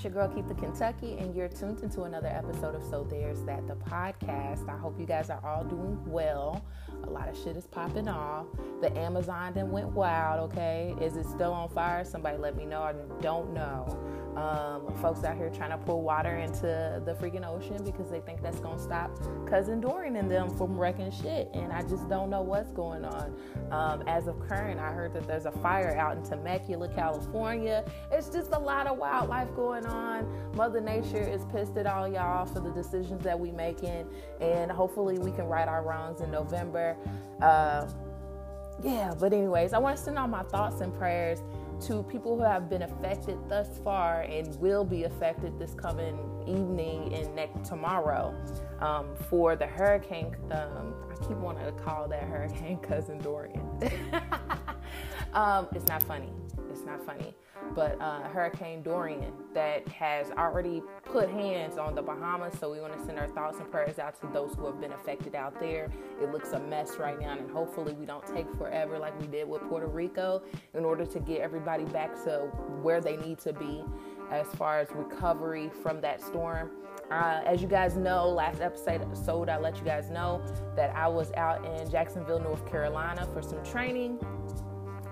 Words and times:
It's 0.00 0.04
your 0.06 0.14
girl, 0.14 0.34
Keith 0.34 0.48
the 0.48 0.54
Kentucky, 0.54 1.18
and 1.18 1.34
you're 1.34 1.50
tuned 1.50 1.82
into 1.82 2.04
another 2.04 2.28
episode 2.28 2.74
of 2.74 2.82
So 2.84 3.04
There's 3.04 3.42
That, 3.42 3.68
the 3.68 3.74
podcast. 3.74 4.66
I 4.66 4.78
hope 4.78 4.98
you 4.98 5.04
guys 5.04 5.28
are 5.28 5.44
all 5.44 5.62
doing 5.62 6.02
well. 6.06 6.64
A 7.04 7.10
lot 7.10 7.28
of 7.28 7.36
shit 7.36 7.54
is 7.54 7.66
popping 7.66 8.08
off. 8.08 8.46
The 8.80 8.90
Amazon 8.98 9.52
then 9.52 9.70
went 9.70 9.90
wild, 9.90 10.50
okay? 10.50 10.94
Is 11.02 11.16
it 11.16 11.26
still 11.26 11.52
on 11.52 11.68
fire? 11.68 12.02
Somebody 12.06 12.38
let 12.38 12.56
me 12.56 12.64
know. 12.64 12.80
I 12.80 12.94
don't 13.20 13.52
know. 13.52 13.98
Um, 14.36 14.94
folks 15.00 15.24
out 15.24 15.36
here 15.36 15.50
trying 15.50 15.70
to 15.70 15.78
pour 15.78 16.00
water 16.00 16.38
into 16.38 17.02
the 17.04 17.14
freaking 17.14 17.44
ocean 17.44 17.82
because 17.84 18.08
they 18.10 18.20
think 18.20 18.40
that's 18.42 18.60
gonna 18.60 18.78
stop 18.78 19.10
cousin 19.46 19.80
Dorian 19.80 20.14
and 20.16 20.30
them 20.30 20.48
from 20.56 20.78
wrecking 20.78 21.10
shit, 21.10 21.50
and 21.52 21.72
I 21.72 21.82
just 21.82 22.08
don't 22.08 22.30
know 22.30 22.42
what's 22.42 22.70
going 22.70 23.04
on. 23.04 23.34
Um, 23.72 24.02
as 24.06 24.28
of 24.28 24.38
current, 24.40 24.78
I 24.78 24.92
heard 24.92 25.12
that 25.14 25.26
there's 25.26 25.46
a 25.46 25.50
fire 25.50 25.96
out 25.96 26.16
in 26.16 26.22
Temecula, 26.22 26.88
California. 26.88 27.84
It's 28.12 28.28
just 28.28 28.52
a 28.52 28.58
lot 28.58 28.86
of 28.86 28.98
wildlife 28.98 29.52
going 29.56 29.84
on. 29.86 30.28
Mother 30.54 30.80
Nature 30.80 31.28
is 31.28 31.44
pissed 31.46 31.76
at 31.76 31.86
all 31.86 32.06
y'all 32.06 32.46
for 32.46 32.60
the 32.60 32.70
decisions 32.70 33.24
that 33.24 33.38
we 33.38 33.50
making, 33.50 34.06
and 34.40 34.70
hopefully 34.70 35.18
we 35.18 35.32
can 35.32 35.46
right 35.46 35.66
our 35.66 35.82
wrongs 35.82 36.20
in 36.20 36.30
November. 36.30 36.96
Uh, 37.42 37.88
yeah, 38.82 39.12
but 39.18 39.32
anyways, 39.32 39.72
I 39.72 39.78
want 39.78 39.96
to 39.96 40.02
send 40.02 40.18
all 40.18 40.28
my 40.28 40.42
thoughts 40.44 40.80
and 40.80 40.96
prayers 40.96 41.42
to 41.80 42.02
people 42.04 42.36
who 42.36 42.42
have 42.42 42.68
been 42.68 42.82
affected 42.82 43.38
thus 43.48 43.78
far 43.82 44.22
and 44.22 44.54
will 44.60 44.84
be 44.84 45.04
affected 45.04 45.58
this 45.58 45.74
coming 45.74 46.18
evening 46.46 47.14
and 47.14 47.34
next 47.34 47.68
tomorrow 47.68 48.34
um, 48.80 49.14
for 49.28 49.56
the 49.56 49.66
hurricane. 49.66 50.34
Um, 50.50 50.94
I 51.10 51.14
keep 51.26 51.36
wanting 51.38 51.64
to 51.64 51.72
call 51.72 52.08
that 52.08 52.22
hurricane 52.24 52.78
cousin 52.82 53.18
Dorian. 53.18 53.66
um, 55.32 55.68
it's 55.74 55.86
not 55.86 56.02
funny. 56.02 56.32
It's 56.70 56.84
not 56.84 57.04
funny 57.04 57.34
but 57.74 58.00
uh, 58.00 58.22
Hurricane 58.28 58.82
Dorian 58.82 59.32
that 59.54 59.86
has 59.88 60.30
already 60.32 60.82
put 61.04 61.30
hands 61.30 61.78
on 61.78 61.94
the 61.94 62.02
Bahamas. 62.02 62.58
So 62.58 62.70
we 62.70 62.80
want 62.80 62.98
to 62.98 63.04
send 63.04 63.18
our 63.18 63.28
thoughts 63.28 63.58
and 63.58 63.70
prayers 63.70 63.98
out 63.98 64.20
to 64.20 64.26
those 64.28 64.54
who 64.54 64.66
have 64.66 64.80
been 64.80 64.92
affected 64.92 65.34
out 65.34 65.58
there. 65.60 65.90
It 66.20 66.30
looks 66.32 66.52
a 66.52 66.60
mess 66.60 66.96
right 66.98 67.18
now, 67.18 67.32
and 67.32 67.50
hopefully 67.50 67.92
we 67.92 68.06
don't 68.06 68.26
take 68.26 68.46
forever 68.56 68.98
like 68.98 69.18
we 69.20 69.26
did 69.26 69.48
with 69.48 69.62
Puerto 69.62 69.86
Rico 69.86 70.42
in 70.74 70.84
order 70.84 71.06
to 71.06 71.20
get 71.20 71.40
everybody 71.40 71.84
back 71.84 72.14
to 72.24 72.50
where 72.82 73.00
they 73.00 73.16
need 73.16 73.38
to 73.40 73.52
be 73.52 73.82
as 74.30 74.46
far 74.54 74.78
as 74.78 74.88
recovery 74.92 75.70
from 75.82 76.00
that 76.00 76.22
storm. 76.22 76.70
Uh, 77.10 77.40
as 77.44 77.60
you 77.60 77.66
guys 77.66 77.96
know, 77.96 78.28
last 78.28 78.60
episode 78.60 79.48
I 79.48 79.58
let 79.58 79.78
you 79.78 79.84
guys 79.84 80.10
know 80.10 80.42
that 80.76 80.94
I 80.94 81.08
was 81.08 81.32
out 81.32 81.64
in 81.64 81.90
Jacksonville, 81.90 82.38
North 82.38 82.64
Carolina 82.70 83.26
for 83.32 83.42
some 83.42 83.62
training, 83.64 84.18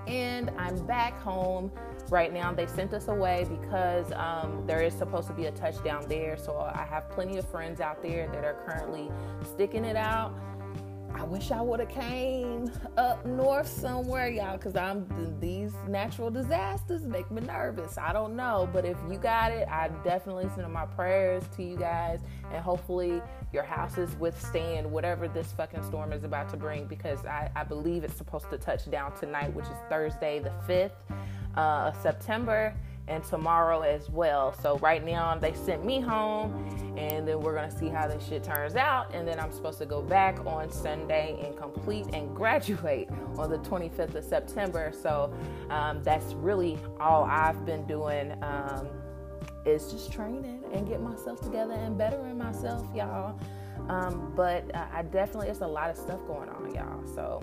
and 0.09 0.51
I'm 0.57 0.85
back 0.87 1.21
home 1.21 1.71
right 2.09 2.33
now. 2.33 2.53
They 2.53 2.67
sent 2.67 2.95
us 2.95 3.09
away 3.09 3.47
because 3.49 4.11
um, 4.13 4.65
there 4.67 4.83
is 4.83 4.95
supposed 4.95 5.27
to 5.29 5.35
be 5.35 5.47
a 5.47 5.51
touchdown 5.51 6.07
there. 6.09 6.37
So 6.37 6.59
I 6.59 6.87
have 6.89 7.11
plenty 7.11 7.37
of 7.37 7.47
friends 7.49 7.81
out 7.81 8.03
there 8.03 8.27
that 8.33 8.45
are 8.45 8.57
currently 8.67 9.11
sticking 9.45 9.85
it 9.85 9.97
out. 9.97 10.35
I 11.15 11.25
wish 11.25 11.51
I 11.51 11.61
would 11.61 11.81
have 11.81 11.89
came 11.89 12.71
up 12.97 13.25
north 13.25 13.69
somewhere, 13.69 14.29
y'all, 14.29 14.57
because 14.57 14.77
I'm 14.77 15.07
these 15.41 15.73
natural 15.89 16.31
disasters 16.31 17.03
make 17.03 17.31
me 17.31 17.43
nervous. 17.43 17.99
I 17.99 18.13
don't 18.13 18.37
know, 18.37 18.69
but 18.73 18.85
if 18.85 18.97
you 19.11 19.19
got 19.19 19.51
it, 19.53 19.67
I 19.69 19.89
definitely 20.05 20.49
send 20.55 20.71
my 20.73 20.87
prayers 20.87 21.43
to 21.57 21.63
you 21.63 21.77
guys, 21.77 22.21
and 22.53 22.63
hopefully 22.63 23.23
your 23.53 23.63
houses 23.63 24.15
withstand 24.17 24.91
whatever 24.91 25.29
this 25.29 25.53
fucking 25.53 25.83
storm 25.85 26.13
is 26.13 26.25
about 26.25 26.49
to 26.51 26.57
bring. 26.57 26.87
Because 26.87 27.25
I, 27.25 27.51
I 27.57 27.65
believe 27.65 28.05
it's 28.05 28.17
supposed 28.17 28.51
to 28.51 28.59
touch 28.59 28.91
down 28.91 29.17
tonight, 29.17 29.53
which 29.55 29.67
is 29.67 29.77
Thursday 29.89 30.39
the 30.39 30.53
fifth 30.67 30.93
uh, 31.57 31.93
September 32.03 32.75
and 33.09 33.25
tomorrow 33.25 33.81
as 33.81 34.11
well. 34.11 34.55
So 34.63 34.79
right 34.79 35.05
now 35.05 35.37
they 35.37 35.55
sent 35.55 35.85
me 35.85 36.01
home, 36.01 36.95
and 36.97 37.27
then 37.27 37.41
we're 37.41 37.55
gonna 37.55 37.77
see 37.77 37.89
how 37.89 38.07
this 38.07 38.27
shit 38.27 38.45
turns 38.45 38.77
out. 38.77 39.15
And 39.15 39.27
then 39.27 39.41
I'm 39.41 39.53
supposed 39.53 39.79
to 39.79 39.87
go 39.87 40.03
back 40.03 40.45
on 40.47 40.71
Sunday 40.71 41.41
and 41.45 41.57
complete 41.57 42.07
and 42.13 42.35
graduate 42.35 43.09
on 43.37 43.51
the 43.51 43.59
25th 43.59 44.15
of 44.15 44.25
September. 44.25 44.93
So 44.93 45.33
um, 45.71 46.03
that's 46.03 46.35
really 46.35 46.79
all 47.01 47.25
I've 47.25 47.65
been 47.65 47.87
doing. 47.87 48.33
Um, 48.43 48.89
is 49.65 49.91
just 49.93 50.13
training 50.13 50.63
and 50.73 50.89
get 50.89 51.01
myself 51.01 51.41
together 51.41 51.75
and 51.75 51.97
bettering 51.99 52.39
myself, 52.39 52.87
y'all. 52.95 53.39
Um, 53.89 54.33
but 54.35 54.65
I 54.75 55.03
definitely, 55.03 55.49
it's 55.49 55.61
a 55.61 55.67
lot 55.67 55.91
of 55.91 55.97
stuff 55.97 56.21
going 56.27 56.49
on, 56.49 56.75
y'all. 56.75 57.07
So 57.15 57.43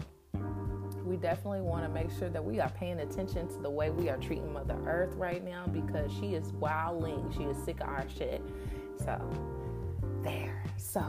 we 1.05 1.17
definitely 1.17 1.61
want 1.61 1.85
to 1.85 1.89
make 1.89 2.09
sure 2.17 2.29
that 2.29 2.43
we 2.43 2.59
are 2.59 2.69
paying 2.69 2.99
attention 2.99 3.47
to 3.47 3.57
the 3.59 3.69
way 3.69 3.89
we 3.91 4.09
are 4.09 4.17
treating 4.17 4.51
Mother 4.51 4.77
Earth 4.85 5.13
right 5.15 5.43
now 5.43 5.65
because 5.67 6.11
she 6.11 6.33
is 6.33 6.51
wilding. 6.53 7.31
She 7.37 7.43
is 7.43 7.57
sick 7.63 7.79
of 7.81 7.87
our 7.87 8.05
shit. 8.17 8.41
So, 9.03 9.21
there. 10.23 10.63
So, 10.77 11.03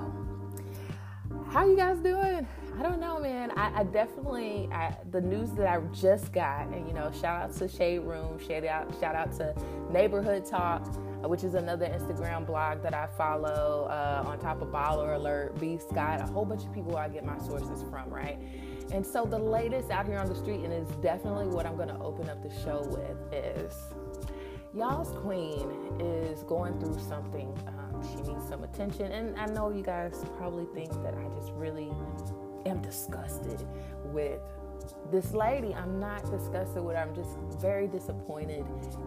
how 1.51 1.67
you 1.67 1.77
guys 1.77 1.99
doing? 1.99 2.47
I 2.79 2.83
don't 2.83 3.01
know, 3.01 3.19
man. 3.19 3.51
I, 3.57 3.81
I 3.81 3.85
definitely 3.85 4.69
I, 4.71 4.95
the 5.11 5.21
news 5.21 5.53
that 5.53 5.67
I 5.67 5.81
just 5.95 6.33
got, 6.33 6.67
and 6.69 6.87
you 6.87 6.93
know, 6.93 7.11
shout 7.11 7.43
out 7.43 7.57
to 7.57 7.69
Shade 7.69 8.01
Room, 8.01 8.39
shout 8.39 8.65
out, 8.65 8.93
shout 9.01 9.15
out 9.15 9.33
to 9.39 9.55
Neighborhood 9.91 10.45
Talk, 10.45 10.87
uh, 11.25 11.29
which 11.29 11.43
is 11.43 11.55
another 11.55 11.87
Instagram 11.87 12.47
blog 12.47 12.83
that 12.83 12.93
I 12.93 13.07
follow. 13.17 13.89
Uh, 13.91 14.25
on 14.27 14.39
top 14.39 14.61
of 14.61 14.69
Baller 14.69 15.17
Alert, 15.17 15.59
B 15.59 15.79
Scott, 15.79 16.21
a 16.21 16.27
whole 16.27 16.45
bunch 16.45 16.65
of 16.65 16.75
people 16.75 16.97
I 16.97 17.09
get 17.09 17.25
my 17.25 17.39
sources 17.39 17.83
from, 17.91 18.11
right? 18.11 18.39
And 18.93 19.05
so 19.05 19.25
the 19.25 19.39
latest 19.39 19.91
out 19.91 20.07
here 20.07 20.19
on 20.19 20.29
the 20.29 20.35
street, 20.35 20.61
and 20.65 20.73
it's 20.73 20.95
definitely 20.97 21.47
what 21.47 21.67
I'm 21.67 21.77
going 21.77 21.89
to 21.89 21.99
open 21.99 22.29
up 22.31 22.43
the 22.43 22.55
show 22.63 22.83
with, 22.89 23.33
is 23.33 23.75
y'all's 24.75 25.17
queen 25.19 25.71
is 26.01 26.43
going 26.45 26.79
through 26.79 26.99
something. 27.01 27.53
Um, 27.67 28.03
she 28.11 28.23
needs 28.31 28.49
some 28.49 28.63
attention, 28.63 29.13
and 29.13 29.37
I 29.37 29.47
know 29.47 29.71
you 29.71 29.83
guys 29.83 30.25
probably 30.37 30.67
think 30.75 30.93
that 31.03 31.15
I 31.15 31.29
just 31.39 31.53
really 31.53 31.91
am 32.65 32.81
disgusted 32.81 33.67
with 34.05 34.41
this 35.11 35.33
lady. 35.33 35.75
I'm 35.75 35.99
not 35.99 36.31
disgusted 36.31 36.83
with 36.83 36.97
her. 36.97 37.03
I'm 37.03 37.15
just 37.15 37.39
very 37.61 37.87
disappointed 37.87 38.65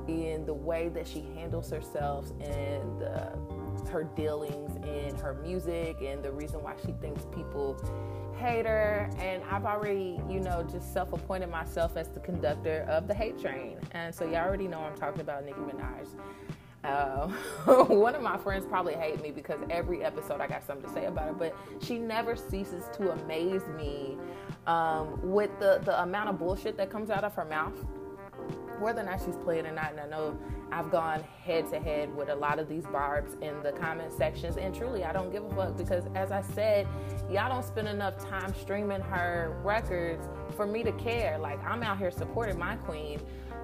in 0.07 0.45
the 0.45 0.53
way 0.53 0.89
that 0.89 1.07
she 1.07 1.21
handles 1.35 1.69
herself 1.69 2.31
and 2.41 3.03
uh, 3.03 3.35
her 3.89 4.03
dealings 4.15 4.75
in 4.85 5.15
her 5.17 5.33
music 5.33 5.97
and 6.01 6.23
the 6.23 6.31
reason 6.31 6.61
why 6.61 6.75
she 6.85 6.93
thinks 6.93 7.25
people 7.33 7.77
hate 8.37 8.65
her. 8.65 9.09
and 9.19 9.43
I've 9.51 9.65
already, 9.65 10.19
you 10.29 10.39
know, 10.39 10.63
just 10.63 10.93
self 10.93 11.11
appointed 11.13 11.49
myself 11.49 11.97
as 11.97 12.07
the 12.09 12.19
conductor 12.19 12.85
of 12.89 13.07
the 13.07 13.13
hate 13.13 13.39
train. 13.39 13.77
And 13.91 14.13
so 14.13 14.25
y'all 14.25 14.47
already 14.47 14.67
know 14.67 14.79
I'm 14.79 14.95
talking 14.95 15.21
about 15.21 15.45
Nicki 15.45 15.59
Minaj. 15.59 16.07
Uh, 16.83 17.27
one 17.85 18.15
of 18.15 18.21
my 18.21 18.37
friends 18.37 18.65
probably 18.65 18.93
hate 18.93 19.21
me 19.21 19.31
because 19.31 19.59
every 19.69 20.03
episode 20.03 20.39
I 20.39 20.47
got 20.47 20.65
something 20.65 20.87
to 20.87 20.93
say 20.93 21.05
about 21.05 21.27
her, 21.27 21.33
but 21.33 21.55
she 21.81 21.99
never 21.99 22.35
ceases 22.37 22.85
to 22.95 23.11
amaze 23.11 23.63
me 23.75 24.17
um, 24.69 25.19
with 25.23 25.49
the, 25.59 25.81
the 25.83 26.01
amount 26.03 26.29
of 26.29 26.37
bullshit 26.37 26.77
that 26.77 26.89
comes 26.89 27.09
out 27.09 27.23
of 27.23 27.33
her 27.33 27.45
mouth 27.45 27.73
whether 28.79 29.01
or 29.01 29.05
not 29.05 29.21
she's 29.23 29.35
playing 29.35 29.65
or 29.65 29.71
not. 29.71 29.91
And 29.91 29.99
I 29.99 30.07
know 30.07 30.37
I've 30.71 30.91
gone 30.91 31.23
head 31.43 31.69
to 31.71 31.79
head 31.79 32.15
with 32.15 32.29
a 32.29 32.35
lot 32.35 32.59
of 32.59 32.69
these 32.69 32.85
barbs 32.85 33.35
in 33.41 33.61
the 33.61 33.71
comment 33.73 34.13
sections. 34.13 34.57
And 34.57 34.73
truly, 34.73 35.03
I 35.03 35.11
don't 35.11 35.31
give 35.31 35.45
a 35.45 35.55
fuck 35.55 35.77
because, 35.77 36.05
as 36.15 36.31
I 36.31 36.41
said, 36.41 36.87
y'all 37.29 37.49
don't 37.49 37.65
spend 37.65 37.87
enough 37.87 38.17
time 38.17 38.53
streaming 38.55 39.01
her 39.01 39.59
records 39.63 40.27
for 40.55 40.65
me 40.65 40.83
to 40.83 40.91
care. 40.93 41.37
Like, 41.37 41.63
I'm 41.63 41.83
out 41.83 41.97
here 41.97 42.11
supporting 42.11 42.57
my 42.57 42.75
queen. 42.77 43.19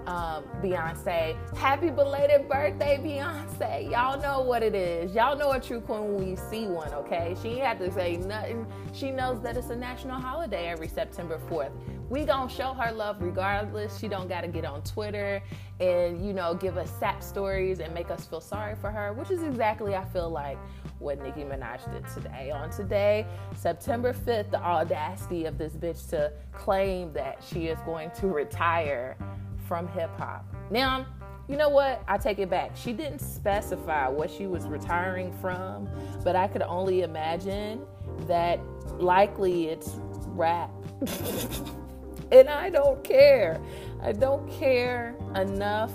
Um, 0.08 0.44
Beyonce. 0.62 1.36
Happy 1.58 1.90
belated 1.90 2.48
birthday, 2.48 2.98
Beyonce. 2.98 3.90
Y'all 3.90 4.22
know 4.22 4.42
what 4.42 4.62
it 4.62 4.76
is. 4.76 5.16
Y'all 5.16 5.36
know 5.36 5.54
a 5.54 5.60
true 5.60 5.82
queen 5.82 6.14
when 6.14 6.28
you 6.28 6.38
see 6.50 6.68
one, 6.68 6.94
okay? 6.94 7.36
She 7.42 7.58
had 7.58 7.80
to 7.80 7.92
say 7.92 8.18
nothing. 8.18 8.68
She 8.94 9.10
knows 9.10 9.42
that 9.42 9.58
it's 9.58 9.72
a 9.72 9.76
national 9.76 10.20
holiday 10.20 10.68
every 10.68 10.88
September 10.88 11.40
4th 11.50 11.72
we 12.10 12.24
gonna 12.24 12.50
show 12.50 12.74
her 12.74 12.92
love 12.92 13.22
regardless. 13.22 13.98
She 13.98 14.08
don't 14.08 14.28
gotta 14.28 14.48
get 14.48 14.66
on 14.66 14.84
Twitter 14.84 15.42
and 15.80 16.26
you 16.26 16.34
know 16.34 16.54
give 16.54 16.78
us 16.78 16.92
sap 17.00 17.24
stories 17.24 17.80
and 17.80 17.94
make 17.94 18.12
us 18.12 18.26
feel 18.26 18.42
sorry 18.42 18.76
for 18.76 18.92
her, 18.92 19.14
which 19.14 19.32
is 19.32 19.44
exactly 19.44 19.96
I 19.96 20.06
feel 20.06 20.30
like 20.30 20.58
what 21.00 21.22
Nicki 21.22 21.42
Minaj 21.42 21.92
did 21.92 22.06
today. 22.14 22.52
On 22.52 22.70
today, 22.70 23.26
September 23.56 24.14
5th, 24.14 24.52
the 24.52 24.62
audacity 24.62 25.46
of 25.46 25.58
this 25.58 25.74
bitch 25.74 26.10
to 26.12 26.32
claim 26.54 27.12
that 27.14 27.44
she 27.44 27.68
is 27.68 27.80
going 27.86 28.12
to 28.12 28.28
retire 28.28 29.18
from 29.68 29.88
hip 29.88 30.10
hop. 30.18 30.46
Now, 30.72 31.06
you 31.48 31.58
know 31.58 31.70
what? 31.70 32.04
I 32.08 32.18
take 32.18 32.40
it 32.40 32.50
back. 32.50 32.76
She 32.76 32.92
didn't 32.92 33.20
specify 33.20 34.08
what 34.08 34.32
she 34.32 34.48
was 34.48 34.66
retiring 34.66 35.32
from, 35.42 35.88
but 36.24 36.36
I 36.36 36.48
could 36.48 36.64
only 36.64 37.02
imagine 37.02 37.82
that 38.28 38.60
likely 39.00 39.68
it's 39.68 39.92
rap. 40.28 40.72
and 42.32 42.50
I 42.50 42.70
don't 42.70 43.04
care. 43.04 43.62
I 44.02 44.12
don't 44.12 44.50
care 44.52 45.16
enough. 45.36 45.94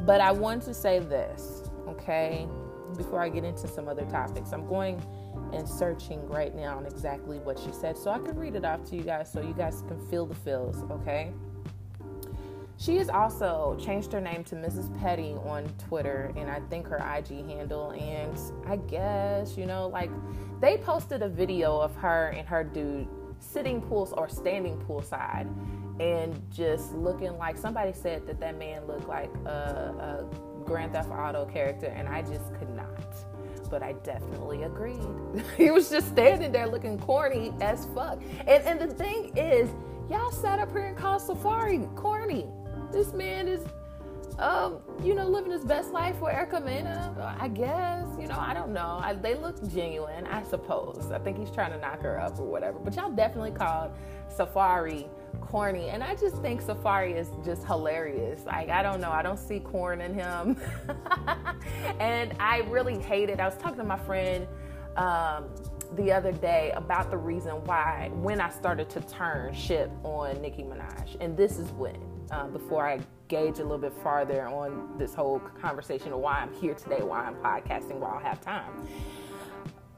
But 0.00 0.20
I 0.20 0.32
want 0.32 0.62
to 0.64 0.74
say 0.74 0.98
this, 0.98 1.62
okay, 1.88 2.46
before 2.96 3.20
I 3.20 3.28
get 3.28 3.44
into 3.44 3.68
some 3.68 3.88
other 3.88 4.04
topics. 4.06 4.52
I'm 4.52 4.66
going 4.66 5.00
and 5.52 5.68
searching 5.68 6.26
right 6.28 6.54
now 6.54 6.78
on 6.78 6.86
exactly 6.86 7.38
what 7.38 7.58
she 7.58 7.72
said 7.72 7.96
so 7.96 8.10
I 8.10 8.18
can 8.18 8.38
read 8.38 8.54
it 8.54 8.64
off 8.64 8.84
to 8.90 8.96
you 8.96 9.02
guys 9.02 9.30
so 9.30 9.40
you 9.40 9.54
guys 9.54 9.82
can 9.86 9.98
feel 10.08 10.26
the 10.26 10.34
feels, 10.34 10.82
okay? 10.90 11.32
She 12.82 12.96
has 12.96 13.08
also 13.08 13.78
changed 13.80 14.12
her 14.12 14.20
name 14.20 14.42
to 14.44 14.56
Mrs. 14.56 14.98
Petty 14.98 15.34
on 15.44 15.68
Twitter 15.86 16.32
and 16.36 16.50
I 16.50 16.58
think 16.68 16.88
her 16.88 16.96
IG 16.96 17.46
handle. 17.46 17.90
And 17.90 18.36
I 18.66 18.74
guess, 18.74 19.56
you 19.56 19.66
know, 19.66 19.86
like 19.86 20.10
they 20.60 20.78
posted 20.78 21.22
a 21.22 21.28
video 21.28 21.78
of 21.78 21.94
her 21.94 22.30
and 22.36 22.48
her 22.48 22.64
dude 22.64 23.06
sitting 23.38 23.80
pools 23.82 24.12
or 24.12 24.28
standing 24.28 24.78
poolside 24.78 25.48
and 26.00 26.42
just 26.50 26.92
looking 26.94 27.38
like 27.38 27.56
somebody 27.56 27.92
said 27.92 28.26
that 28.26 28.40
that 28.40 28.58
man 28.58 28.84
looked 28.88 29.06
like 29.06 29.30
a, 29.46 30.26
a 30.28 30.64
Grand 30.64 30.92
Theft 30.92 31.10
Auto 31.10 31.44
character, 31.44 31.86
and 31.86 32.08
I 32.08 32.22
just 32.22 32.52
could 32.54 32.70
not. 32.70 33.14
But 33.70 33.82
I 33.82 33.92
definitely 34.04 34.64
agreed. 34.64 34.98
he 35.56 35.70
was 35.70 35.88
just 35.90 36.08
standing 36.08 36.50
there 36.50 36.66
looking 36.66 36.98
corny 36.98 37.52
as 37.60 37.86
fuck. 37.94 38.20
And 38.46 38.64
and 38.64 38.80
the 38.80 38.92
thing 38.92 39.36
is, 39.36 39.70
y'all 40.10 40.32
sat 40.32 40.58
up 40.58 40.72
here 40.72 40.86
and 40.86 40.96
called 40.96 41.22
Safaree 41.22 41.94
corny. 41.94 42.46
This 42.92 43.12
man 43.12 43.48
is 43.48 43.64
um, 44.38 44.78
you 45.02 45.14
know, 45.14 45.28
living 45.28 45.52
his 45.52 45.64
best 45.64 45.92
life 45.92 46.20
with 46.20 46.32
Erica 46.32 46.60
Mena, 46.60 47.36
I 47.38 47.48
guess. 47.48 48.06
You 48.18 48.26
know, 48.26 48.38
I 48.38 48.54
don't 48.54 48.72
know. 48.72 48.98
I, 49.02 49.14
they 49.14 49.34
look 49.34 49.56
genuine, 49.70 50.26
I 50.26 50.42
suppose. 50.42 51.10
I 51.12 51.18
think 51.18 51.38
he's 51.38 51.50
trying 51.50 51.72
to 51.72 51.78
knock 51.78 52.00
her 52.02 52.20
up 52.20 52.38
or 52.38 52.46
whatever. 52.46 52.78
But 52.78 52.96
y'all 52.96 53.10
definitely 53.10 53.52
called 53.52 53.92
Safaree 54.34 55.08
corny. 55.40 55.90
And 55.90 56.02
I 56.02 56.14
just 56.14 56.36
think 56.36 56.62
Safaree 56.62 57.16
is 57.16 57.28
just 57.44 57.64
hilarious. 57.66 58.44
Like, 58.46 58.70
I 58.70 58.82
don't 58.82 59.00
know. 59.00 59.10
I 59.10 59.22
don't 59.22 59.38
see 59.38 59.60
corn 59.60 60.00
in 60.00 60.14
him. 60.14 60.56
and 62.00 62.34
I 62.40 62.60
really 62.68 62.98
hate 62.98 63.28
it. 63.28 63.38
I 63.38 63.46
was 63.46 63.56
talking 63.58 63.78
to 63.78 63.84
my 63.84 63.98
friend 63.98 64.46
um, 64.96 65.50
the 65.94 66.10
other 66.10 66.32
day 66.32 66.72
about 66.74 67.10
the 67.10 67.16
reason 67.16 67.52
why, 67.64 68.10
when 68.14 68.40
I 68.40 68.50
started 68.50 68.88
to 68.90 69.00
turn 69.02 69.52
ship 69.52 69.90
on 70.04 70.40
Nicki 70.40 70.62
Minaj. 70.62 71.16
And 71.20 71.36
this 71.36 71.58
is 71.58 71.70
when, 71.72 72.00
uh, 72.32 72.46
before 72.46 72.86
I 72.86 73.00
gauge 73.28 73.58
a 73.58 73.62
little 73.62 73.78
bit 73.78 73.92
farther 74.02 74.46
on 74.46 74.96
this 74.98 75.14
whole 75.14 75.38
conversation 75.60 76.12
of 76.12 76.18
why 76.18 76.38
I'm 76.38 76.52
here 76.54 76.74
today, 76.74 77.02
why 77.02 77.24
I'm 77.24 77.34
podcasting 77.36 77.98
while 77.98 78.18
I 78.18 78.22
have 78.22 78.40
time. 78.40 78.72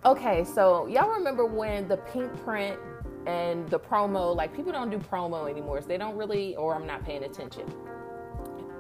Okay, 0.04 0.44
so 0.44 0.86
y'all 0.86 1.08
remember 1.08 1.46
when 1.46 1.88
the 1.88 1.96
pink 1.96 2.31
print 2.44 2.78
and 3.26 3.69
the 3.70 3.78
promo, 3.78 4.36
like 4.36 4.54
people 4.54 4.72
don't 4.72 4.90
do 4.90 4.98
promo 4.98 5.48
anymore. 5.48 5.81
So 5.81 5.88
they 5.88 5.96
don't 5.96 6.16
really, 6.16 6.56
or 6.56 6.75
I'm 6.75 6.86
not 6.86 7.04
paying 7.04 7.25
attention. 7.25 7.64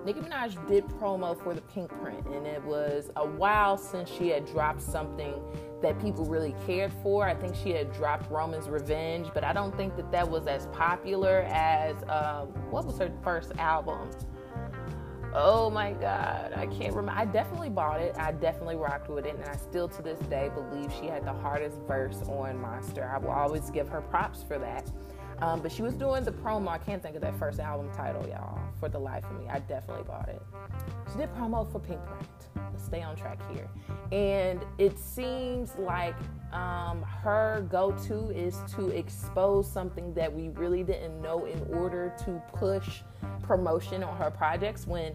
Nicki 0.04 0.20
Minaj 0.20 0.68
did 0.68 0.84
promo 0.86 1.40
for 1.42 1.54
the 1.54 1.62
pink 1.62 1.90
print, 2.02 2.26
and 2.26 2.46
it 2.46 2.62
was 2.62 3.10
a 3.16 3.26
while 3.26 3.78
since 3.78 4.10
she 4.10 4.28
had 4.28 4.44
dropped 4.44 4.82
something 4.82 5.32
that 5.84 6.00
people 6.00 6.24
really 6.24 6.54
cared 6.66 6.92
for. 7.02 7.26
I 7.26 7.34
think 7.34 7.54
she 7.54 7.70
had 7.70 7.92
dropped 7.92 8.30
Roman's 8.30 8.68
Revenge, 8.68 9.28
but 9.34 9.44
I 9.44 9.52
don't 9.52 9.76
think 9.76 9.96
that 9.96 10.10
that 10.12 10.28
was 10.28 10.46
as 10.46 10.66
popular 10.68 11.42
as 11.48 11.96
um, 12.08 12.48
what 12.70 12.86
was 12.86 12.98
her 12.98 13.12
first 13.22 13.52
album? 13.58 14.10
Oh 15.34 15.68
my 15.68 15.92
God, 15.92 16.52
I 16.54 16.66
can't 16.66 16.94
remember. 16.94 17.20
I 17.20 17.24
definitely 17.26 17.68
bought 17.68 18.00
it. 18.00 18.16
I 18.16 18.32
definitely 18.32 18.76
rocked 18.76 19.10
with 19.10 19.26
it, 19.26 19.34
and 19.34 19.44
I 19.44 19.56
still 19.56 19.88
to 19.88 20.00
this 20.00 20.18
day 20.20 20.50
believe 20.54 20.92
she 20.98 21.06
had 21.06 21.26
the 21.26 21.32
hardest 21.32 21.76
verse 21.88 22.22
on 22.28 22.60
Monster. 22.60 23.04
I 23.04 23.18
will 23.18 23.32
always 23.32 23.68
give 23.70 23.88
her 23.88 24.00
props 24.00 24.42
for 24.42 24.58
that. 24.58 24.90
Um, 25.40 25.60
but 25.60 25.72
she 25.72 25.82
was 25.82 25.94
doing 25.94 26.24
the 26.24 26.32
promo. 26.32 26.68
I 26.68 26.78
can't 26.78 27.02
think 27.02 27.16
of 27.16 27.22
that 27.22 27.36
first 27.38 27.58
album 27.58 27.90
title, 27.92 28.26
y'all, 28.28 28.58
for 28.78 28.88
the 28.88 28.98
life 28.98 29.24
of 29.24 29.38
me. 29.38 29.48
I 29.50 29.58
definitely 29.58 30.04
bought 30.04 30.28
it. 30.28 30.40
She 31.12 31.18
did 31.18 31.34
promo 31.34 31.70
for 31.70 31.80
Pinkprint. 31.80 32.22
Let's 32.22 32.43
stay 32.76 33.02
on 33.02 33.16
track 33.16 33.38
here. 33.52 33.68
And 34.12 34.64
it 34.78 34.98
seems 34.98 35.74
like 35.76 36.14
um, 36.52 37.02
her 37.02 37.66
go 37.70 37.92
to 38.06 38.30
is 38.30 38.58
to 38.76 38.88
expose 38.88 39.70
something 39.70 40.14
that 40.14 40.32
we 40.32 40.50
really 40.50 40.82
didn't 40.82 41.20
know 41.20 41.46
in 41.46 41.60
order 41.74 42.14
to 42.24 42.42
push 42.52 43.00
promotion 43.42 44.02
on 44.02 44.16
her 44.16 44.30
projects 44.30 44.86
when 44.86 45.14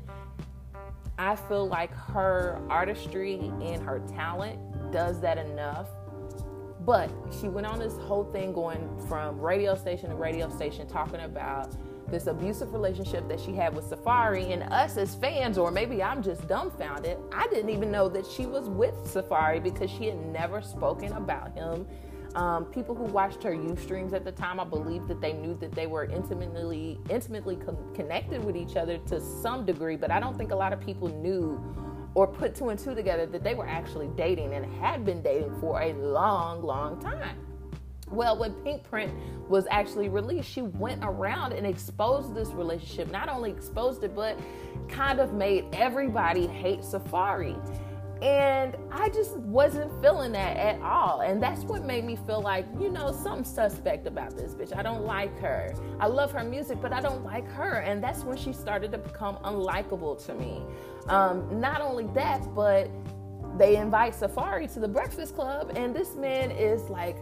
I 1.18 1.36
feel 1.36 1.68
like 1.68 1.94
her 1.94 2.62
artistry 2.70 3.36
and 3.36 3.84
her 3.84 4.00
talent 4.08 4.60
does 4.92 5.20
that 5.22 5.38
enough. 5.38 5.88
But 6.86 7.12
she 7.40 7.50
went 7.50 7.68
on 7.68 7.78
this 7.78 7.98
whole 7.98 8.24
thing 8.24 8.54
going 8.54 8.90
from 9.08 9.40
radio 9.40 9.76
station 9.76 10.10
to 10.10 10.16
radio 10.16 10.50
station 10.50 10.88
talking 10.88 11.20
about 11.22 11.76
this 12.12 12.28
abusive 12.28 12.74
relationship 12.74 13.28
that 13.28 13.40
she 13.40 13.54
had 13.54 13.76
with 13.76 13.86
Safaree. 13.90 14.52
and 14.52 14.64
us 14.74 14.98
as 14.98 15.16
fans, 15.16 15.58
or 15.58 15.72
maybe 15.72 16.02
I'm 16.02 16.22
just 16.22 16.48
dumbfounded. 16.48 17.18
I 17.32 17.48
didn't 17.48 17.70
even 17.70 17.92
know 17.92 18.10
that 18.10 18.26
she 18.26 18.46
was 18.46 18.70
with 18.70 18.96
Safaree 19.06 19.62
because 19.62 19.90
she 19.90 20.08
had 20.08 20.18
never 20.28 20.62
spoken 20.62 21.14
about 21.14 21.54
him 21.54 21.88
um, 22.36 22.66
people 22.66 22.96
who 22.96 23.06
watched 23.06 23.44
her 23.44 23.52
Ustreams 23.52 24.14
at 24.14 24.24
the 24.24 24.32
time, 24.32 24.60
I 24.60 24.64
believe 24.64 25.08
that 25.08 25.20
they 25.20 25.34
knew 25.34 25.56
that 25.56 25.72
they 25.72 25.88
were 25.88 26.06
intimately 26.06 27.00
intimately 27.10 27.58
connected 27.96 28.44
with 28.44 28.56
each 28.56 28.76
other 28.76 28.98
to 29.08 29.20
some 29.20 29.66
degree, 29.66 29.96
but 29.96 30.12
I 30.12 30.20
don't 30.20 30.38
think 30.38 30.52
a 30.52 30.56
lot 30.56 30.74
of 30.74 30.80
people 30.80 31.08
knew 31.08 31.60
or 32.16 32.28
put 32.28 32.56
two 32.56 32.70
and 32.70 32.80
two 32.80 32.94
together 32.94 33.26
that 33.26 33.44
they 33.44 33.54
were 33.54 33.68
actually 33.68 34.10
dating 34.16 34.54
and 34.54 34.66
had 34.80 35.06
been 35.06 35.22
dating 35.22 35.60
for 35.60 35.82
a 35.82 35.94
long, 35.94 36.64
long 36.64 37.00
time. 37.00 37.49
Well, 38.12 38.38
when 38.38 38.54
Pinkprint 38.64 39.14
was 39.50 39.68
actually 39.70 40.10
released, 40.10 40.50
she 40.50 40.62
went 40.62 41.04
around 41.04 41.54
and 41.54 41.66
exposed 41.66 42.34
this 42.34 42.50
relationship. 42.50 43.12
Not 43.12 43.30
only 43.30 43.52
exposed 43.52 44.04
it, 44.04 44.16
but 44.16 44.40
kind 44.88 45.20
of 45.20 45.34
made 45.34 45.66
everybody 45.74 46.48
hate 46.48 46.80
Safaree. 46.80 47.58
And 48.22 48.76
I 48.92 49.08
just 49.10 49.38
wasn't 49.38 49.90
feeling 50.02 50.34
that 50.34 50.58
at 50.58 50.82
all. 50.82 51.22
And 51.22 51.42
that's 51.42 51.64
what 51.64 51.86
made 51.86 52.04
me 52.04 52.18
feel 52.18 52.42
like, 52.42 52.66
you 52.78 52.90
know, 52.90 53.14
something 53.14 53.46
suspect 53.46 54.08
about 54.08 54.36
this 54.36 54.54
bitch. 54.54 54.76
I 54.76 54.82
don't 54.82 55.06
like 55.06 55.38
her. 55.40 55.74
I 56.02 56.08
love 56.08 56.34
her 56.34 56.44
music, 56.44 56.82
but 56.82 56.92
I 56.92 57.00
don't 57.00 57.24
like 57.24 57.48
her. 57.52 57.76
And 57.76 58.04
that's 58.04 58.24
when 58.24 58.36
she 58.36 58.52
started 58.52 58.92
to 58.92 58.98
become 58.98 59.38
unlikable 59.38 60.24
to 60.26 60.36
me. 60.36 60.62
Um, 61.08 61.62
not 61.62 61.80
only 61.80 62.08
that, 62.14 62.44
but 62.54 62.90
they 63.58 63.78
invite 63.78 64.14
Safaree 64.14 64.72
to 64.74 64.80
the 64.80 64.88
Breakfast 64.88 65.36
Club, 65.36 65.72
and 65.76 65.96
this 65.96 66.16
man 66.16 66.52
is 66.52 66.90
like 66.90 67.18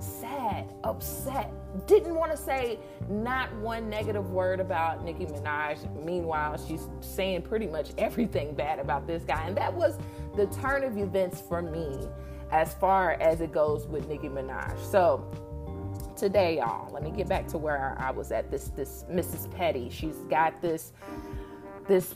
sad, 0.00 0.72
upset, 0.84 1.52
didn't 1.86 2.14
want 2.14 2.30
to 2.30 2.36
say 2.36 2.78
not 3.08 3.54
one 3.56 3.88
negative 3.88 4.30
word 4.30 4.60
about 4.60 5.04
Nicki 5.04 5.26
Minaj. 5.26 6.04
Meanwhile, 6.04 6.58
she's 6.66 6.88
saying 7.00 7.42
pretty 7.42 7.66
much 7.66 7.90
everything 7.98 8.54
bad 8.54 8.78
about 8.78 9.06
this 9.06 9.22
guy. 9.24 9.46
And 9.46 9.56
that 9.56 9.72
was 9.72 9.98
the 10.36 10.46
turn 10.46 10.84
of 10.84 10.96
events 10.96 11.40
for 11.40 11.62
me 11.62 12.08
as 12.50 12.74
far 12.74 13.12
as 13.20 13.40
it 13.40 13.52
goes 13.52 13.86
with 13.86 14.08
Nicki 14.08 14.28
Minaj. 14.28 14.78
So 14.90 15.28
today, 16.16 16.58
y'all, 16.58 16.92
let 16.92 17.02
me 17.02 17.10
get 17.10 17.28
back 17.28 17.46
to 17.48 17.58
where 17.58 17.96
I 17.98 18.10
was 18.10 18.32
at. 18.32 18.50
This 18.50 18.68
this 18.68 19.04
Mrs. 19.10 19.50
Petty. 19.54 19.90
She's 19.90 20.16
got 20.30 20.60
this 20.62 20.92
this 21.86 22.14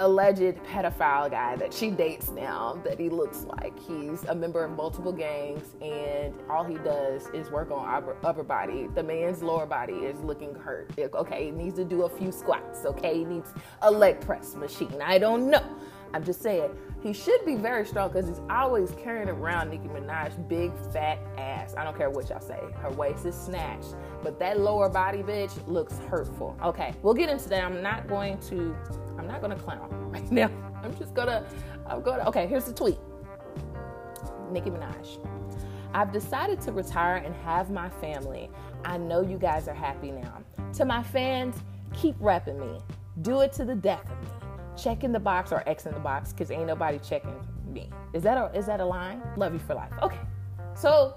alleged 0.00 0.56
pedophile 0.64 1.30
guy 1.30 1.56
that 1.56 1.72
she 1.72 1.90
dates 1.90 2.30
now 2.30 2.80
that 2.84 2.98
he 2.98 3.08
looks 3.08 3.44
like. 3.44 3.78
He's 3.78 4.24
a 4.24 4.34
member 4.34 4.64
of 4.64 4.72
multiple 4.72 5.12
gangs 5.12 5.74
and 5.80 6.34
all 6.50 6.64
he 6.64 6.74
does 6.76 7.28
is 7.28 7.50
work 7.50 7.70
on 7.70 7.88
upper, 7.88 8.16
upper 8.24 8.42
body. 8.42 8.88
The 8.94 9.02
man's 9.02 9.42
lower 9.42 9.66
body 9.66 9.94
is 9.94 10.18
looking 10.20 10.54
hurt. 10.54 10.90
Okay 10.98 11.46
he 11.46 11.50
needs 11.50 11.76
to 11.76 11.84
do 11.84 12.02
a 12.02 12.08
few 12.08 12.32
squats. 12.32 12.84
Okay 12.84 13.18
he 13.18 13.24
needs 13.24 13.52
a 13.82 13.90
leg 13.90 14.20
press 14.20 14.54
machine. 14.54 15.00
I 15.02 15.18
don't 15.18 15.50
know 15.50 15.64
i'm 16.14 16.24
just 16.24 16.42
saying 16.42 16.70
he 17.02 17.12
should 17.12 17.44
be 17.44 17.54
very 17.54 17.86
strong 17.86 18.08
because 18.08 18.26
he's 18.26 18.40
always 18.50 18.90
carrying 18.92 19.28
around 19.28 19.70
Nicki 19.70 19.86
Minaj's 19.86 20.36
big 20.48 20.72
fat 20.92 21.20
ass. 21.38 21.72
I 21.76 21.84
don't 21.84 21.96
care 21.96 22.10
what 22.10 22.28
y'all 22.28 22.40
say. 22.40 22.58
Her 22.82 22.90
waist 22.90 23.24
is 23.26 23.36
snatched, 23.36 23.94
but 24.24 24.40
that 24.40 24.58
lower 24.58 24.88
body 24.88 25.18
bitch 25.18 25.54
looks 25.68 25.98
hurtful. 26.10 26.56
Okay, 26.64 26.94
we'll 27.02 27.14
get 27.14 27.28
into 27.28 27.48
that. 27.50 27.62
I'm 27.62 27.80
not 27.80 28.08
going 28.08 28.38
to 28.48 28.74
I'm 29.18 29.26
not 29.26 29.40
gonna 29.40 29.56
clown 29.56 29.88
right 30.10 30.30
now. 30.32 30.50
I'm 30.82 30.96
just 30.98 31.14
gonna, 31.14 31.46
I'm 31.86 32.02
gonna, 32.02 32.24
okay, 32.24 32.46
here's 32.46 32.64
the 32.64 32.72
tweet. 32.72 32.98
Nicki 34.50 34.70
Minaj. 34.70 35.18
I've 35.94 36.12
decided 36.12 36.60
to 36.62 36.72
retire 36.72 37.16
and 37.16 37.34
have 37.36 37.70
my 37.70 37.88
family. 37.88 38.50
I 38.84 38.98
know 38.98 39.22
you 39.22 39.38
guys 39.38 39.68
are 39.68 39.74
happy 39.74 40.10
now. 40.10 40.42
To 40.74 40.84
my 40.84 41.02
fans, 41.02 41.56
keep 41.92 42.18
repping 42.18 42.58
me. 42.58 42.80
Do 43.22 43.40
it 43.40 43.52
to 43.54 43.64
the 43.64 43.74
death 43.74 44.04
of 44.10 44.20
me. 44.22 44.35
Check 44.76 45.04
in 45.04 45.12
the 45.12 45.20
box 45.20 45.52
or 45.52 45.62
X 45.66 45.86
in 45.86 45.94
the 45.94 46.00
box 46.00 46.32
because 46.32 46.50
ain't 46.50 46.66
nobody 46.66 46.98
checking 46.98 47.34
me. 47.66 47.90
Is 48.12 48.22
that 48.22 48.36
a 48.36 48.56
is 48.56 48.66
that 48.66 48.80
a 48.80 48.84
line? 48.84 49.22
Love 49.36 49.52
you 49.52 49.58
for 49.58 49.74
life. 49.74 49.92
Okay. 50.02 50.20
So 50.74 51.14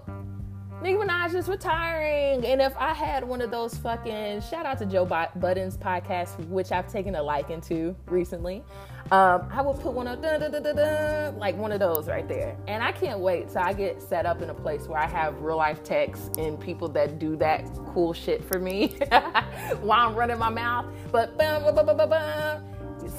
Nicki 0.82 0.98
Minaj 0.98 1.36
is 1.36 1.50
retiring. 1.50 2.46
And 2.46 2.62
if 2.62 2.76
I 2.78 2.94
had 2.94 3.26
one 3.26 3.42
of 3.42 3.52
those 3.52 3.76
fucking 3.78 4.42
shout 4.42 4.66
out 4.66 4.78
to 4.78 4.86
Joe 4.86 5.06
Budden's 5.06 5.76
podcast, 5.76 6.40
which 6.48 6.72
I've 6.72 6.90
taken 6.90 7.16
a 7.16 7.22
liking 7.22 7.60
to 7.62 7.94
recently, 8.06 8.64
um, 9.12 9.50
I 9.52 9.62
would 9.62 9.78
put 9.80 9.94
one 9.94 10.08
of 10.08 10.22
dun, 10.22 10.40
dun, 10.40 10.64
dun, 10.64 11.38
like 11.38 11.58
one 11.58 11.74
of 11.74 11.82
those 11.82 12.08
right 12.08 12.28
there. 12.30 12.56
And 12.68 12.82
I 12.82 12.94
can't 12.94 13.20
wait 13.20 13.50
till 13.50 13.62
I 13.62 13.74
get 13.74 14.02
set 14.02 14.26
up 14.26 14.42
in 14.42 14.50
a 14.52 14.54
place 14.54 14.88
where 14.88 15.00
I 15.00 15.08
have 15.08 15.42
real 15.42 15.58
life 15.58 15.84
texts 15.84 16.30
and 16.38 16.58
people 16.58 16.88
that 16.90 17.20
do 17.20 17.36
that 17.38 17.66
cool 17.94 18.14
shit 18.14 18.42
for 18.44 18.60
me 18.60 18.88
while 19.82 20.08
I'm 20.08 20.16
running 20.16 20.38
my 20.38 20.50
mouth. 20.50 20.86
But 21.12 21.38
bum, 21.38 21.76
bum, 21.76 21.98
bum, 21.98 22.64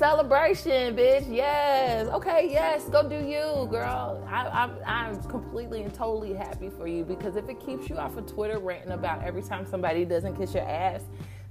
Celebration, 0.01 0.97
bitch. 0.97 1.27
Yes. 1.29 2.09
Okay, 2.09 2.49
yes. 2.51 2.89
Go 2.89 3.07
do 3.07 3.17
you, 3.17 3.69
girl. 3.71 4.27
I, 4.27 4.49
I'm, 4.49 4.77
I'm 4.87 5.23
completely 5.25 5.83
and 5.83 5.93
totally 5.93 6.33
happy 6.33 6.71
for 6.71 6.87
you 6.87 7.05
because 7.05 7.37
if 7.37 7.51
it 7.51 7.61
keeps 7.61 7.91
you 7.91 7.99
off 7.99 8.17
of 8.17 8.25
Twitter 8.25 8.59
ranting 8.59 8.93
about 8.93 9.23
every 9.23 9.43
time 9.43 9.67
somebody 9.67 10.07
doesn't 10.07 10.39
kiss 10.39 10.55
your 10.55 10.67
ass, 10.67 11.03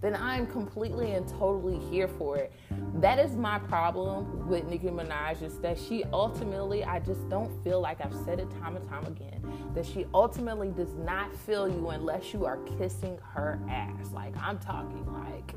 then 0.01 0.15
I'm 0.15 0.47
completely 0.47 1.11
and 1.11 1.27
totally 1.27 1.77
here 1.91 2.07
for 2.07 2.37
it. 2.37 2.51
That 2.95 3.19
is 3.19 3.35
my 3.35 3.59
problem 3.59 4.47
with 4.49 4.65
Nicki 4.65 4.87
Minaj 4.87 5.43
is 5.43 5.59
that 5.59 5.77
she 5.77 6.03
ultimately, 6.05 6.83
I 6.83 7.01
just 7.01 7.29
don't 7.29 7.51
feel 7.63 7.79
like 7.79 8.03
I've 8.03 8.15
said 8.25 8.39
it 8.39 8.49
time 8.59 8.75
and 8.75 8.89
time 8.89 9.05
again, 9.05 9.43
that 9.75 9.85
she 9.85 10.07
ultimately 10.11 10.69
does 10.71 10.95
not 10.95 11.35
feel 11.35 11.69
you 11.69 11.89
unless 11.89 12.33
you 12.33 12.45
are 12.47 12.57
kissing 12.79 13.19
her 13.31 13.59
ass. 13.69 14.11
Like 14.11 14.33
I'm 14.41 14.57
talking 14.57 15.05
like 15.13 15.53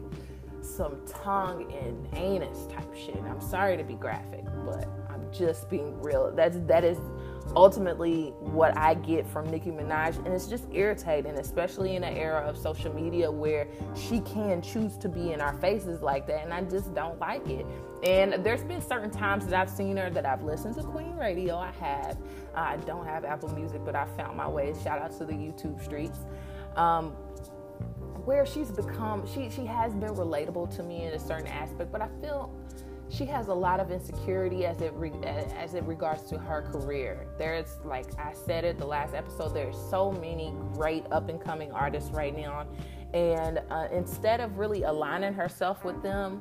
some 0.62 1.00
tongue 1.06 1.72
and 1.72 2.08
anus 2.16 2.66
type 2.66 2.94
shit. 2.94 3.20
I'm 3.28 3.40
sorry 3.40 3.76
to 3.76 3.84
be 3.84 3.94
graphic, 3.94 4.44
but 4.64 4.88
I'm 5.10 5.30
just 5.32 5.68
being 5.68 6.00
real. 6.00 6.32
That's 6.34 6.58
that 6.66 6.84
is 6.84 6.98
ultimately 7.56 8.32
what 8.38 8.76
I 8.76 8.94
get 8.94 9.26
from 9.26 9.50
Nicki 9.50 9.70
Minaj, 9.70 10.16
and 10.24 10.28
it's 10.28 10.46
just 10.46 10.66
irritating, 10.72 11.38
especially 11.38 11.96
in 11.96 12.04
an 12.04 12.16
era 12.16 12.40
of 12.40 12.56
social 12.56 12.94
media 12.94 13.30
where 13.30 13.66
she 13.94 14.20
can 14.20 14.62
choose 14.62 14.96
to 14.98 15.08
be 15.08 15.32
in 15.32 15.40
our 15.40 15.54
faces 15.54 16.02
like 16.02 16.26
that, 16.28 16.44
and 16.44 16.52
I 16.52 16.62
just 16.62 16.94
don't 16.94 17.18
like 17.18 17.46
it. 17.48 17.66
And 18.04 18.44
there's 18.44 18.64
been 18.64 18.80
certain 18.80 19.10
times 19.10 19.46
that 19.46 19.54
I've 19.54 19.70
seen 19.70 19.96
her 19.96 20.10
that 20.10 20.26
I've 20.26 20.42
listened 20.42 20.74
to 20.76 20.82
Queen 20.82 21.16
Radio. 21.16 21.56
I 21.56 21.70
have. 21.72 22.18
I 22.54 22.76
don't 22.78 23.06
have 23.06 23.24
Apple 23.24 23.54
Music, 23.54 23.84
but 23.84 23.94
I 23.94 24.06
found 24.16 24.36
my 24.36 24.48
way. 24.48 24.74
Shout 24.82 25.00
out 25.00 25.16
to 25.18 25.24
the 25.24 25.32
YouTube 25.32 25.82
streets. 25.82 26.18
Um, 26.76 27.14
where 28.24 28.46
she's 28.46 28.70
become, 28.70 29.26
she 29.26 29.50
she 29.50 29.64
has 29.66 29.92
been 29.94 30.14
relatable 30.14 30.74
to 30.76 30.82
me 30.82 31.04
in 31.04 31.14
a 31.14 31.18
certain 31.18 31.48
aspect, 31.48 31.90
but 31.90 32.00
I 32.00 32.08
feel 32.20 32.52
she 33.12 33.26
has 33.26 33.48
a 33.48 33.54
lot 33.54 33.78
of 33.78 33.90
insecurity 33.90 34.64
as 34.64 34.80
it 34.80 34.92
re- 34.94 35.12
as 35.24 35.74
it 35.74 35.84
regards 35.84 36.22
to 36.30 36.38
her 36.38 36.62
career. 36.62 37.26
There's 37.38 37.78
like 37.84 38.06
I 38.18 38.32
said 38.32 38.64
it 38.64 38.78
the 38.78 38.86
last 38.86 39.14
episode. 39.14 39.54
There's 39.54 39.76
so 39.90 40.12
many 40.12 40.54
great 40.72 41.04
up 41.10 41.28
and 41.28 41.40
coming 41.40 41.72
artists 41.72 42.10
right 42.10 42.36
now, 42.36 42.66
and 43.12 43.60
uh, 43.70 43.88
instead 43.92 44.40
of 44.40 44.58
really 44.58 44.84
aligning 44.84 45.34
herself 45.34 45.84
with 45.84 46.02
them, 46.02 46.40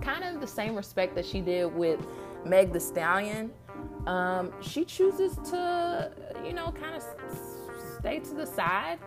kind 0.00 0.24
of 0.24 0.40
the 0.40 0.46
same 0.46 0.76
respect 0.76 1.14
that 1.16 1.26
she 1.26 1.40
did 1.40 1.74
with 1.74 2.06
Meg 2.44 2.72
Thee 2.72 2.78
Stallion, 2.78 3.50
um, 4.06 4.52
she 4.60 4.84
chooses 4.84 5.36
to 5.50 6.12
you 6.44 6.52
know 6.52 6.70
kind 6.72 6.94
of 6.94 7.02
stay 8.06 8.20
to 8.20 8.34
the 8.34 8.46
side. 8.46 8.98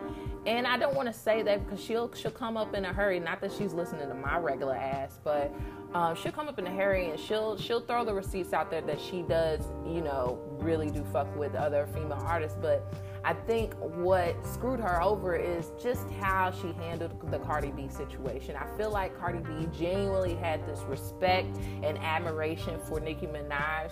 And 0.46 0.68
I 0.68 0.78
don't 0.78 0.94
want 0.94 1.08
to 1.08 1.14
say 1.14 1.42
that 1.44 1.66
because 1.66 1.84
she'll 1.84 2.14
she'll 2.14 2.32
come 2.32 2.58
up 2.58 2.74
in 2.76 2.84
a 2.86 2.94
hurry. 2.94 3.20
Not 3.20 3.40
that 3.42 3.52
she's 3.52 3.74
listening 3.74 4.10
to 4.10 4.14
my 4.14 4.38
regular 4.38 4.76
ass, 4.76 5.20
but 5.24 5.54
um, 5.94 6.16
she'll 6.16 6.32
come 6.32 6.48
up 6.48 6.60
in 6.60 6.68
a 6.68 6.72
hurry 6.72 7.10
and 7.10 7.20
she'll 7.20 7.58
she'll 7.58 7.82
throw 7.82 8.04
the 8.04 8.14
receipts 8.14 8.52
out 8.52 8.70
there 8.70 8.82
that 8.82 9.00
she 9.00 9.22
does, 9.22 9.62
you 9.86 10.02
know, 10.02 10.40
really 10.60 10.90
do 10.90 11.04
fuck 11.14 11.34
with 11.38 11.56
other 11.56 11.88
female 11.94 12.22
artists. 12.26 12.58
But 12.62 12.94
I 13.24 13.34
think 13.34 13.74
what 13.76 14.36
screwed 14.46 14.80
her 14.80 15.02
over 15.02 15.36
is 15.36 15.72
just 15.82 16.10
how 16.22 16.52
she 16.52 16.74
handled 16.74 17.32
the 17.32 17.40
Cardi 17.40 17.72
B 17.72 17.88
situation. 17.88 18.56
I 18.56 18.66
feel 18.78 18.92
like 18.92 19.18
Cardi 19.18 19.40
B 19.40 19.68
genuinely 19.78 20.36
had 20.36 20.66
this 20.68 20.82
respect 20.82 21.58
and 21.84 21.98
admiration 22.00 22.80
for 22.80 23.00
Nicki 23.00 23.28
Minaj, 23.28 23.92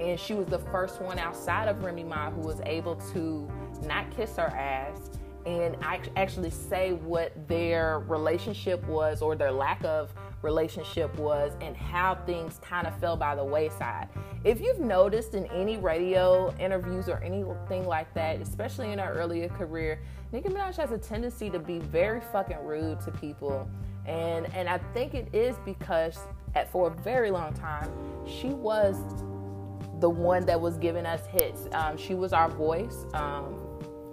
and 0.00 0.18
she 0.18 0.34
was 0.34 0.46
the 0.46 0.58
first 0.58 1.00
one 1.00 1.18
outside 1.18 1.68
of 1.68 1.82
Remy 1.84 2.04
Ma 2.04 2.30
who 2.30 2.40
was 2.40 2.60
able 2.66 2.96
to 3.12 3.48
not 3.86 4.10
kiss 4.16 4.36
her 4.36 4.48
ass 4.48 5.10
and 5.46 5.76
actually 6.16 6.50
say 6.50 6.92
what 6.92 7.32
their 7.48 8.00
relationship 8.00 8.82
was 8.86 9.20
or 9.20 9.36
their 9.36 9.52
lack 9.52 9.84
of 9.84 10.14
relationship 10.40 11.14
was 11.18 11.52
and 11.60 11.76
how 11.76 12.14
things 12.26 12.58
kind 12.62 12.86
of 12.86 12.98
fell 12.98 13.16
by 13.16 13.34
the 13.34 13.44
wayside. 13.44 14.08
If 14.42 14.60
you've 14.60 14.80
noticed 14.80 15.34
in 15.34 15.46
any 15.46 15.76
radio 15.76 16.54
interviews 16.58 17.08
or 17.08 17.22
anything 17.22 17.86
like 17.86 18.12
that, 18.14 18.40
especially 18.40 18.92
in 18.92 18.98
her 18.98 19.12
earlier 19.12 19.48
career, 19.48 20.00
Nicki 20.32 20.48
Minaj 20.48 20.76
has 20.76 20.92
a 20.92 20.98
tendency 20.98 21.50
to 21.50 21.58
be 21.58 21.78
very 21.78 22.20
fucking 22.20 22.58
rude 22.64 23.00
to 23.02 23.10
people. 23.10 23.68
And 24.06 24.52
and 24.54 24.68
I 24.68 24.78
think 24.92 25.14
it 25.14 25.34
is 25.34 25.56
because 25.64 26.18
at 26.54 26.70
for 26.70 26.88
a 26.88 26.90
very 26.90 27.30
long 27.30 27.52
time 27.54 27.90
she 28.26 28.48
was 28.48 28.96
the 30.04 30.10
one 30.10 30.44
that 30.44 30.60
was 30.60 30.76
giving 30.76 31.06
us 31.06 31.24
hits. 31.24 31.66
Um, 31.72 31.96
she 31.96 32.14
was 32.14 32.34
our 32.34 32.50
voice. 32.50 33.06
Um, 33.14 33.58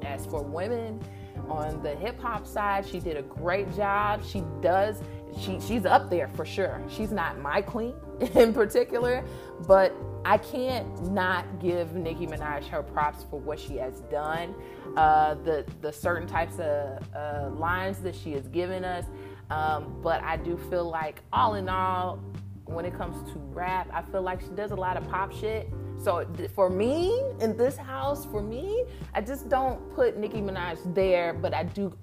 as 0.04 0.26
for 0.26 0.42
women 0.42 1.02
on 1.50 1.84
the 1.84 1.94
hip 1.96 2.18
hop 2.18 2.48
side, 2.48 2.88
she 2.88 3.02
did 3.02 3.18
a 3.18 3.22
great 3.24 3.76
job. 3.76 4.24
She 4.24 4.42
does 4.62 5.02
she 5.38 5.60
she's 5.60 5.86
up 5.86 6.10
there 6.10 6.30
for 6.30 6.46
sure. 6.46 6.82
She's 6.88 7.12
not 7.12 7.40
my 7.40 7.62
queen 7.62 7.94
in 8.36 8.54
particular, 8.54 9.26
but 9.68 9.94
I 10.24 10.38
can't 10.38 11.12
not 11.12 11.60
give 11.60 11.94
Nicki 11.94 12.26
Minaj 12.26 12.70
her 12.70 12.84
props 12.84 13.26
for 13.30 13.42
what 13.42 13.60
she 13.60 13.76
has 13.76 14.00
done, 14.10 14.56
uh, 14.96 15.34
the 15.44 15.66
the 15.82 15.92
certain 15.92 16.26
types 16.26 16.58
of 16.60 17.04
uh, 17.14 17.50
lines 17.50 18.00
that 18.00 18.16
she 18.16 18.32
has 18.32 18.48
given 18.48 18.86
us. 18.86 19.04
Um, 19.50 20.00
but 20.02 20.24
I 20.24 20.38
do 20.38 20.58
feel 20.70 20.90
like, 20.90 21.22
all 21.34 21.56
in 21.56 21.68
all, 21.68 22.24
when 22.64 22.86
it 22.86 22.98
comes 22.98 23.30
to 23.34 23.40
rap, 23.40 23.90
I 23.92 24.02
feel 24.02 24.22
like 24.22 24.40
she 24.40 24.48
does 24.56 24.72
a 24.72 24.76
lot 24.76 24.96
of 24.96 25.06
pop 25.10 25.34
shit. 25.34 25.70
So 26.04 26.26
for 26.56 26.70
me 26.70 27.22
in 27.40 27.56
this 27.56 27.78
house, 27.78 28.26
for 28.26 28.42
me, 28.42 28.86
I 29.14 29.22
just 29.22 29.50
don't 29.50 29.94
put 29.94 30.18
Nicki 30.18 30.42
Minaj 30.42 30.96
there, 30.96 31.34
but 31.34 31.54
I 31.54 31.64
do 31.64 31.96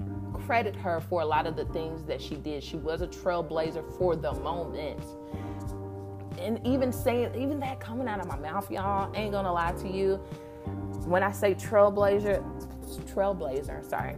credit 0.46 0.76
her 0.76 1.00
for 1.00 1.22
a 1.22 1.24
lot 1.24 1.46
of 1.46 1.56
the 1.56 1.64
things 1.66 2.04
that 2.04 2.22
she 2.22 2.36
did. 2.36 2.62
She 2.62 2.76
was 2.76 3.02
a 3.02 3.08
trailblazer 3.08 3.84
for 3.98 4.14
the 4.14 4.32
moment. 4.34 5.02
And 6.38 6.64
even 6.64 6.92
saying, 6.92 7.34
even 7.34 7.58
that 7.60 7.80
coming 7.80 8.06
out 8.06 8.20
of 8.20 8.28
my 8.28 8.38
mouth, 8.38 8.70
y'all, 8.70 9.12
ain't 9.16 9.32
gonna 9.32 9.52
lie 9.52 9.72
to 9.72 9.88
you. 9.88 10.16
When 11.04 11.24
I 11.24 11.32
say 11.32 11.54
trailblazer, 11.54 12.40
trailblazer, 13.12 13.84
sorry, 13.84 14.14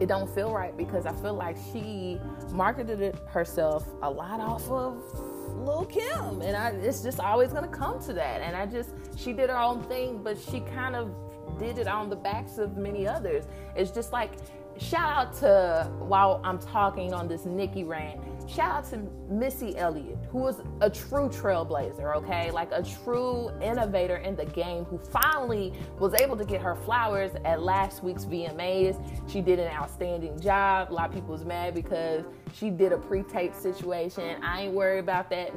it 0.00 0.06
don't 0.06 0.32
feel 0.34 0.52
right 0.52 0.74
because 0.74 1.04
I 1.04 1.12
feel 1.12 1.34
like 1.34 1.58
she 1.72 2.18
marketed 2.50 3.18
herself 3.28 3.86
a 4.00 4.10
lot 4.10 4.40
off 4.40 4.70
of 4.70 5.39
Lil 5.52 5.84
Kim, 5.86 6.42
and 6.42 6.56
I, 6.56 6.70
it's 6.70 7.02
just 7.02 7.20
always 7.20 7.52
gonna 7.52 7.68
come 7.68 8.00
to 8.04 8.12
that. 8.14 8.40
And 8.40 8.56
I 8.56 8.66
just, 8.66 8.90
she 9.16 9.32
did 9.32 9.50
her 9.50 9.58
own 9.58 9.82
thing, 9.84 10.22
but 10.22 10.38
she 10.38 10.60
kind 10.60 10.96
of 10.96 11.14
did 11.58 11.78
it 11.78 11.86
on 11.86 12.08
the 12.08 12.16
backs 12.16 12.58
of 12.58 12.76
many 12.76 13.06
others. 13.06 13.44
It's 13.76 13.90
just 13.90 14.12
like 14.12 14.32
shout 14.80 15.10
out 15.10 15.32
to 15.34 15.90
while 15.98 16.40
I'm 16.42 16.58
talking 16.58 17.12
on 17.12 17.28
this 17.28 17.44
Nicki 17.44 17.84
rant, 17.84 18.20
shout 18.48 18.70
out 18.70 18.90
to 18.90 18.98
Missy 19.28 19.76
Elliott, 19.76 20.18
who 20.30 20.38
was 20.38 20.62
a 20.80 20.88
true 20.88 21.28
trailblazer, 21.28 22.16
okay? 22.16 22.50
Like 22.50 22.70
a 22.72 22.82
true 22.82 23.50
innovator 23.60 24.16
in 24.16 24.36
the 24.36 24.46
game 24.46 24.84
who 24.84 24.98
finally 24.98 25.72
was 25.98 26.14
able 26.14 26.36
to 26.36 26.44
get 26.44 26.60
her 26.62 26.74
flowers 26.74 27.32
at 27.44 27.62
last 27.62 28.02
week's 28.02 28.24
VMAs. 28.24 29.30
She 29.30 29.40
did 29.40 29.58
an 29.58 29.68
outstanding 29.68 30.40
job. 30.40 30.90
A 30.90 30.94
lot 30.94 31.08
of 31.08 31.14
people 31.14 31.30
was 31.30 31.44
mad 31.44 31.74
because 31.74 32.24
she 32.54 32.70
did 32.70 32.92
a 32.92 32.98
pre-tape 32.98 33.54
situation. 33.54 34.42
I 34.42 34.62
ain't 34.62 34.74
worried 34.74 35.00
about 35.00 35.30
that. 35.30 35.52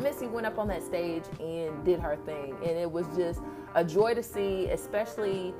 Missy 0.00 0.26
went 0.26 0.46
up 0.46 0.58
on 0.58 0.66
that 0.68 0.82
stage 0.82 1.22
and 1.38 1.84
did 1.84 2.00
her 2.00 2.16
thing, 2.16 2.56
and 2.64 2.70
it 2.70 2.90
was 2.90 3.06
just 3.16 3.40
a 3.76 3.84
joy 3.84 4.12
to 4.14 4.22
see, 4.22 4.66
especially 4.70 5.54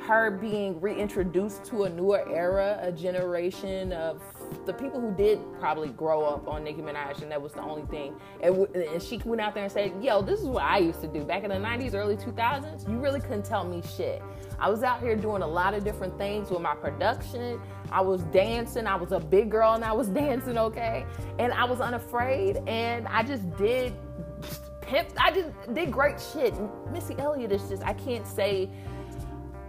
her 0.00 0.30
being 0.30 0.80
reintroduced 0.80 1.64
to 1.64 1.84
a 1.84 1.88
newer 1.88 2.26
era, 2.28 2.78
a 2.80 2.92
generation 2.92 3.92
of 3.92 4.22
the 4.64 4.72
people 4.72 5.00
who 5.00 5.12
did 5.14 5.38
probably 5.58 5.88
grow 5.90 6.24
up 6.24 6.48
on 6.48 6.64
Nicki 6.64 6.80
Minaj, 6.80 7.22
and 7.22 7.30
that 7.30 7.40
was 7.40 7.52
the 7.52 7.60
only 7.60 7.82
thing. 7.86 8.14
And, 8.42 8.66
and, 8.74 9.02
she 9.02 9.18
went 9.18 9.40
out 9.40 9.54
there 9.54 9.64
and 9.64 9.72
said, 9.72 9.92
"Yo, 10.02 10.22
this 10.22 10.40
is 10.40 10.46
what 10.46 10.62
I 10.62 10.78
used 10.78 11.00
to 11.02 11.08
do 11.08 11.24
back 11.24 11.44
in 11.44 11.50
the 11.50 11.56
'90s, 11.56 11.94
early 11.94 12.16
2000s. 12.16 12.88
You 12.88 12.98
really 12.98 13.20
couldn't 13.20 13.44
tell 13.44 13.64
me 13.64 13.82
shit. 13.96 14.22
I 14.58 14.70
was 14.70 14.82
out 14.82 15.00
here 15.00 15.16
doing 15.16 15.42
a 15.42 15.46
lot 15.46 15.74
of 15.74 15.84
different 15.84 16.16
things 16.16 16.50
with 16.50 16.60
my 16.60 16.74
production. 16.74 17.60
I 17.90 18.00
was 18.00 18.22
dancing. 18.24 18.86
I 18.86 18.96
was 18.96 19.12
a 19.12 19.20
big 19.20 19.50
girl, 19.50 19.74
and 19.74 19.84
I 19.84 19.92
was 19.92 20.08
dancing, 20.22 20.58
okay. 20.58 21.04
And 21.38 21.52
I 21.52 21.64
was 21.64 21.80
unafraid, 21.80 22.58
and 22.66 23.06
I 23.08 23.22
just 23.22 23.54
did." 23.56 23.94
Pimp, 24.80 25.10
I 25.18 25.30
just 25.30 25.50
did 25.74 25.92
great 25.92 26.18
shit. 26.18 26.54
Missy 26.90 27.14
Elliott 27.18 27.52
is 27.52 27.68
just, 27.68 27.82
I 27.82 27.92
can't 27.92 28.26
say 28.26 28.70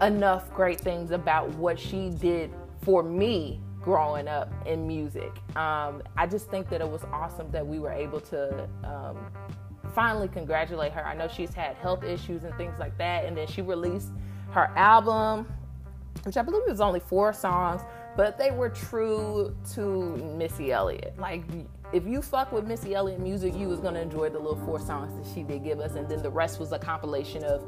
enough 0.02 0.54
great 0.54 0.80
things 0.80 1.12
about 1.12 1.50
what 1.56 1.80
she 1.80 2.10
did 2.10 2.52
for 2.82 3.04
me 3.04 3.62
growing 3.82 4.28
up 4.28 4.52
in 4.66 4.88
music. 4.88 5.32
Um, 5.56 6.04
I 6.18 6.28
just 6.30 6.50
think 6.50 6.70
that 6.70 6.82
it 6.82 6.90
was 6.90 7.04
awesome 7.12 7.50
that 7.52 7.66
we 7.66 7.80
were 7.80 7.92
able 7.92 8.20
to 8.22 8.68
um, 8.84 9.18
finally 9.94 10.28
congratulate 10.28 10.92
her. 10.94 11.06
I 11.06 11.16
know 11.16 11.28
she's 11.28 11.54
had 11.54 11.76
health 11.78 12.04
issues 12.04 12.44
and 12.44 12.54
things 12.56 12.78
like 12.80 12.98
that, 12.98 13.26
and 13.26 13.38
then 13.38 13.48
she 13.48 13.62
released 13.62 14.10
her 14.52 14.72
album, 14.76 15.48
which 16.24 16.38
I 16.38 16.42
believe 16.42 16.64
was 16.68 16.82
only 16.82 17.00
four 17.00 17.34
songs, 17.34 17.82
but 18.16 18.38
they 18.38 18.52
were 18.52 18.70
true 18.70 19.56
to 19.74 20.18
Missy 20.38 20.72
Elliott. 20.72 21.14
Like 21.18 21.44
if 21.94 22.06
you 22.06 22.22
fuck 22.22 22.52
with 22.52 22.66
Missy 22.66 22.94
Elliott 22.94 23.20
music, 23.20 23.56
you 23.56 23.68
was 23.68 23.80
gonna 23.80 24.02
enjoy 24.02 24.30
the 24.30 24.40
little 24.40 24.64
four 24.66 24.80
songs 24.80 25.16
that 25.16 25.34
she 25.34 25.44
did 25.44 25.64
give 25.64 25.80
us, 25.80 25.96
and 25.96 26.08
then 26.10 26.22
the 26.22 26.30
rest 26.30 26.60
was 26.60 26.72
a 26.72 26.80
compilation 26.80 27.44
of 27.44 27.66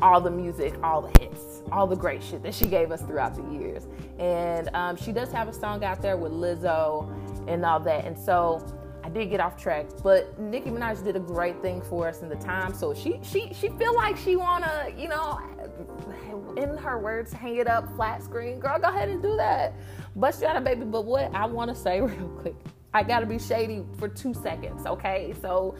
all 0.00 0.20
the 0.20 0.30
music, 0.30 0.74
all 0.82 1.02
the 1.02 1.20
hits, 1.20 1.62
all 1.70 1.86
the 1.86 1.96
great 1.96 2.22
shit 2.22 2.42
that 2.42 2.54
she 2.54 2.66
gave 2.66 2.90
us 2.90 3.02
throughout 3.02 3.34
the 3.34 3.42
years. 3.56 3.86
And 4.18 4.68
um, 4.74 4.96
she 4.96 5.12
does 5.12 5.30
have 5.32 5.48
a 5.48 5.52
song 5.52 5.84
out 5.84 6.02
there 6.02 6.16
with 6.16 6.32
Lizzo 6.32 7.08
and 7.48 7.64
all 7.64 7.80
that. 7.80 8.04
And 8.04 8.18
so 8.18 8.64
I 9.04 9.08
did 9.08 9.30
get 9.30 9.40
off 9.40 9.56
track, 9.56 9.86
but 10.02 10.38
Nicki 10.38 10.70
Minaj 10.70 11.02
did 11.02 11.16
a 11.16 11.20
great 11.20 11.60
thing 11.60 11.82
for 11.82 12.08
us 12.08 12.22
in 12.22 12.28
the 12.28 12.36
time. 12.36 12.72
So 12.72 12.94
she 12.94 13.18
she 13.22 13.52
she 13.52 13.68
feel 13.70 13.94
like 13.94 14.16
she 14.16 14.36
wanna, 14.36 14.92
you 14.96 15.08
know, 15.08 15.40
in 16.56 16.76
her 16.76 16.98
words, 16.98 17.32
hang 17.32 17.56
it 17.56 17.66
up 17.66 17.94
flat 17.96 18.22
screen. 18.22 18.60
Girl, 18.60 18.78
go 18.78 18.88
ahead 18.88 19.08
and 19.08 19.20
do 19.22 19.36
that. 19.36 19.74
bust 20.14 20.42
you 20.42 20.48
out 20.48 20.56
of 20.56 20.64
baby. 20.64 20.84
But 20.84 21.04
what 21.04 21.34
I 21.34 21.46
want 21.46 21.70
to 21.70 21.74
say 21.74 22.00
real 22.00 22.28
quick, 22.40 22.54
I 22.94 23.02
gotta 23.02 23.26
be 23.26 23.38
shady 23.38 23.82
for 23.98 24.08
two 24.08 24.34
seconds, 24.34 24.86
okay? 24.86 25.34
So 25.40 25.76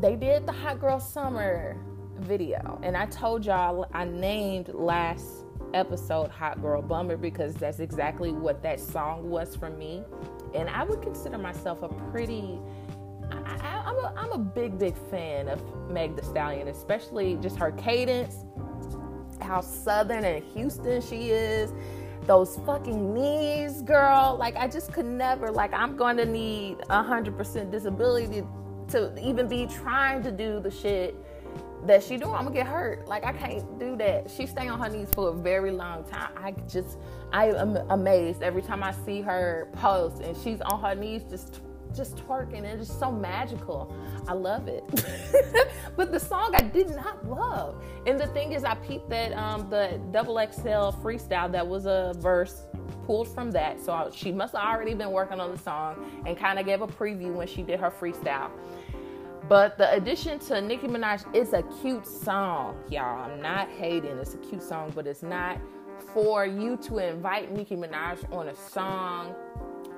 they 0.00 0.16
did 0.16 0.46
the 0.46 0.52
Hot 0.52 0.80
Girl 0.80 0.98
Summer 0.98 1.76
video, 2.22 2.80
and 2.82 2.96
I 2.96 3.06
told 3.06 3.44
y'all 3.44 3.86
I 3.92 4.04
named 4.04 4.68
last 4.74 5.26
episode 5.74 6.30
Hot 6.30 6.60
Girl 6.60 6.82
Bummer 6.82 7.16
because 7.16 7.54
that's 7.54 7.80
exactly 7.80 8.32
what 8.32 8.62
that 8.62 8.80
song 8.80 9.30
was 9.30 9.56
for 9.56 9.70
me. 9.70 10.02
And 10.54 10.68
I 10.68 10.84
would 10.84 11.02
consider 11.02 11.38
myself 11.38 11.82
a 11.82 11.88
pretty 12.10 12.58
I, 13.30 13.82
am 13.86 13.96
a, 13.96 14.12
I'm 14.16 14.32
a 14.32 14.38
big, 14.38 14.78
big 14.78 14.94
fan 15.10 15.48
of 15.48 15.60
Meg 15.90 16.16
Thee 16.16 16.22
Stallion, 16.22 16.68
especially 16.68 17.36
just 17.36 17.56
her 17.56 17.72
cadence, 17.72 18.44
how 19.40 19.60
southern 19.60 20.24
and 20.24 20.44
Houston 20.54 21.00
she 21.00 21.30
is, 21.30 21.72
those 22.26 22.58
fucking 22.66 23.14
knees, 23.14 23.82
girl. 23.82 24.36
Like, 24.38 24.56
I 24.56 24.68
just 24.68 24.92
could 24.92 25.06
never, 25.06 25.50
like, 25.50 25.72
I'm 25.72 25.96
going 25.96 26.16
to 26.18 26.26
need 26.26 26.78
100% 26.90 27.70
disability 27.70 28.44
to 28.88 29.14
even 29.20 29.48
be 29.48 29.66
trying 29.66 30.22
to 30.22 30.30
do 30.30 30.60
the 30.60 30.70
shit 30.70 31.16
that 31.86 32.02
she 32.02 32.16
doing. 32.16 32.34
I'm 32.34 32.44
gonna 32.44 32.54
get 32.54 32.66
hurt. 32.66 33.06
Like 33.08 33.24
I 33.24 33.32
can't 33.32 33.78
do 33.78 33.96
that. 33.96 34.30
She 34.30 34.46
stay 34.46 34.68
on 34.68 34.78
her 34.80 34.88
knees 34.88 35.08
for 35.12 35.30
a 35.30 35.32
very 35.32 35.70
long 35.70 36.04
time. 36.04 36.32
I 36.36 36.52
just 36.68 36.98
I 37.32 37.46
am 37.46 37.76
amazed 37.90 38.42
every 38.42 38.62
time 38.62 38.82
I 38.82 38.92
see 38.92 39.20
her 39.22 39.68
post 39.72 40.22
and 40.22 40.36
she's 40.36 40.60
on 40.60 40.80
her 40.80 40.94
knees 40.94 41.22
just 41.28 41.60
just 41.94 42.16
twerking 42.16 42.64
and 42.64 42.78
just 42.78 42.98
so 42.98 43.10
magical. 43.12 43.94
I 44.26 44.32
love 44.32 44.68
it. 44.68 44.84
but 45.96 46.12
the 46.12 46.20
song 46.20 46.54
I 46.54 46.62
did 46.62 46.90
not 46.90 47.28
love. 47.28 47.82
And 48.06 48.18
the 48.18 48.28
thing 48.28 48.52
is, 48.52 48.64
I 48.64 48.74
peeped 48.76 49.10
that 49.10 49.32
um, 49.34 49.68
the 49.68 50.00
double 50.10 50.36
XL 50.36 50.96
freestyle 51.02 51.50
that 51.52 51.66
was 51.66 51.86
a 51.86 52.14
verse 52.18 52.62
pulled 53.04 53.28
from 53.28 53.50
that. 53.52 53.80
So 53.80 53.92
I, 53.92 54.10
she 54.10 54.32
must 54.32 54.54
have 54.54 54.64
already 54.64 54.94
been 54.94 55.10
working 55.10 55.40
on 55.40 55.50
the 55.50 55.58
song 55.58 56.22
and 56.26 56.36
kind 56.36 56.58
of 56.58 56.66
gave 56.66 56.82
a 56.82 56.86
preview 56.86 57.34
when 57.34 57.46
she 57.46 57.62
did 57.62 57.80
her 57.80 57.90
freestyle. 57.90 58.50
But 59.52 59.76
the 59.76 59.92
addition 59.92 60.38
to 60.46 60.62
Nicki 60.62 60.88
Minaj 60.88 61.26
is 61.36 61.52
a 61.52 61.62
cute 61.82 62.06
song, 62.06 62.74
y'all. 62.88 63.30
I'm 63.30 63.42
not 63.42 63.68
hating. 63.68 64.16
It's 64.16 64.32
a 64.32 64.38
cute 64.38 64.62
song, 64.62 64.92
but 64.94 65.06
it's 65.06 65.22
not 65.22 65.58
for 66.14 66.46
you 66.46 66.78
to 66.78 66.96
invite 66.96 67.52
Nicki 67.52 67.76
Minaj 67.76 68.32
on 68.32 68.48
a 68.48 68.56
song. 68.56 69.34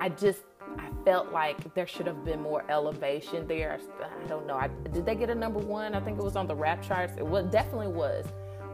I 0.01 0.09
just 0.09 0.41
I 0.77 0.89
felt 1.05 1.31
like 1.31 1.73
there 1.73 1.87
should 1.87 2.05
have 2.05 2.25
been 2.25 2.41
more 2.41 2.69
elevation 2.69 3.47
there. 3.47 3.79
I 4.03 4.27
don't 4.27 4.45
know. 4.45 4.55
I, 4.55 4.67
did 4.91 5.05
they 5.05 5.15
get 5.15 5.29
a 5.29 5.35
number 5.35 5.59
one? 5.59 5.95
I 5.95 6.01
think 6.01 6.19
it 6.19 6.23
was 6.25 6.35
on 6.35 6.47
the 6.47 6.55
rap 6.55 6.83
charts. 6.83 7.13
It 7.15 7.25
was 7.25 7.45
definitely 7.45 7.87
was. 7.87 8.25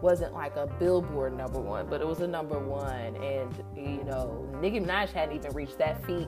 Wasn't 0.02 0.34
like 0.34 0.56
a 0.56 0.66
Billboard 0.80 1.38
number 1.38 1.60
one, 1.60 1.86
but 1.92 2.02
it 2.02 2.08
was 2.08 2.22
a 2.22 2.28
number 2.28 2.58
one. 2.58 3.16
And 3.18 3.64
you 3.78 4.04
know, 4.04 4.50
Nicki 4.60 4.80
Minaj 4.80 5.12
hadn't 5.12 5.36
even 5.36 5.54
reached 5.54 5.78
that 5.78 6.04
feat. 6.08 6.28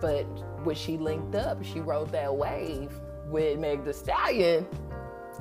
But 0.00 0.24
when 0.64 0.74
she 0.74 0.98
linked 0.98 1.36
up, 1.36 1.62
she 1.62 1.78
rode 1.78 2.10
that 2.10 2.34
wave 2.34 2.90
with 3.32 3.58
Meg 3.58 3.84
Thee 3.84 3.92
Stallion. 3.92 4.66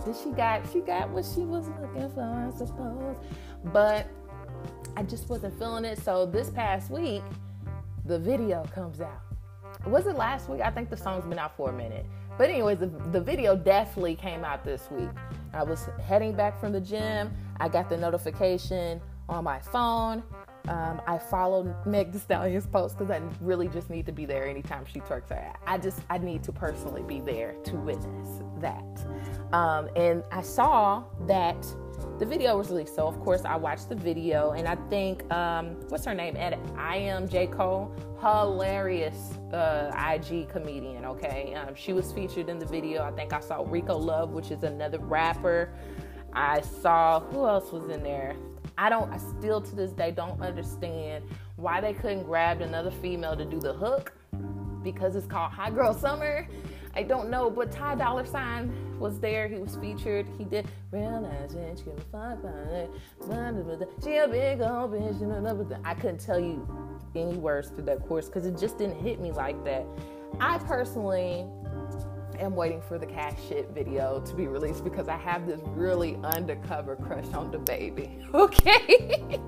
Did 0.05 0.15
she 0.15 0.31
got 0.31 0.63
she 0.71 0.79
got 0.79 1.10
what 1.10 1.25
she 1.25 1.41
was 1.41 1.67
looking 1.79 2.10
for, 2.12 2.24
I 2.24 2.57
suppose. 2.57 3.17
But 3.65 4.07
I 4.98 5.03
just 5.03 5.29
wasn't 5.29 5.57
feeling 5.60 5.86
it. 5.86 6.00
So 6.00 6.25
this 6.25 6.50
past 6.50 6.89
week, 6.89 7.24
the 8.05 8.17
video 8.17 8.63
comes 8.74 9.01
out 9.01 9.21
was 9.86 10.07
it 10.07 10.15
last 10.15 10.50
week? 10.50 10.62
I 10.62 10.69
think 10.69 10.89
the 10.89 10.98
song's 10.98 11.25
been 11.25 11.39
out 11.39 11.55
for 11.57 11.69
a 11.69 11.74
minute. 11.74 12.05
But 12.38 12.50
anyways, 12.50 12.79
the, 12.79 12.88
the 12.88 13.21
video 13.21 13.55
definitely 13.55 14.15
came 14.15 14.43
out 14.43 14.63
this 14.63 14.89
week. 14.91 15.10
I 15.53 15.63
was 15.63 15.89
heading 16.03 16.33
back 16.33 16.60
from 16.60 16.71
the 16.71 16.81
gym. 16.81 17.31
I 17.60 17.67
got 17.67 17.89
the 17.89 17.98
notification 17.98 19.01
on 19.27 19.43
my 19.43 19.60
phone. 19.60 20.24
Um, 20.68 21.01
I 21.08 21.18
follow 21.18 21.75
Meg 21.86 22.12
Thee 22.12 22.20
Stallion's 22.20 22.68
post 22.68 22.98
because 22.98 23.12
I 23.12 23.22
really 23.41 23.68
just 23.68 23.89
need 23.89 24.06
to 24.06 24.12
be 24.12 24.25
there 24.25 24.48
anytime 24.48 24.86
she 24.86 25.00
twerks 25.00 25.30
her. 25.30 25.53
I 25.65 25.77
just 25.77 26.00
I 26.10 26.18
need 26.18 26.44
to 26.44 26.51
personally 26.51 27.04
be 27.04 27.19
there 27.19 27.54
to 27.65 27.76
witness 27.78 28.41
that. 28.60 29.06
Um, 29.54 29.89
and 29.95 30.24
I 30.32 30.41
saw 30.41 31.04
that 31.28 31.65
the 32.19 32.26
video 32.26 32.58
was 32.58 32.69
released. 32.69 32.95
So 32.95 33.08
of 33.08 33.19
course 33.19 33.43
I 33.45 33.56
watched 33.56 33.89
the 33.89 33.95
video, 33.95 34.52
and 34.52 34.67
I 34.67 34.76
think 34.89 35.32
um, 35.34 35.76
what's 35.89 36.06
her 36.06 36.13
name? 36.13 36.36
Ed, 36.38 36.60
I 36.78 36.97
am 36.97 37.28
J 37.28 37.47
Cole, 37.47 37.93
hilarious 38.19 39.34
uh, 39.52 39.91
IG 40.13 40.47
comedian. 40.50 41.06
Okay, 41.06 41.56
um, 41.56 41.74
she 41.76 41.93
was 41.93 42.12
featured 42.12 42.50
in 42.50 42.60
the 42.60 42.65
video. 42.65 43.04
I 43.04 43.12
think 43.12 43.34
I 43.34 43.39
saw 43.39 43.63
Rico 43.65 43.97
Love, 43.97 44.32
which 44.32 44.52
is 44.52 44.63
another 44.63 45.00
rapper. 45.00 45.74
I 46.34 46.62
saw 46.62 47.19
who 47.19 47.45
else 47.47 47.71
was 47.71 47.89
in 47.89 48.04
there. 48.04 48.36
I 48.77 48.89
don't. 48.89 49.12
I 49.12 49.17
still 49.17 49.62
to 49.62 49.75
this 49.75 49.91
day 49.91 50.12
don't 50.12 50.41
understand 50.41 51.23
why 51.55 51.81
they 51.81 51.93
couldn't 51.93 52.23
grab 52.23 52.62
another 52.62 52.91
female 52.91 53.36
to 53.36 53.45
do 53.45 53.60
the 53.60 53.73
hook 53.73 54.13
because 54.84 55.15
it's 55.15 55.27
called 55.27 55.51
Hot 55.51 55.75
Girl 55.75 55.93
Summer 55.93 56.47
I 56.93 57.03
don't 57.03 57.29
know, 57.29 57.49
but 57.49 57.71
Ty 57.71 57.95
Dolla 57.95 58.25
Sign 58.25 58.99
was 58.99 59.19
there. 59.19 59.47
He 59.47 59.57
was 59.57 59.77
featured. 59.77 60.27
He 60.38 60.43
did 60.43 60.67
realize 60.91 61.53
it. 61.53 61.81
She 61.84 61.89
a 64.17 64.27
big 64.27 64.62
old 64.62 64.91
bitch. 64.91 65.81
I 65.86 65.93
couldn't 65.93 66.19
tell 66.19 66.39
you 66.39 66.67
any 67.15 67.38
words 67.38 67.71
to 67.71 67.81
that 67.84 68.05
course 68.07 68.25
because 68.27 68.45
it 68.45 68.57
just 68.57 68.77
didn't 68.77 69.01
hit 69.01 69.19
me 69.19 69.31
like 69.31 69.63
that. 69.63 69.86
I 70.39 70.57
personally 70.60 71.45
am 72.41 72.56
waiting 72.56 72.82
for 72.82 72.97
the 72.97 73.06
cash 73.06 73.38
shit 73.47 73.69
video 73.69 74.19
to 74.21 74.34
be 74.34 74.47
released 74.47 74.84
because 74.84 75.08
I 75.08 75.17
have 75.17 75.45
this 75.47 75.62
really 75.65 76.17
undercover 76.23 76.95
crush 76.95 77.32
on 77.34 77.51
DaBaby. 77.51 78.17
Okay. 78.34 79.39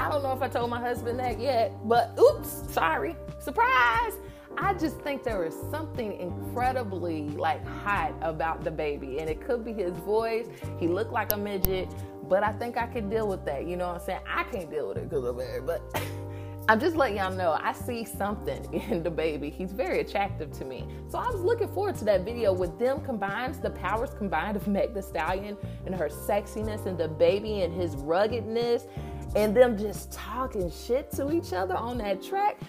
I 0.00 0.08
don't 0.08 0.22
know 0.22 0.32
if 0.32 0.42
I 0.42 0.48
told 0.48 0.70
my 0.70 0.78
husband 0.78 1.18
that 1.18 1.40
yet, 1.40 1.72
but 1.88 2.16
oops, 2.18 2.62
sorry. 2.70 3.16
Surprise. 3.40 4.12
I 4.56 4.74
just 4.74 5.00
think 5.00 5.24
there 5.24 5.44
is 5.44 5.54
something 5.70 6.18
incredibly 6.18 7.28
like 7.30 7.66
hot 7.66 8.14
about 8.20 8.64
DaBaby 8.64 9.20
and 9.20 9.28
it 9.28 9.40
could 9.40 9.64
be 9.64 9.72
his 9.72 9.96
voice. 9.98 10.46
He 10.78 10.88
looked 10.88 11.12
like 11.12 11.32
a 11.32 11.36
midget, 11.36 11.88
but 12.28 12.44
I 12.44 12.52
think 12.52 12.76
I 12.76 12.86
can 12.86 13.08
deal 13.08 13.26
with 13.26 13.44
that. 13.46 13.66
You 13.66 13.76
know 13.76 13.88
what 13.88 14.00
I'm 14.00 14.06
saying? 14.06 14.20
I 14.26 14.44
can't 14.44 14.70
deal 14.70 14.88
with 14.88 14.98
it 14.98 15.08
because 15.08 15.24
I'm 15.24 15.36
married, 15.36 15.66
but 15.66 15.82
I'm 16.70 16.78
just 16.78 16.96
letting 16.96 17.16
y'all 17.16 17.32
know 17.32 17.58
I 17.58 17.72
see 17.72 18.04
something 18.04 18.62
in 18.90 19.02
DaBaby. 19.02 19.50
He's 19.50 19.72
very 19.72 20.00
attractive 20.00 20.52
to 20.52 20.66
me. 20.66 20.86
So 21.08 21.16
I 21.16 21.26
was 21.26 21.40
looking 21.40 21.68
forward 21.68 21.96
to 21.96 22.04
that 22.04 22.26
video 22.26 22.52
with 22.52 22.78
them 22.78 23.00
combined, 23.00 23.54
the 23.54 23.70
powers 23.70 24.10
combined 24.18 24.54
of 24.54 24.68
Meg 24.68 24.92
Thee 24.92 25.00
Stallion 25.00 25.56
and 25.86 25.94
her 25.94 26.08
sexiness 26.08 26.84
and 26.84 26.98
DaBaby 26.98 27.64
and 27.64 27.72
his 27.72 27.96
ruggedness 27.96 28.86
and 29.34 29.56
them 29.56 29.78
just 29.78 30.12
talking 30.12 30.70
shit 30.70 31.10
to 31.12 31.32
each 31.32 31.54
other 31.54 31.74
on 31.74 31.96
that 31.98 32.22
track. 32.22 32.60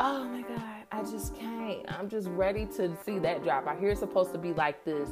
Oh 0.00 0.24
my 0.24 0.42
God. 0.42 0.62
I 0.90 1.02
just 1.02 1.36
can't. 1.36 1.82
I'm 1.86 2.08
just 2.08 2.26
ready 2.30 2.66
to 2.76 2.96
see 3.04 3.20
that 3.20 3.44
drop. 3.44 3.68
I 3.68 3.78
hear 3.78 3.90
it's 3.90 4.00
supposed 4.00 4.32
to 4.32 4.38
be 4.38 4.52
like 4.52 4.84
this 4.84 5.10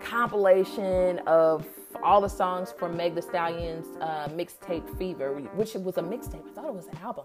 compilation 0.00 1.18
of 1.26 1.66
all 2.02 2.20
the 2.20 2.28
songs 2.28 2.72
from 2.72 2.96
Meg 2.96 3.14
Thee 3.14 3.20
Stallion's 3.20 3.86
uh, 4.00 4.28
mixtape 4.28 4.98
Fever, 4.98 5.32
which 5.54 5.74
it 5.74 5.82
was 5.82 5.98
a 5.98 6.02
mixtape. 6.02 6.46
I 6.48 6.52
thought 6.52 6.66
it 6.66 6.74
was 6.74 6.86
an 6.86 6.98
album, 6.98 7.24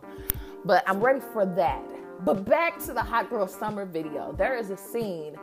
but 0.66 0.84
I'm 0.88 1.00
ready 1.00 1.22
for 1.34 1.46
that. 1.46 1.84
But 2.24 2.46
back 2.46 2.80
to 2.86 2.94
the 2.94 3.02
Hot 3.02 3.30
Girl 3.30 3.48
Summer 3.48 3.86
video. 3.86 4.34
There 4.38 4.56
is 4.56 4.70
a 4.70 4.78
scene 4.78 5.36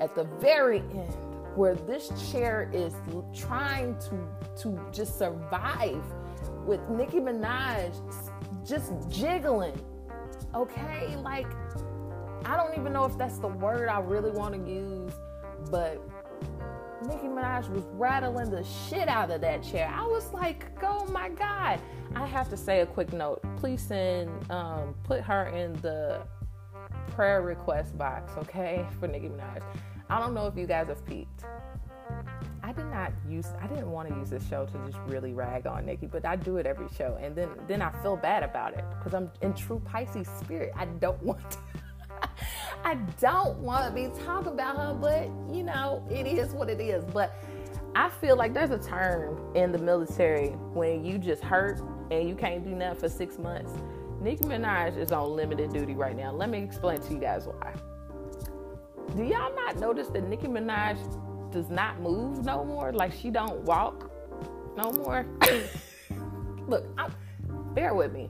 at 0.00 0.14
the 0.14 0.24
very 0.40 0.80
end 0.80 1.14
where 1.56 1.74
this 1.74 2.10
chair 2.30 2.70
is 2.72 2.94
trying 3.34 3.96
to 3.98 4.62
to 4.62 4.78
just 4.92 5.18
survive 5.18 6.02
with 6.66 6.80
Nicki 6.88 7.18
Minaj 7.18 7.94
just 8.66 8.92
jiggling. 9.08 9.78
Okay, 10.54 11.16
like 11.16 11.46
I 12.44 12.56
don't 12.56 12.78
even 12.78 12.92
know 12.92 13.04
if 13.04 13.18
that's 13.18 13.38
the 13.38 13.48
word 13.48 13.88
I 13.88 14.00
really 14.00 14.30
want 14.30 14.54
to 14.54 14.70
use, 14.70 15.12
but 15.70 16.00
Nicki 17.06 17.26
Minaj 17.26 17.68
was 17.70 17.84
rattling 17.92 18.50
the 18.50 18.64
shit 18.64 19.08
out 19.08 19.30
of 19.30 19.40
that 19.40 19.62
chair. 19.62 19.92
I 19.94 20.02
was 20.02 20.32
like, 20.32 20.66
oh 20.82 21.06
my 21.06 21.28
God. 21.28 21.80
I 22.14 22.26
have 22.26 22.48
to 22.50 22.56
say 22.56 22.80
a 22.80 22.86
quick 22.86 23.12
note. 23.12 23.40
Please 23.56 23.80
send, 23.82 24.30
um, 24.50 24.94
put 25.04 25.20
her 25.20 25.46
in 25.46 25.74
the 25.74 26.22
prayer 27.08 27.42
request 27.42 27.96
box, 27.96 28.32
okay, 28.38 28.84
for 28.98 29.06
Nicki 29.06 29.28
Minaj. 29.28 29.62
I 30.10 30.18
don't 30.18 30.34
know 30.34 30.46
if 30.46 30.56
you 30.56 30.66
guys 30.66 30.88
have 30.88 31.04
peeped. 31.06 31.44
I 32.62 32.72
did 32.72 32.86
not 32.86 33.12
use 33.28 33.46
I 33.60 33.66
didn't 33.66 33.90
want 33.90 34.08
to 34.08 34.14
use 34.14 34.30
this 34.30 34.46
show 34.48 34.66
to 34.66 34.78
just 34.86 34.98
really 35.06 35.32
rag 35.32 35.66
on 35.66 35.86
Nicki, 35.86 36.06
but 36.06 36.24
I 36.24 36.36
do 36.36 36.56
it 36.56 36.66
every 36.66 36.88
show 36.96 37.18
and 37.20 37.34
then 37.34 37.48
then 37.66 37.82
I 37.82 37.90
feel 38.02 38.16
bad 38.16 38.42
about 38.42 38.74
it 38.74 38.84
because 38.98 39.14
I'm 39.14 39.30
in 39.42 39.54
true 39.54 39.80
Pisces 39.84 40.28
spirit. 40.40 40.72
I 40.76 40.86
don't 40.86 41.22
want 41.30 41.50
to 41.50 41.58
I 42.84 42.94
don't 43.20 43.58
want 43.58 43.86
to 43.86 43.92
be 43.92 44.08
talking 44.24 44.52
about 44.52 44.76
her, 44.76 44.94
but 44.94 45.24
you 45.54 45.62
know, 45.62 46.04
it 46.10 46.26
is 46.26 46.52
what 46.52 46.68
it 46.68 46.80
is. 46.80 47.04
But 47.04 47.34
I 47.94 48.08
feel 48.08 48.36
like 48.36 48.54
there's 48.54 48.70
a 48.70 48.78
term 48.78 49.54
in 49.54 49.72
the 49.72 49.78
military 49.78 50.50
when 50.72 51.04
you 51.04 51.18
just 51.18 51.42
hurt 51.42 51.80
and 52.10 52.28
you 52.28 52.34
can't 52.34 52.64
do 52.64 52.70
nothing 52.70 53.00
for 53.00 53.08
six 53.08 53.38
months. 53.38 53.72
Nicki 54.20 54.44
Minaj 54.44 54.96
is 54.96 55.12
on 55.12 55.36
limited 55.36 55.72
duty 55.72 55.94
right 55.94 56.16
now. 56.16 56.32
Let 56.32 56.50
me 56.50 56.62
explain 56.62 57.00
to 57.00 57.12
you 57.12 57.18
guys 57.18 57.46
why. 57.46 57.74
Do 59.16 59.22
y'all 59.22 59.54
not 59.54 59.78
notice 59.78 60.08
that 60.08 60.28
Nicki 60.28 60.48
Minaj 60.48 60.98
does 61.52 61.70
not 61.70 62.00
move 62.00 62.44
no 62.44 62.64
more? 62.64 62.92
Like 62.92 63.12
she 63.12 63.30
don't 63.30 63.60
walk 63.62 64.10
no 64.76 64.92
more? 64.92 65.26
Look, 66.68 66.86
I'm, 66.98 67.14
bear 67.74 67.94
with 67.94 68.12
me 68.12 68.28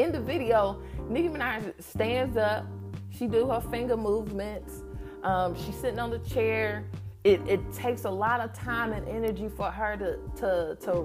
in 0.00 0.12
the 0.12 0.20
video, 0.20 0.80
Nicki 1.08 1.28
Minaj 1.28 1.72
stands 1.82 2.36
up. 2.36 2.66
She 3.20 3.26
do 3.26 3.46
her 3.48 3.60
finger 3.60 3.98
movements. 3.98 4.82
Um, 5.22 5.54
she's 5.54 5.74
sitting 5.74 5.98
on 5.98 6.08
the 6.08 6.20
chair. 6.20 6.86
It, 7.22 7.46
it 7.46 7.60
takes 7.74 8.04
a 8.04 8.10
lot 8.10 8.40
of 8.40 8.54
time 8.54 8.94
and 8.94 9.06
energy 9.06 9.50
for 9.54 9.70
her 9.70 9.94
to 9.98 10.18
to 10.40 10.78
to 10.86 11.02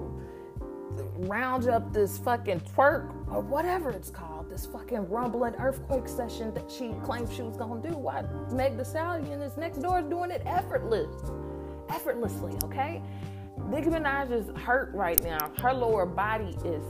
round 1.18 1.68
up 1.68 1.92
this 1.92 2.16
fucking 2.16 2.60
twerk 2.60 3.10
or 3.30 3.42
whatever 3.42 3.90
it's 3.90 4.08
called, 4.08 4.48
this 4.48 4.64
fucking 4.64 5.10
rumbling 5.10 5.54
earthquake 5.56 6.08
session 6.08 6.54
that 6.54 6.70
she 6.70 6.94
claimed 7.04 7.30
she 7.30 7.42
was 7.42 7.58
gonna 7.58 7.82
do. 7.82 7.94
Why 7.94 8.24
Meg 8.50 8.78
Thee 8.78 8.84
Stallion 8.84 9.42
is 9.42 9.58
next 9.58 9.82
door 9.82 9.98
is 9.98 10.06
doing 10.06 10.30
it 10.30 10.40
effortless, 10.46 11.14
effortlessly, 11.90 12.54
okay? 12.64 13.02
Nicki 13.68 13.90
Minaj 13.90 14.30
is 14.30 14.48
hurt 14.56 14.90
right 14.94 15.22
now. 15.22 15.52
Her 15.60 15.74
lower 15.74 16.06
body 16.06 16.56
is 16.64 16.82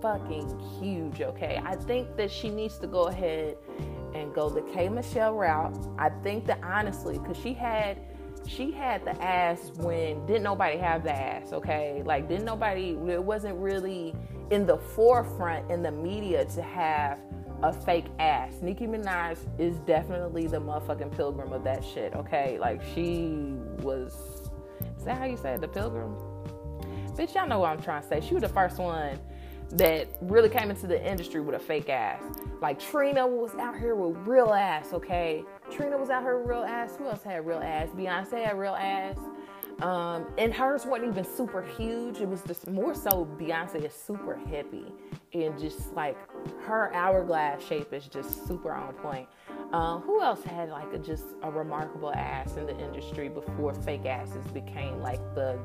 fucking 0.00 0.58
huge, 0.80 1.20
okay? 1.20 1.60
I 1.62 1.76
think 1.76 2.16
that 2.16 2.30
she 2.30 2.48
needs 2.48 2.78
to 2.78 2.86
go 2.86 3.08
ahead 3.08 3.58
and 4.14 4.34
go 4.34 4.48
the 4.48 4.62
K 4.62 4.88
Michelle 4.88 5.34
route. 5.34 5.76
I 5.98 6.10
think 6.22 6.46
that 6.46 6.60
honestly, 6.62 7.18
because 7.18 7.36
she 7.36 7.54
had 7.54 7.98
she 8.46 8.72
had 8.72 9.04
the 9.04 9.22
ass 9.22 9.70
when 9.76 10.24
didn't 10.26 10.42
nobody 10.42 10.76
have 10.78 11.04
the 11.04 11.12
ass, 11.12 11.52
okay? 11.52 12.02
Like 12.04 12.28
didn't 12.28 12.44
nobody 12.44 12.90
it 13.08 13.22
wasn't 13.22 13.58
really 13.58 14.14
in 14.50 14.66
the 14.66 14.78
forefront 14.78 15.70
in 15.70 15.82
the 15.82 15.92
media 15.92 16.44
to 16.46 16.62
have 16.62 17.18
a 17.62 17.72
fake 17.72 18.06
ass. 18.18 18.54
Nicki 18.60 18.86
Minaj 18.86 19.38
is 19.58 19.76
definitely 19.80 20.48
the 20.48 20.60
motherfucking 20.60 21.16
pilgrim 21.16 21.52
of 21.52 21.62
that 21.64 21.84
shit, 21.84 22.14
okay? 22.14 22.58
Like 22.58 22.82
she 22.94 23.54
was 23.78 24.50
is 24.96 25.04
that 25.04 25.18
how 25.18 25.24
you 25.24 25.36
say 25.36 25.54
it? 25.54 25.60
The 25.60 25.68
pilgrim? 25.68 26.14
Bitch, 27.16 27.34
y'all 27.34 27.46
know 27.46 27.58
what 27.58 27.70
I'm 27.70 27.82
trying 27.82 28.02
to 28.02 28.08
say. 28.08 28.20
She 28.20 28.34
was 28.34 28.42
the 28.42 28.48
first 28.48 28.78
one 28.78 29.18
that 29.70 30.08
really 30.20 30.48
came 30.48 30.70
into 30.70 30.86
the 30.86 31.04
industry 31.04 31.40
with 31.40 31.54
a 31.54 31.58
fake 31.58 31.88
ass. 31.88 32.22
Like 32.60 32.78
Trina 32.78 33.26
was 33.26 33.54
out 33.54 33.78
here 33.78 33.94
with 33.94 34.16
real 34.26 34.52
ass, 34.52 34.92
okay? 34.92 35.44
Trina 35.70 35.96
was 35.96 36.10
out 36.10 36.22
here 36.22 36.38
with 36.38 36.48
real 36.48 36.62
ass. 36.62 36.96
Who 36.96 37.06
else 37.06 37.22
had 37.22 37.46
real 37.46 37.58
ass? 37.58 37.88
Beyonce 37.90 38.44
had 38.44 38.58
real 38.58 38.74
ass. 38.74 39.16
Um, 39.80 40.26
and 40.38 40.54
hers 40.54 40.86
wasn't 40.86 41.12
even 41.12 41.24
super 41.24 41.62
huge. 41.62 42.20
It 42.20 42.28
was 42.28 42.42
just 42.42 42.68
more 42.68 42.94
so 42.94 43.26
Beyonce 43.38 43.84
is 43.84 43.94
super 43.94 44.38
hippie 44.48 44.92
and 45.34 45.58
just 45.58 45.92
like 45.94 46.16
her 46.62 46.92
hourglass 46.94 47.64
shape 47.64 47.92
is 47.92 48.06
just 48.06 48.46
super 48.46 48.72
on 48.72 48.92
point. 48.94 49.28
Um, 49.72 50.02
who 50.02 50.20
else 50.20 50.42
had 50.44 50.68
like 50.68 50.92
a, 50.92 50.98
just 50.98 51.24
a 51.42 51.50
remarkable 51.50 52.12
ass 52.12 52.56
in 52.56 52.66
the 52.66 52.78
industry 52.78 53.28
before 53.28 53.74
fake 53.74 54.04
asses 54.04 54.44
became 54.48 55.00
like 55.00 55.20
the 55.34 55.58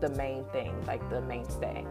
the 0.00 0.10
main 0.10 0.44
thing, 0.46 0.74
like 0.86 1.08
the 1.10 1.20
mainstay? 1.20 1.84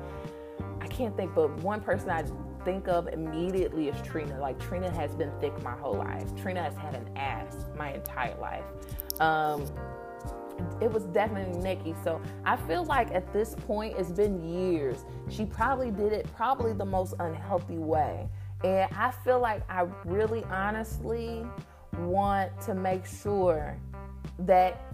I 0.81 0.87
can't 0.87 1.15
think, 1.15 1.33
but 1.35 1.55
one 1.59 1.81
person 1.81 2.09
I 2.09 2.23
think 2.65 2.87
of 2.87 3.07
immediately 3.07 3.87
is 3.87 4.01
Trina. 4.01 4.39
Like 4.39 4.59
Trina 4.59 4.91
has 4.91 5.15
been 5.15 5.31
thick 5.39 5.61
my 5.63 5.73
whole 5.73 5.95
life. 5.95 6.35
Trina 6.41 6.63
has 6.63 6.75
had 6.75 6.95
an 6.95 7.09
ass 7.15 7.65
my 7.77 7.93
entire 7.93 8.37
life. 8.39 8.63
Um, 9.19 9.65
it 10.79 10.91
was 10.91 11.03
definitely 11.05 11.59
Nikki. 11.61 11.95
So 12.03 12.21
I 12.45 12.55
feel 12.55 12.83
like 12.85 13.11
at 13.11 13.31
this 13.33 13.55
point, 13.67 13.95
it's 13.97 14.11
been 14.11 14.47
years. 14.47 15.05
She 15.29 15.45
probably 15.45 15.91
did 15.91 16.13
it 16.13 16.27
probably 16.35 16.73
the 16.73 16.85
most 16.85 17.15
unhealthy 17.19 17.77
way. 17.77 18.29
And 18.63 18.91
I 18.95 19.11
feel 19.23 19.39
like 19.39 19.63
I 19.69 19.87
really 20.05 20.43
honestly 20.45 21.45
want 21.99 22.59
to 22.61 22.75
make 22.75 23.05
sure 23.05 23.77
that 24.39 24.93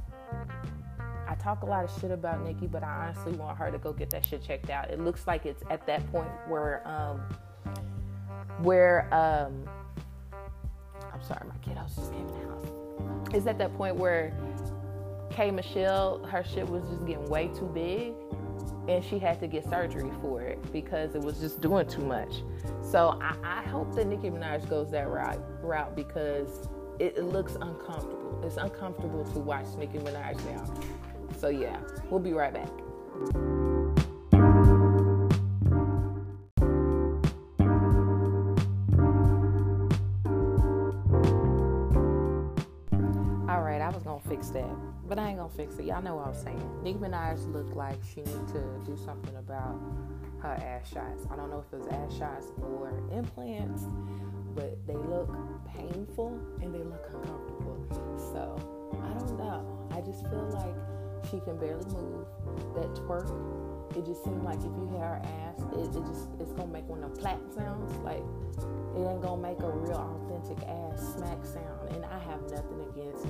talk 1.42 1.64
a 1.64 1.66
lot 1.66 1.84
of 1.84 2.02
shit 2.02 2.12
about 2.12 2.44
Nicki, 2.44 2.68
but 2.68 2.84
I 2.84 3.08
honestly 3.08 3.34
want 3.34 3.58
her 3.58 3.72
to 3.72 3.78
go 3.78 3.94
get 3.94 4.10
that 4.12 4.26
shit 4.26 4.44
checked 4.44 4.70
out. 4.70 4.90
It 4.90 5.00
looks 5.00 5.28
like 5.28 5.46
it's 5.46 5.64
at 5.70 5.86
that 5.88 6.10
point 6.12 6.30
where 6.48 6.88
um 6.88 7.22
where 8.64 9.14
um 9.14 9.68
I'm 11.14 11.24
sorry, 11.24 11.48
my 11.48 11.56
kiddos 11.58 11.96
just 11.96 12.12
came 12.12 12.28
in 12.28 12.28
the 12.28 12.48
house. 12.48 13.34
It's 13.34 13.48
at 13.48 13.58
that 13.58 13.76
point 13.76 13.96
where 13.96 14.34
K 15.30 15.52
Michelle, 15.52 16.24
her 16.26 16.44
shit 16.44 16.68
was 16.68 16.84
just 16.90 17.06
getting 17.06 17.28
way 17.28 17.48
too 17.48 17.70
big 17.74 18.14
and 18.88 19.04
she 19.04 19.20
had 19.20 19.40
to 19.40 19.48
get 19.48 19.68
surgery 19.70 20.10
for 20.22 20.42
it 20.42 20.72
because 20.72 21.14
it 21.14 21.22
was 21.22 21.40
just 21.40 21.62
doing 21.62 21.88
too 21.88 22.06
much. 22.06 22.44
So 22.82 23.20
I, 23.22 23.36
I 23.44 23.62
hope 23.64 23.94
that 23.96 24.08
Nicki 24.08 24.30
Minaj 24.30 24.68
goes 24.70 24.92
that 24.92 25.10
route, 25.10 25.42
route 25.62 25.96
because 25.96 26.70
it, 27.00 27.18
it 27.18 27.24
looks 27.24 27.56
uncomfortable. 27.56 28.42
It's 28.44 28.58
uncomfortable 28.58 29.26
to 29.26 29.40
watch 29.40 29.66
Nicki 29.78 30.00
Minaj 30.00 30.44
now. 30.46 30.74
So 31.38 31.50
yeah, 31.50 31.78
we'll 32.10 32.20
be 32.20 32.34
right 32.34 32.52
back. 32.52 32.70
All 43.48 43.62
right, 43.62 43.80
I 43.82 43.90
was 43.94 44.02
gonna 44.04 44.20
fix 44.28 44.50
that, 44.50 44.66
but 45.08 45.20
I 45.20 45.30
ain't 45.30 45.38
gonna 45.38 45.50
fix 45.50 45.78
it. 45.78 45.86
Y'all 45.86 46.02
know 46.02 46.16
what 46.16 46.26
I 46.26 46.30
was 46.30 46.42
saying. 46.42 46.82
Nicki 46.82 46.98
Minaj 46.98 47.54
looked 47.54 47.76
like 47.76 48.00
she 48.04 48.22
need 48.22 48.48
to 48.48 48.82
do 48.84 48.98
something 49.06 49.36
about 49.36 49.80
her 50.40 50.54
ass 50.54 50.90
shots. 50.92 51.28
I 51.30 51.36
don't 51.36 51.52
know 51.52 51.64
if 51.66 51.72
it 51.72 51.86
was 51.86 51.88
ass 51.88 52.18
shots 52.18 52.48
or 52.64 53.00
implants, 53.12 53.84
but 54.56 54.86
they 54.88 54.96
look 54.96 55.30
painful 55.68 56.40
and 56.64 56.74
they 56.74 56.80
look 56.80 57.06
uncomfortable. 57.14 57.78
So 58.34 58.58
I 59.04 59.14
don't 59.20 59.38
know. 59.38 59.88
I 59.92 60.02
just 60.02 60.24
feel 60.24 60.50
like 60.52 60.97
she 61.30 61.40
can 61.40 61.58
barely 61.58 61.86
move. 61.92 62.28
That 62.76 62.94
twerk, 62.96 63.30
it 63.96 64.06
just 64.06 64.24
seems 64.24 64.44
like 64.44 64.60
if 64.60 64.72
you 64.76 64.90
hear 64.92 65.04
her 65.04 65.22
ass, 65.44 65.62
it, 65.74 65.96
it 65.96 66.04
just 66.08 66.30
it's 66.40 66.54
gonna 66.54 66.72
make 66.72 66.88
one 66.88 67.04
of 67.04 67.14
them 67.14 67.18
plat 67.20 67.40
sounds. 67.56 67.92
Like 68.04 68.24
it 68.96 69.02
ain't 69.02 69.22
gonna 69.22 69.42
make 69.42 69.60
a 69.60 69.70
real 69.70 69.98
authentic 69.98 70.64
ass 70.68 71.16
smack 71.16 71.44
sound. 71.46 71.90
And 71.96 72.06
I 72.06 72.20
have 72.20 72.42
nothing 72.52 72.82
against 72.94 73.26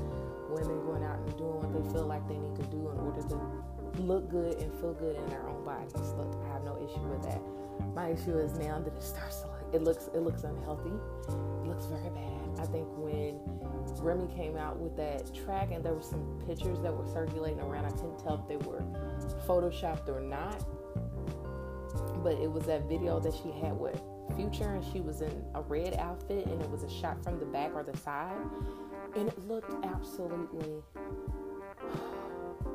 women 0.50 0.80
going 0.86 1.04
out 1.04 1.20
and 1.20 1.38
doing 1.38 1.58
what 1.62 1.72
they 1.74 1.84
feel 1.92 2.06
like 2.06 2.28
they 2.28 2.38
need 2.38 2.56
to 2.56 2.68
do 2.68 2.90
in 2.90 2.98
order 3.00 3.24
to 3.34 3.38
look 4.02 4.30
good 4.30 4.60
and 4.60 4.72
feel 4.80 4.94
good 4.94 5.16
in 5.16 5.26
their 5.30 5.48
own 5.48 5.64
bodies. 5.66 6.14
Look, 6.18 6.36
I 6.46 6.54
have 6.54 6.64
no 6.64 6.78
issue 6.78 7.06
with 7.08 7.24
that. 7.24 7.42
My 7.94 8.10
issue 8.10 8.38
is 8.38 8.58
now 8.58 8.80
that 8.80 8.94
it 8.94 9.04
starts 9.04 9.42
to 9.42 9.57
it 9.74 9.84
looks, 9.84 10.10
it 10.14 10.20
looks 10.20 10.44
unhealthy. 10.44 10.92
It 11.28 11.68
looks 11.68 11.86
very 11.86 12.10
bad. 12.10 12.60
I 12.60 12.66
think 12.66 12.88
when 12.98 13.40
Remy 14.02 14.34
came 14.36 14.58
out 14.58 14.78
with 14.78 14.96
that 14.98 15.34
track 15.34 15.72
and 15.72 15.84
there 15.84 15.94
were 15.94 16.02
some 16.02 16.42
pictures 16.48 16.80
that 16.82 16.96
were 16.96 17.08
circulating 17.08 17.60
around, 17.60 17.86
I 17.86 17.92
couldn't 17.92 18.20
tell 18.20 18.42
if 18.42 18.48
they 18.48 18.58
were 18.68 18.84
photoshopped 19.48 20.10
or 20.10 20.22
not. 20.22 20.66
But 22.24 22.34
it 22.40 22.52
was 22.52 22.66
that 22.66 22.90
video 22.90 23.20
that 23.20 23.34
she 23.34 23.52
had 23.62 23.78
with 23.78 24.02
Future 24.36 24.76
and 24.76 24.84
she 24.94 25.00
was 25.00 25.22
in 25.22 25.44
a 25.56 25.62
red 25.62 25.96
outfit 25.96 26.46
and 26.46 26.62
it 26.62 26.70
was 26.70 26.84
a 26.84 26.90
shot 26.90 27.24
from 27.24 27.40
the 27.40 27.46
back 27.46 27.74
or 27.74 27.84
the 27.84 27.96
side 27.98 28.36
and 29.16 29.30
it 29.30 29.48
looked 29.48 29.74
absolutely 29.86 30.84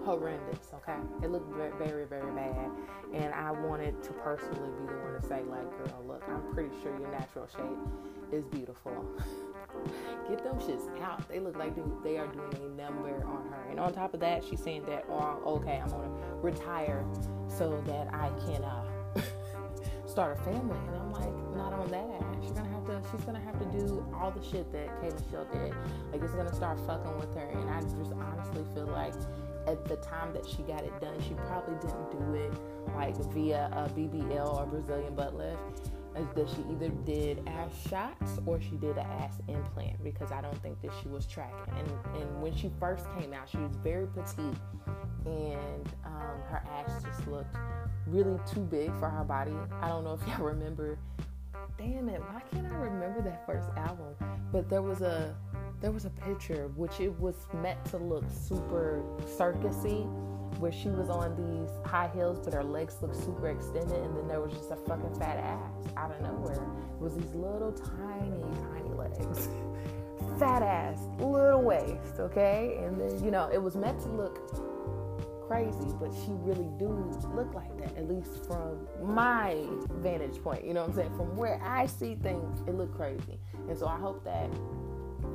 horrendous 0.04 0.70
okay 0.74 0.98
it 1.22 1.30
looked 1.30 1.48
very 1.78 2.04
very 2.06 2.32
bad 2.32 2.70
and 3.14 3.32
i 3.34 3.50
wanted 3.50 4.02
to 4.02 4.12
personally 4.14 4.70
be 4.80 4.86
the 4.86 4.98
one 4.98 5.20
to 5.20 5.22
say 5.26 5.42
like 5.48 5.68
girl 5.78 6.04
look 6.06 6.22
i'm 6.28 6.42
pretty 6.52 6.70
sure 6.82 6.98
your 6.98 7.10
natural 7.10 7.46
shape 7.46 8.32
is 8.32 8.44
beautiful 8.46 9.04
get 10.28 10.42
them 10.42 10.58
shits 10.58 10.88
out 11.02 11.26
they 11.28 11.38
look 11.38 11.56
like 11.56 11.74
they 12.02 12.18
are 12.18 12.26
doing 12.28 12.56
a 12.56 12.82
number 12.82 13.24
on 13.26 13.46
her 13.50 13.66
and 13.70 13.78
on 13.78 13.92
top 13.92 14.12
of 14.14 14.20
that 14.20 14.42
she's 14.44 14.60
saying 14.60 14.84
that 14.84 15.04
oh 15.08 15.40
okay 15.44 15.80
i'm 15.82 15.88
gonna 15.90 16.10
retire 16.40 17.04
so 17.48 17.82
that 17.86 18.12
i 18.12 18.28
can 18.46 18.62
uh 18.64 18.84
start 20.12 20.38
a 20.38 20.42
family. 20.42 20.76
And 20.88 20.96
I'm 20.96 21.12
like, 21.12 21.32
not 21.56 21.72
on 21.72 21.90
that. 21.90 22.20
She's 22.42 22.52
gonna 22.52 22.68
have 22.68 22.84
to 22.86 23.00
she's 23.10 23.24
gonna 23.24 23.40
have 23.40 23.58
to 23.58 23.64
do 23.78 24.04
all 24.14 24.30
the 24.30 24.44
shit 24.44 24.70
that 24.72 25.00
K 25.00 25.08
Michelle 25.08 25.46
did. 25.50 25.74
Like 26.12 26.22
it's 26.22 26.34
gonna 26.34 26.54
start 26.54 26.78
fucking 26.86 27.18
with 27.18 27.34
her. 27.34 27.48
And 27.48 27.70
I 27.70 27.80
just 27.80 28.12
honestly 28.12 28.64
feel 28.74 28.86
like 28.86 29.14
at 29.66 29.85
the 29.85 29.96
time 29.96 30.33
that 30.35 30.46
she 30.46 30.62
got 30.62 30.83
it 30.85 30.98
done, 31.01 31.20
she 31.22 31.35
probably 31.46 31.75
didn't 31.81 32.11
do 32.11 32.35
it 32.35 32.53
like 32.94 33.16
via 33.33 33.70
a 33.72 33.88
BBL 33.90 34.61
or 34.61 34.66
Brazilian 34.66 35.14
butt 35.14 35.37
lift. 35.37 35.90
That 36.35 36.46
she 36.46 36.62
either 36.70 36.90
did 37.07 37.42
ass 37.48 37.70
shots 37.88 38.38
or 38.44 38.61
she 38.61 38.77
did 38.77 38.98
an 38.98 39.07
ass 39.07 39.38
implant 39.48 40.05
because 40.05 40.31
I 40.31 40.42
don't 40.42 40.61
think 40.62 40.83
that 40.83 40.90
she 41.03 41.09
was 41.09 41.25
tracking. 41.25 41.72
And 41.79 41.88
and 42.20 42.42
when 42.42 42.55
she 42.55 42.70
first 42.79 43.07
came 43.18 43.33
out, 43.33 43.48
she 43.48 43.57
was 43.57 43.75
very 43.77 44.07
petite 44.09 44.59
and 45.25 45.88
um, 46.05 46.40
her 46.48 46.62
ass 46.70 47.03
just 47.03 47.27
looked 47.29 47.57
really 48.07 48.38
too 48.53 48.61
big 48.61 48.94
for 48.98 49.09
her 49.09 49.25
body. 49.25 49.55
I 49.81 49.88
don't 49.88 50.05
know 50.05 50.18
if 50.20 50.27
y'all 50.29 50.46
remember. 50.46 50.98
Damn 51.79 52.09
it, 52.09 52.20
why 52.20 52.42
can't 52.53 52.66
I 52.66 52.77
remember 52.77 53.22
that 53.22 53.46
first 53.46 53.68
album? 53.77 54.14
But 54.53 54.68
there 54.68 54.83
was 54.83 55.01
a 55.01 55.35
there 55.81 55.90
was 55.90 56.05
a 56.05 56.11
picture 56.11 56.68
which 56.77 57.01
it 57.01 57.18
was 57.18 57.35
meant 57.55 57.85
to 57.87 57.98
look 57.98 58.25
super 58.31 59.03
circusy 59.37 60.07
where 60.59 60.70
she 60.70 60.88
was 60.88 61.11
on 61.11 61.35
these 61.35 61.70
high 61.85 62.09
heels 62.14 62.38
but 62.38 62.55
her 62.55 62.62
legs 62.62 62.96
looked 63.03 63.16
super 63.16 63.48
extended 63.48 63.98
and 63.98 64.16
then 64.16 64.29
there 64.29 64.40
was 64.40 64.53
just 64.53 64.70
a 64.70 64.77
fucking 64.77 65.12
fat 65.18 65.38
ass 65.38 65.92
out 65.96 66.12
of 66.12 66.20
nowhere. 66.20 66.55
It 66.55 67.01
was 67.01 67.14
these 67.14 67.35
little 67.35 67.72
tiny, 67.72 68.42
tiny 68.70 68.94
legs. 68.94 69.48
fat 70.38 70.62
ass, 70.62 70.98
little 71.18 71.62
waist, 71.62 72.18
okay? 72.18 72.79
And 72.83 73.01
then, 73.01 73.25
you 73.25 73.31
know, 73.31 73.48
it 73.53 73.61
was 73.61 73.77
meant 73.77 74.01
to 74.01 74.09
look 74.09 74.71
crazy, 75.52 75.94
but 76.00 76.10
she 76.24 76.30
really 76.30 76.70
do 76.78 76.88
look 77.34 77.52
like 77.52 77.76
that, 77.76 77.94
at 77.98 78.08
least 78.08 78.46
from 78.46 78.88
my 79.02 79.66
vantage 80.00 80.42
point. 80.42 80.64
You 80.64 80.72
know 80.72 80.80
what 80.80 80.90
I'm 80.90 80.96
saying? 80.96 81.14
From 81.14 81.36
where 81.36 81.60
I 81.62 81.84
see 81.84 82.14
things, 82.14 82.62
it 82.66 82.74
look 82.74 82.96
crazy. 82.96 83.38
And 83.68 83.76
so 83.78 83.86
I 83.86 83.98
hope 83.98 84.24
that 84.24 84.50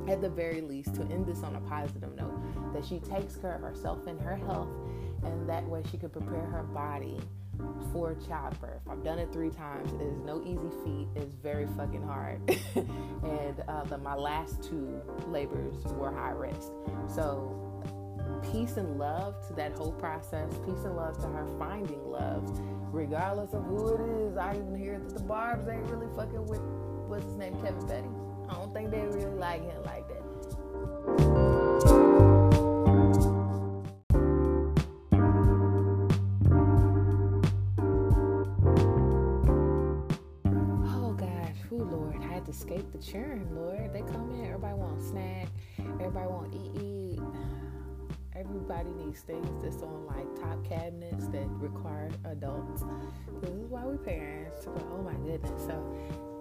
at 0.08 0.20
the 0.20 0.28
very 0.28 0.60
least, 0.60 0.96
to 0.96 1.02
end 1.02 1.26
this 1.26 1.44
on 1.44 1.54
a 1.54 1.60
positive 1.60 2.16
note, 2.16 2.34
that 2.74 2.84
she 2.84 2.98
takes 2.98 3.36
care 3.36 3.54
of 3.54 3.60
herself 3.60 4.08
and 4.08 4.20
her 4.20 4.34
health, 4.34 4.70
and 5.22 5.48
that 5.48 5.64
way 5.68 5.84
she 5.88 5.96
can 5.96 6.10
prepare 6.10 6.46
her 6.46 6.64
body 6.64 7.20
for 7.92 8.16
childbirth. 8.26 8.82
I've 8.90 9.04
done 9.04 9.20
it 9.20 9.32
three 9.32 9.50
times. 9.50 9.92
It 9.92 10.02
is 10.02 10.18
no 10.24 10.42
easy 10.42 10.70
feat. 10.84 11.06
It's 11.14 11.34
very 11.34 11.68
fucking 11.76 12.02
hard. 12.02 12.40
and 12.74 13.62
uh, 13.68 13.84
the, 13.84 13.98
my 13.98 14.16
last 14.16 14.64
two 14.64 15.00
labors 15.28 15.76
were 15.92 16.12
high 16.12 16.30
risk. 16.30 16.72
So 17.06 17.67
peace 18.52 18.76
and 18.76 18.98
love 18.98 19.46
to 19.48 19.52
that 19.54 19.72
whole 19.72 19.92
process. 19.92 20.52
Peace 20.64 20.84
and 20.84 20.96
love 20.96 21.16
to 21.20 21.28
her 21.28 21.46
finding 21.58 22.10
love, 22.10 22.42
regardless 22.92 23.52
of 23.54 23.64
who 23.64 23.94
it 23.94 24.00
is. 24.00 24.36
I 24.36 24.54
even 24.54 24.76
hear 24.76 24.98
that 24.98 25.14
the 25.14 25.22
Barbs 25.22 25.68
ain't 25.68 25.88
really 25.90 26.08
fucking 26.16 26.46
with 26.46 26.60
what's 27.08 27.24
his 27.24 27.36
name, 27.36 27.54
Kevin 27.62 27.86
Petty. 27.86 28.08
I 28.48 28.54
don't 28.54 28.72
think 28.72 28.90
they 28.90 29.00
really 29.00 29.36
like 29.36 29.62
him 29.62 29.82
like 29.84 30.08
that. 30.08 30.22
Oh 40.86 41.16
oh 41.72 41.76
Lord, 41.76 42.16
I 42.22 42.26
had 42.34 42.44
to 42.46 42.50
escape 42.50 42.90
the 42.92 42.98
churn, 42.98 43.48
Lord. 43.52 43.92
They 43.92 44.00
come 44.00 44.30
in, 44.32 44.46
everybody 44.46 44.74
want 44.74 45.02
snack, 45.02 45.48
everybody 46.00 46.26
want 46.26 46.54
eat 46.54 46.82
eat. 46.82 47.20
Everybody 48.38 48.90
needs 49.04 49.20
things 49.20 49.62
that's 49.62 49.82
on 49.82 50.06
like 50.06 50.40
top 50.40 50.64
cabinets 50.64 51.26
that 51.28 51.48
require 51.58 52.08
adults. 52.24 52.84
This 53.40 53.50
is 53.50 53.66
why 53.68 53.84
we 53.84 53.96
parents. 53.96 54.66
Oh 54.66 55.02
my 55.02 55.14
goodness. 55.26 55.60
So 55.66 55.74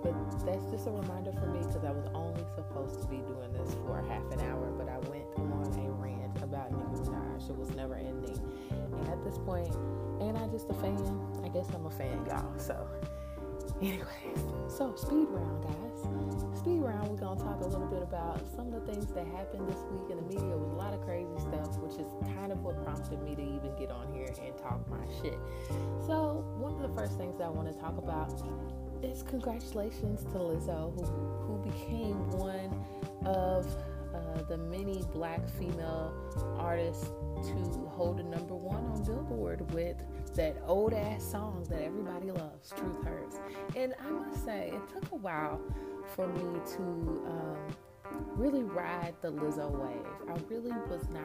but 0.03 0.13
that's 0.45 0.65
just 0.69 0.88
a 0.88 0.91
reminder 0.91 1.31
for 1.33 1.47
me 1.47 1.60
because 1.60 1.83
I 1.83 1.91
was 1.91 2.05
only 2.13 2.45
supposed 2.55 3.01
to 3.01 3.07
be 3.07 3.17
doing 3.17 3.51
this 3.53 3.73
for 3.86 4.01
half 4.07 4.23
an 4.31 4.41
hour, 4.45 4.69
but 4.77 4.88
I 4.88 4.97
went 5.10 5.25
on 5.38 5.65
a 5.73 5.89
rant 5.91 6.43
about 6.43 6.71
Nicki 6.71 7.10
Minaj. 7.10 7.49
It 7.49 7.57
was 7.57 7.71
never 7.71 7.95
ending. 7.95 8.39
And 8.69 9.07
at 9.07 9.23
this 9.23 9.39
point, 9.39 9.75
ain't 10.21 10.38
I 10.38 10.47
just 10.47 10.69
a 10.69 10.75
fan? 10.75 11.01
I 11.43 11.49
guess 11.49 11.67
I'm 11.73 11.88
a 11.88 11.91
fan, 11.91 12.25
y'all. 12.27 12.57
So, 12.57 12.88
anyways, 13.81 14.39
so 14.67 14.95
speed 14.95 15.27
round, 15.29 15.63
guys. 15.63 16.59
Speed 16.59 16.79
round, 16.81 17.09
we're 17.09 17.17
gonna 17.17 17.39
talk 17.39 17.61
a 17.61 17.67
little 17.67 17.87
bit 17.87 18.01
about 18.01 18.41
some 18.55 18.73
of 18.73 18.73
the 18.73 18.91
things 18.91 19.05
that 19.13 19.25
happened 19.27 19.67
this 19.67 19.79
week 19.91 20.09
in 20.09 20.17
the 20.17 20.23
media. 20.23 20.53
It 20.53 20.59
was 20.59 20.71
a 20.71 20.75
lot 20.75 20.93
of 20.93 21.01
crazy 21.05 21.37
stuff, 21.39 21.77
which 21.77 21.99
is 21.99 22.07
kind 22.35 22.51
of 22.51 22.63
what 22.63 22.83
prompted 22.83 23.21
me 23.21 23.35
to 23.35 23.41
even 23.41 23.71
get 23.77 23.91
on 23.91 24.11
here 24.13 24.27
and 24.43 24.57
talk 24.57 24.81
my 24.89 25.05
shit. 25.21 25.37
So, 26.05 26.43
one 26.57 26.73
of 26.73 26.81
the 26.81 26.93
first 26.95 27.17
things 27.17 27.39
I 27.41 27.49
want 27.49 27.71
to 27.71 27.79
talk 27.79 27.97
about 27.97 28.33
is 29.03 29.23
congratulations 29.23 30.23
to 30.33 30.39
Lizzo, 30.39 30.93
who, 30.95 31.05
who 31.45 31.57
became 31.69 32.29
one 32.31 32.73
of 33.25 33.67
uh, 34.13 34.41
the 34.49 34.57
many 34.57 35.03
black 35.13 35.47
female 35.59 36.13
artists 36.57 37.09
to 37.43 37.88
hold 37.89 38.19
a 38.19 38.23
number 38.23 38.56
one 38.56 38.86
on 38.86 39.04
Billboard 39.04 39.71
with 39.73 39.97
that 40.36 40.56
old 40.65 40.93
ass 40.93 41.23
song 41.23 41.65
that 41.69 41.82
everybody 41.82 42.32
loves, 42.32 42.71
Truth 42.71 43.04
Hurts. 43.04 43.39
And 43.76 43.93
I 44.06 44.10
must 44.12 44.45
say, 44.45 44.71
it 44.73 44.88
took 44.93 45.12
a 45.12 45.15
while 45.15 45.60
for 46.15 46.28
me 46.28 46.60
to 46.76 46.82
um, 47.28 47.58
really 48.36 48.63
ride 48.63 49.15
the 49.21 49.32
Lizzo 49.32 49.69
wave. 49.71 50.06
I 50.30 50.39
really 50.50 50.71
was 50.89 51.10
not, 51.10 51.23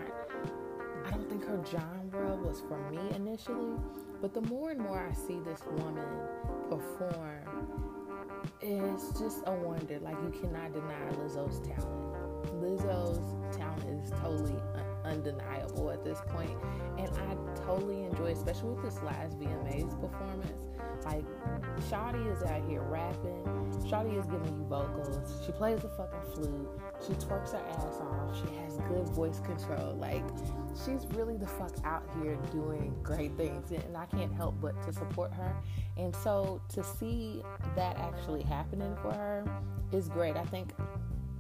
I 1.07 1.11
don't 1.11 1.29
think 1.29 1.45
her 1.45 1.63
genre 1.71 2.37
was 2.37 2.61
for 2.61 2.79
me 2.91 3.01
initially, 3.15 3.77
but 4.21 4.33
the 4.35 4.43
more 4.43 4.71
and 4.71 4.81
more 4.81 5.07
I 5.07 5.13
see 5.13 5.41
this 5.45 5.63
woman 5.79 6.07
perform, 6.69 7.83
it's 8.61 9.19
just 9.19 9.43
a 9.47 9.53
wonder. 9.53 9.99
Like 10.01 10.17
you 10.23 10.31
cannot 10.41 10.73
deny 10.73 11.11
Lizzo's 11.19 11.61
talent. 11.61 12.63
Lizzo's 12.63 13.57
talent 13.57 14.05
is 14.05 14.11
totally 14.11 14.57
un- 14.75 14.92
undeniable 15.05 15.91
at 15.91 16.05
this 16.05 16.19
point, 16.29 16.57
and 16.99 17.09
I 17.09 17.63
totally 17.65 18.05
enjoy, 18.05 18.33
especially 18.33 18.71
with 18.71 18.85
this 18.85 19.03
last 19.03 19.39
VMAs 19.39 19.91
performance. 20.01 20.69
Like 21.05 21.25
Shawty 21.91 22.31
is 22.31 22.43
out 22.45 22.63
here 22.69 22.83
rapping. 22.83 23.43
Shawty 23.87 24.17
is 24.19 24.27
giving 24.27 24.57
you 24.57 24.65
vocals. 24.69 25.43
She 25.45 25.53
plays 25.53 25.81
the 25.81 25.89
fucking 25.89 26.33
flute. 26.33 26.69
She 27.05 27.13
twerks 27.15 27.53
her 27.53 27.59
ass 27.59 27.97
off. 28.01 28.37
She 28.37 28.55
has 28.57 28.77
good 28.89 29.09
voice 29.09 29.41
control. 29.41 29.95
Like 29.95 30.23
she's 30.85 31.07
really 31.15 31.37
the 31.37 31.47
fuck 31.47 31.73
out 31.85 32.05
here 32.23 32.37
doing 32.53 32.95
great 33.03 33.37
things, 33.37 33.73
and 33.73 33.97
I 33.97 34.07
can't 34.07 34.33
help 34.33 34.61
but 34.61 34.81
to 34.83 34.93
support 34.93 35.33
her. 35.35 35.57
And 35.97 36.15
so 36.15 36.61
to 36.75 36.85
see 36.85 37.43
that 37.75 37.99
actually 37.99 38.43
happening 38.43 38.97
for 39.03 39.13
her 39.13 39.45
is 39.91 40.09
great. 40.09 40.37
I 40.37 40.45
think 40.45 40.73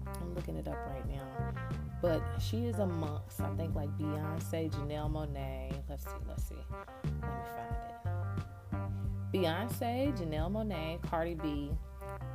I'm 0.07 0.35
looking 0.35 0.57
it 0.57 0.67
up 0.67 0.79
right 0.89 1.09
now. 1.09 1.82
But 2.03 2.21
she 2.41 2.67
is 2.67 2.81
amongst, 2.81 3.41
I 3.41 3.49
think, 3.55 3.77
like 3.77 3.89
Beyonce, 3.97 4.71
Janelle 4.71 5.11
Monáe. 5.11 5.73
Let's 5.89 6.05
see, 6.05 6.11
let's 6.29 6.43
see. 6.43 6.57
Let 7.05 7.15
me 7.15 7.21
find 7.57 7.77
it. 7.77 7.93
Beyonce, 9.33 10.19
Janelle 10.19 10.51
Monáe, 10.51 11.01
Cardi 11.09 11.35
B, 11.35 11.71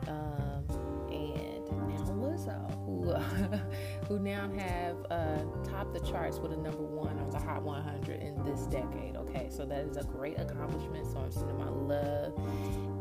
um, 0.07 0.65
and 1.11 1.67
now 1.87 2.05
Lizzo, 2.13 2.71
who 2.85 3.13
who 4.07 4.19
now 4.19 4.49
have 4.57 4.95
uh, 5.11 5.43
topped 5.69 5.93
the 5.93 5.99
charts 5.99 6.39
with 6.39 6.53
a 6.53 6.57
number 6.57 6.81
one 6.81 7.19
on 7.19 7.29
the 7.29 7.39
Hot 7.39 7.61
100 7.61 8.21
in 8.21 8.43
this 8.43 8.61
decade. 8.67 9.15
Okay, 9.15 9.47
so 9.49 9.65
that 9.65 9.81
is 9.85 9.97
a 9.97 10.03
great 10.03 10.39
accomplishment. 10.39 11.05
So 11.11 11.19
I'm 11.19 11.31
sending 11.31 11.57
my 11.57 11.69
love 11.69 12.33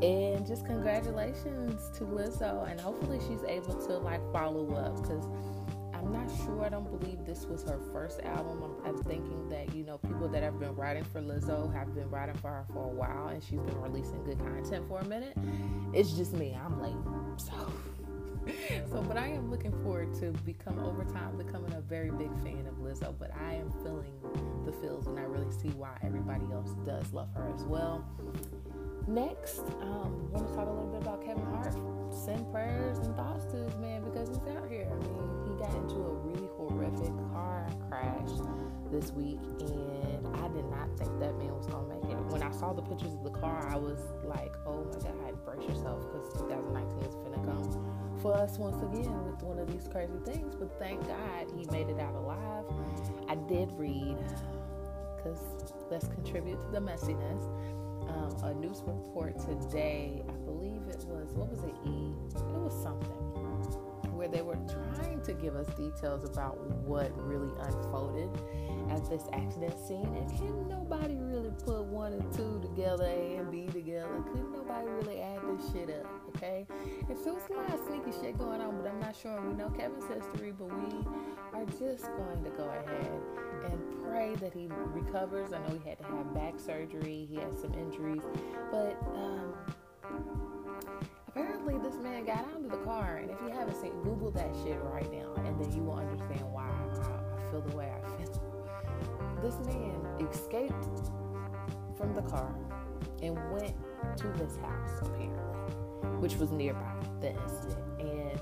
and 0.02 0.46
just 0.46 0.66
congratulations 0.66 1.90
to 1.96 2.04
Lizzo, 2.04 2.70
and 2.70 2.80
hopefully 2.80 3.20
she's 3.26 3.44
able 3.48 3.74
to 3.86 3.98
like 3.98 4.20
follow 4.32 4.74
up 4.74 5.00
because 5.00 5.24
I'm 6.06 6.12
not 6.12 6.30
sure. 6.44 6.64
I 6.64 6.68
don't 6.68 7.00
believe 7.00 7.24
this 7.26 7.46
was 7.46 7.64
her 7.64 7.80
first 7.92 8.20
album. 8.22 8.62
I'm, 8.62 8.94
I'm, 8.94 9.02
thinking 9.02 9.48
that, 9.48 9.74
you 9.74 9.82
know, 9.84 9.98
people 9.98 10.28
that 10.28 10.42
have 10.42 10.60
been 10.60 10.74
writing 10.76 11.02
for 11.04 11.20
Lizzo 11.20 11.72
have 11.74 11.94
been 11.94 12.08
writing 12.10 12.36
for 12.36 12.48
her 12.48 12.64
for 12.72 12.84
a 12.84 12.88
while 12.88 13.28
and 13.28 13.42
she's 13.42 13.60
been 13.60 13.80
releasing 13.80 14.22
good 14.24 14.38
content 14.38 14.86
for 14.86 15.00
a 15.00 15.04
minute. 15.04 15.36
It's 15.92 16.12
just 16.12 16.32
me. 16.32 16.56
I'm 16.64 16.80
late. 16.80 16.94
So. 17.38 17.72
So, 18.92 19.02
but 19.02 19.16
I 19.16 19.26
am 19.26 19.50
looking 19.50 19.72
forward 19.82 20.14
to 20.20 20.30
become 20.44 20.78
over 20.78 21.02
time 21.02 21.36
becoming 21.36 21.72
a 21.72 21.80
very 21.80 22.12
big 22.12 22.30
fan 22.44 22.64
of 22.68 22.76
Lizzo. 22.76 23.12
But 23.18 23.32
I 23.44 23.54
am 23.54 23.72
feeling 23.82 24.12
the 24.64 24.70
feels, 24.70 25.08
and 25.08 25.18
I 25.18 25.22
really 25.22 25.50
see 25.50 25.70
why 25.70 25.98
everybody 26.04 26.44
else 26.52 26.70
does 26.84 27.12
love 27.12 27.28
her 27.34 27.50
as 27.52 27.64
well. 27.64 28.04
Next, 29.08 29.62
um, 29.82 30.30
want 30.30 30.46
to 30.46 30.54
talk 30.54 30.68
a 30.68 30.70
little 30.70 30.86
bit 30.86 31.02
about 31.02 31.26
Kevin 31.26 31.44
Hart. 31.46 31.74
Send 32.12 32.50
prayers 32.52 32.98
and 32.98 33.16
thoughts 33.16 33.46
to 33.46 33.56
this 33.56 33.74
man 33.78 34.04
because 34.04 34.28
he's 34.28 34.38
out 34.56 34.70
here. 34.70 34.88
I 34.92 34.94
mean, 35.02 35.35
got 35.66 35.76
into 35.76 35.96
a 35.96 36.14
really 36.14 36.48
horrific 36.56 37.12
car 37.32 37.66
crash 37.88 38.30
this 38.90 39.12
week, 39.12 39.40
and 39.60 40.26
I 40.36 40.48
did 40.48 40.64
not 40.66 40.88
think 40.98 41.18
that 41.20 41.36
man 41.38 41.54
was 41.54 41.66
gonna 41.66 41.88
make 41.88 42.04
it. 42.10 42.16
When 42.26 42.42
I 42.42 42.50
saw 42.52 42.72
the 42.72 42.82
pictures 42.82 43.14
of 43.14 43.24
the 43.24 43.30
car, 43.30 43.66
I 43.68 43.76
was 43.76 43.98
like, 44.24 44.54
"Oh 44.66 44.84
my 44.84 44.98
God, 44.98 45.44
brace 45.44 45.68
yourself 45.68 46.02
because 46.02 46.32
2019 46.40 47.02
is 47.02 47.14
finna 47.16 47.44
come 47.44 48.18
for 48.18 48.34
us 48.34 48.58
once 48.58 48.80
again 48.82 49.26
with 49.26 49.42
one 49.42 49.58
of 49.58 49.70
these 49.70 49.88
crazy 49.88 50.18
things." 50.24 50.54
But 50.54 50.78
thank 50.78 51.06
God 51.06 51.50
he 51.56 51.66
made 51.70 51.88
it 51.88 51.98
out 51.98 52.14
alive. 52.14 52.64
I 53.28 53.34
did 53.34 53.72
read 53.72 54.16
because 55.16 55.40
let's 55.90 56.08
contribute 56.08 56.62
to 56.66 56.70
the 56.70 56.80
messiness. 56.80 57.42
Um, 58.08 58.36
a 58.44 58.54
news 58.54 58.82
report 58.86 59.36
today, 59.40 60.22
I 60.28 60.32
believe 60.44 60.82
it 60.88 61.04
was, 61.08 61.34
what 61.34 61.48
was 61.50 61.64
it, 61.64 61.74
E? 61.84 62.14
It 62.36 62.60
was 62.60 62.72
something 62.80 63.26
where 64.16 64.28
they 64.28 64.42
were 64.42 64.56
trying 64.66 65.05
to 65.26 65.34
give 65.34 65.56
us 65.56 65.66
details 65.76 66.24
about 66.24 66.56
what 66.86 67.10
really 67.26 67.52
unfolded 67.60 68.30
at 68.90 69.04
this 69.10 69.24
accident 69.32 69.74
scene. 69.86 70.06
And 70.16 70.28
can 70.30 70.68
nobody 70.68 71.16
really 71.16 71.50
put 71.64 71.82
one 71.84 72.12
and 72.12 72.32
two 72.32 72.60
together, 72.62 73.04
A 73.04 73.36
and 73.36 73.50
B 73.50 73.66
together? 73.66 74.22
Couldn't 74.30 74.52
nobody 74.52 74.88
really 74.88 75.20
add 75.20 75.40
this 75.42 75.72
shit 75.72 75.90
up, 75.90 76.06
okay? 76.36 76.66
And 77.08 77.18
so 77.18 77.36
it's 77.36 77.48
a 77.50 77.54
lot 77.54 77.74
of 77.74 77.80
sneaky 77.86 78.12
shit 78.20 78.38
going 78.38 78.60
on, 78.60 78.76
but 78.76 78.88
I'm 78.88 79.00
not 79.00 79.16
sure. 79.16 79.40
We 79.42 79.54
know 79.54 79.68
Kevin's 79.70 80.04
history, 80.04 80.52
but 80.56 80.66
we 80.66 81.04
are 81.52 81.64
just 81.64 82.04
going 82.16 82.44
to 82.44 82.50
go 82.50 82.70
ahead 82.70 83.10
and 83.64 84.04
pray 84.04 84.36
that 84.36 84.54
he 84.54 84.68
recovers. 84.94 85.52
I 85.52 85.58
know 85.58 85.78
he 85.82 85.88
had 85.88 85.98
to 85.98 86.04
have 86.04 86.32
back 86.34 86.54
surgery, 86.58 87.26
he 87.28 87.36
had 87.36 87.58
some 87.58 87.74
injuries, 87.74 88.22
but 88.70 88.96
um, 89.16 89.54
apparently 91.36 91.78
this 91.78 91.98
man 92.00 92.24
got 92.24 92.38
out 92.38 92.64
of 92.64 92.70
the 92.70 92.76
car. 92.78 93.18
And 93.22 93.30
if 93.30 93.36
you 93.42 93.50
haven't 93.50 93.76
seen, 93.76 93.92
Google 94.02 94.30
that 94.32 94.50
shit 94.64 94.78
right 94.82 95.10
now, 95.12 95.34
and 95.44 95.60
then 95.60 95.72
you 95.72 95.82
will 95.82 95.98
understand 95.98 96.42
why 96.50 96.64
I, 96.64 97.46
I 97.46 97.50
feel 97.50 97.60
the 97.60 97.76
way 97.76 97.92
I 97.92 98.00
feel. 98.16 98.42
This 99.42 99.54
man 99.66 100.00
escaped 100.30 100.72
from 101.98 102.14
the 102.14 102.22
car 102.22 102.54
and 103.22 103.36
went 103.52 103.74
to 104.16 104.32
his 104.32 104.56
house, 104.56 104.98
apparently, 105.02 105.76
which 106.20 106.36
was 106.36 106.52
nearby 106.52 106.94
the 107.20 107.30
incident. 107.30 107.84
And 108.00 108.40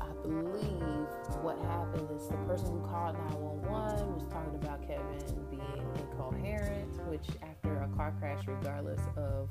I 0.00 0.12
believe 0.22 1.08
what 1.42 1.58
happened 1.62 2.08
is 2.14 2.28
the 2.28 2.36
person 2.46 2.66
who 2.66 2.86
called 2.86 3.16
911 3.30 4.14
was 4.14 4.26
talking 4.30 4.54
about 4.54 4.86
Kevin 4.86 5.46
being 5.50 5.86
incoherent 5.96 6.80
which 7.10 7.26
after 7.42 7.82
a 7.82 7.88
car 7.96 8.14
crash, 8.20 8.44
regardless 8.46 9.00
of 9.16 9.48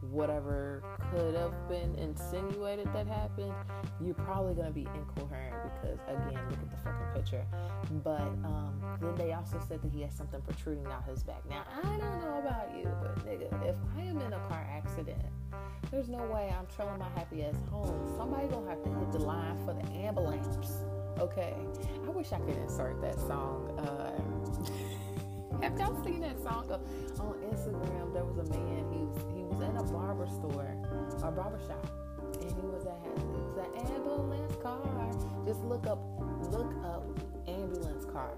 whatever 0.00 0.82
could 1.10 1.34
have 1.34 1.52
been 1.68 1.94
insinuated 1.96 2.86
that 2.92 3.06
happened, 3.06 3.52
you're 4.00 4.14
probably 4.14 4.54
gonna 4.54 4.70
be 4.70 4.86
incoherent 4.94 5.56
because 5.80 5.98
again, 6.06 6.40
look 6.50 6.58
at 6.60 6.70
the 6.70 6.76
fucking 6.76 7.06
picture. 7.14 7.44
But 8.04 8.20
um, 8.20 8.80
then 9.00 9.14
they 9.16 9.32
also 9.32 9.60
said 9.66 9.82
that 9.82 9.92
he 9.92 10.02
has 10.02 10.14
something 10.14 10.40
protruding 10.42 10.86
out 10.86 11.04
his 11.04 11.22
back. 11.22 11.42
Now 11.48 11.64
I 11.82 11.96
don't 11.98 12.20
know 12.20 12.38
about 12.38 12.76
you, 12.76 12.90
but 13.02 13.18
nigga, 13.26 13.52
if 13.68 13.76
I 13.96 14.02
am 14.02 14.20
in 14.20 14.32
a 14.32 14.40
car 14.48 14.66
accident, 14.72 15.22
there's 15.90 16.08
no 16.08 16.24
way 16.26 16.54
I'm 16.56 16.66
trailing 16.74 16.98
my 16.98 17.08
happy 17.16 17.44
ass 17.44 17.56
home. 17.70 18.14
Somebody 18.16 18.48
gonna 18.48 18.68
have 18.68 18.82
to 18.84 18.90
hit 18.90 19.12
the 19.12 19.18
line 19.18 19.56
for 19.64 19.74
the 19.74 19.88
ambulance. 19.92 20.68
Okay, 21.18 21.54
I 22.06 22.10
wish 22.10 22.32
I 22.32 22.38
could 22.38 22.56
insert 22.56 23.00
that 23.02 23.18
song. 23.18 23.76
Uh, 23.78 25.62
have 25.62 25.78
y'all 25.78 26.04
seen 26.04 26.20
that 26.20 26.38
song 26.40 26.70
on 27.18 27.34
Instagram? 27.50 28.07
Barber 30.28 30.76
store, 31.08 31.28
a 31.28 31.32
barber 31.32 31.60
shop, 31.66 31.86
and 32.40 32.50
he 32.50 32.66
was 32.68 32.86
at 32.86 32.98
it 33.06 33.24
was 33.24 33.66
an 33.66 33.94
ambulance 33.94 34.56
car. 34.62 35.10
Just 35.46 35.60
look 35.64 35.86
up 35.86 35.98
look 36.52 36.72
up 36.84 37.04
ambulance 37.46 38.04
car. 38.06 38.32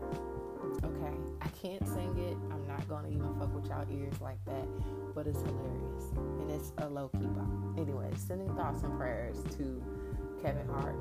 Okay, 0.84 1.16
I 1.40 1.48
can't 1.48 1.86
sing 1.88 2.16
it. 2.18 2.36
I'm 2.52 2.66
not 2.66 2.86
gonna 2.88 3.08
even 3.08 3.34
fuck 3.38 3.54
with 3.54 3.66
y'all 3.66 3.86
ears 3.90 4.20
like 4.20 4.42
that, 4.46 4.66
but 5.14 5.26
it's 5.26 5.40
hilarious 5.40 6.04
and 6.40 6.50
it's 6.50 6.72
a 6.78 6.88
low 6.88 7.08
key 7.08 7.26
bop. 7.26 7.46
Anyway, 7.78 8.10
sending 8.16 8.54
thoughts 8.54 8.82
and 8.82 8.96
prayers 8.98 9.42
to 9.56 9.82
Kevin 10.42 10.68
Hart 10.68 10.96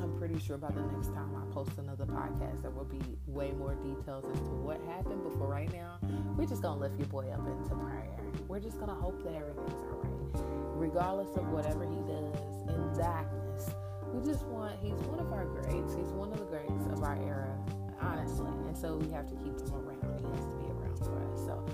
I'm 0.00 0.16
pretty 0.18 0.38
sure 0.38 0.56
by 0.56 0.70
the 0.70 0.82
next 0.82 1.08
time 1.08 1.34
I 1.36 1.52
post 1.52 1.72
another 1.78 2.06
podcast, 2.06 2.62
there 2.62 2.70
will 2.70 2.84
be 2.84 3.00
way 3.26 3.52
more 3.52 3.74
details 3.74 4.24
as 4.24 4.40
to 4.40 4.54
what 4.54 4.80
happened. 4.88 5.22
But 5.24 5.32
for 5.34 5.46
right 5.46 5.72
now, 5.72 5.98
we're 6.36 6.46
just 6.46 6.62
gonna 6.62 6.80
lift 6.80 6.98
your 6.98 7.08
boy 7.08 7.28
up 7.30 7.46
into 7.46 7.74
prayer. 7.74 8.16
We're 8.48 8.60
just 8.60 8.78
gonna 8.78 8.94
hope 8.94 9.22
that 9.24 9.34
everything's 9.34 9.82
all 9.82 10.00
right, 10.02 10.44
regardless 10.76 11.36
of 11.36 11.48
whatever 11.48 11.84
he 11.84 12.00
does 12.06 12.36
in 12.68 12.98
darkness. 12.98 13.70
We 14.12 14.24
just 14.24 14.44
want, 14.46 14.78
he's 14.80 15.00
one 15.08 15.20
of 15.20 15.32
our 15.32 15.46
greats. 15.46 15.94
He's 15.94 16.12
one 16.12 16.32
of 16.32 16.38
the 16.38 16.44
greats 16.46 16.86
of 16.92 17.02
our 17.02 17.16
era, 17.24 17.56
honestly. 18.00 18.50
And 18.68 18.76
so 18.76 18.96
we 18.96 19.10
have 19.10 19.26
to 19.28 19.36
keep 19.36 19.56
him 19.56 19.72
around. 19.72 20.20
He 20.20 20.28
has 20.36 20.44
to 20.44 20.56
be 20.60 20.68
around 20.68 20.98
for 21.00 21.16
us. 21.32 21.40
So 21.48 21.64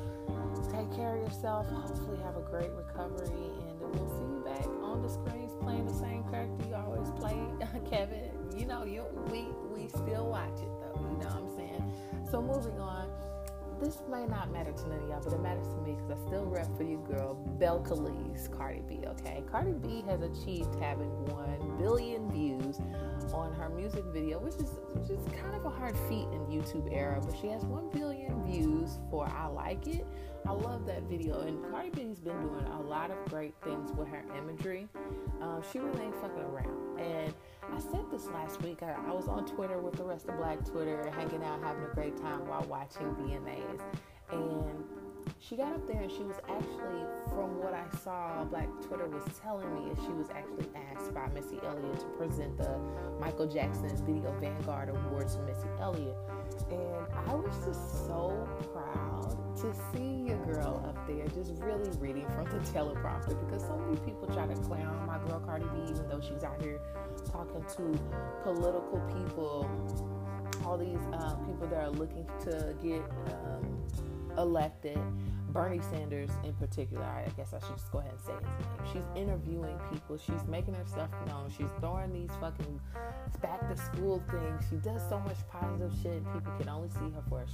take 0.71 0.91
care 0.95 1.17
of 1.17 1.23
yourself. 1.23 1.67
Hopefully, 1.67 2.19
have 2.23 2.37
a 2.37 2.47
great 2.51 2.71
recovery. 2.71 3.51
We'll 3.93 4.09
see 4.09 4.35
you 4.35 4.43
back 4.45 4.67
on 4.83 5.03
the 5.03 5.09
screens 5.09 5.53
playing 5.63 5.87
the 5.87 5.95
same 5.95 6.25
character 6.25 6.65
you 6.69 6.75
always 6.75 7.11
play, 7.13 7.37
Kevin. 7.91 8.31
You 8.57 8.67
know, 8.67 8.85
you 8.85 9.05
we 9.31 9.47
we 9.73 9.89
still 9.89 10.29
watch 10.29 10.59
it 10.61 10.71
though. 10.81 11.01
You 11.01 11.19
know 11.19 11.27
what 11.27 11.37
I'm 11.37 11.57
saying? 11.57 11.93
So 12.31 12.43
moving 12.43 12.79
on. 12.81 13.11
This 13.81 13.99
may 14.11 14.27
not 14.27 14.51
matter 14.51 14.73
to 14.73 14.89
none 14.89 14.99
of 15.05 15.09
y'all, 15.09 15.21
but 15.23 15.33
it 15.33 15.41
matters 15.41 15.69
to 15.69 15.77
me 15.83 15.93
because 15.93 16.11
I 16.11 16.27
still 16.27 16.47
rep 16.47 16.67
for 16.77 16.83
you, 16.83 16.99
girl. 17.09 17.39
Belcalis, 17.61 18.51
Cardi 18.51 18.83
B. 18.89 19.01
Okay, 19.07 19.45
Cardi 19.49 19.71
B 19.71 20.03
has 20.09 20.21
achieved 20.21 20.75
having 20.81 21.09
one 21.27 21.79
billion 21.79 22.29
views 22.29 22.81
on 23.33 23.53
her 23.53 23.69
music 23.69 24.03
video, 24.13 24.41
which 24.41 24.57
is 24.57 24.81
which 24.95 25.11
is 25.11 25.25
kind 25.41 25.55
of 25.55 25.65
a 25.65 25.71
hard 25.71 25.97
feat 26.09 26.27
in 26.33 26.41
YouTube 26.47 26.93
era. 26.93 27.21
But 27.25 27.37
she 27.41 27.47
has 27.49 27.65
one 27.65 27.89
billion 27.91 28.45
views 28.45 28.99
for 29.11 29.29
"I 29.29 29.47
Like 29.47 29.87
It." 29.87 30.05
I 30.47 30.53
love 30.53 30.87
that 30.87 31.03
video, 31.03 31.41
and 31.41 31.63
Cardi 31.71 31.91
B's 31.91 32.21
been 32.21 32.41
doing 32.41 32.65
a 32.67 32.81
lot 32.81 33.11
of 33.11 33.17
great 33.27 33.55
things 33.63 33.93
with 33.93 34.09
her 34.09 34.25
imagery. 34.37 34.89
Um, 35.41 35.63
she 35.73 35.79
really 35.79 36.03
ain't 36.03 36.15
fucking 36.21 36.43
around. 36.43 36.99
And 36.99 37.35
I 37.73 37.79
said 37.79 38.05
this 38.11 38.27
last 38.27 38.63
week. 38.63 38.83
I, 38.83 38.95
I, 39.07 39.13
was 39.13 39.29
on 39.29 39.47
Twitter 39.47 39.79
with 39.79 39.97
the 39.97 40.05
rest 40.05 40.29
of 40.29 40.37
Black 40.37 40.65
Twitter, 40.65 41.11
hanging 41.11 41.45
out, 41.45 41.63
having 41.63 41.85
a 41.85 41.95
great 41.95 42.17
time 42.17 42.47
while 42.47 42.65
watching 42.65 43.07
VMAs. 43.17 43.81
And 44.33 44.85
she 45.41 45.57
got 45.57 45.73
up 45.73 45.87
there 45.87 46.03
and 46.03 46.11
she 46.11 46.23
was 46.25 46.37
actually, 46.49 47.05
from 47.31 47.59
what 47.63 47.73
I 47.73 47.85
saw, 48.03 48.45
Black 48.45 48.69
Twitter 48.83 49.07
was 49.07 49.23
telling 49.41 49.73
me, 49.75 49.95
she 50.05 50.13
was 50.13 50.29
actually 50.31 50.67
asked 50.93 51.15
by 51.15 51.29
Missy 51.29 51.59
Elliott 51.65 52.01
to 52.01 52.07
present 52.19 52.59
the 52.59 52.79
Michael 53.21 53.47
Jackson 53.47 53.89
Video 54.05 54.33
Vanguard 54.41 54.89
Awards 54.89 55.37
to 55.37 55.43
Missy 55.43 55.69
Elliott. 55.81 56.17
And 56.71 57.07
I 57.29 57.35
was 57.35 57.55
just 57.65 58.07
so 58.07 58.49
proud 58.73 59.57
to 59.59 59.75
see 59.93 60.27
your 60.27 60.39
girl 60.45 60.83
up 60.87 61.07
there 61.07 61.27
just 61.29 61.53
really 61.63 61.91
reading 61.99 62.27
from 62.31 62.45
the 62.47 62.59
teleprompter 62.71 63.39
because 63.47 63.63
so 63.63 63.77
many 63.77 63.97
people 64.01 64.27
try 64.35 64.47
to 64.47 64.55
clown 64.63 65.07
my 65.07 65.19
girl 65.27 65.41
Cardi 65.41 65.67
B, 65.67 65.91
even 65.91 66.09
though 66.09 66.21
she's 66.21 66.43
out 66.43 66.61
here 66.61 66.81
talking 67.31 67.65
to 67.77 67.99
political 68.43 69.01
people, 69.15 69.71
all 70.65 70.77
these 70.77 70.99
uh, 71.13 71.35
people 71.47 71.69
that 71.69 71.85
are 71.85 71.91
looking 71.91 72.27
to 72.45 72.75
get 72.83 73.03
um, 73.29 73.79
elected. 74.39 74.99
Bernie 75.51 75.81
Sanders, 75.91 76.31
in 76.45 76.53
particular, 76.55 77.03
I 77.05 77.27
guess 77.37 77.55
I 77.55 77.59
should 77.59 77.77
just 77.77 77.91
go 77.91 77.99
ahead 77.99 78.13
and 78.13 78.21
say 78.21 78.33
his 78.35 78.43
name. 78.45 78.93
She's 78.93 79.21
interviewing 79.21 79.79
people. 79.91 80.19
She's 80.19 80.45
making 80.47 80.75
herself 80.75 81.09
known. 81.27 81.51
She's 81.51 81.71
throwing 81.81 82.13
these 82.13 82.31
fucking 82.39 82.81
back 83.41 83.67
to 83.69 83.77
school 83.77 84.23
things. 84.31 84.65
She 84.69 84.77
does 84.77 85.01
so 85.09 85.19
much 85.21 85.37
positive 85.51 85.93
shit. 86.03 86.23
People 86.35 86.53
can 86.59 86.69
only 86.69 86.91
see 86.91 87.11
her 87.15 87.23
for 87.29 87.45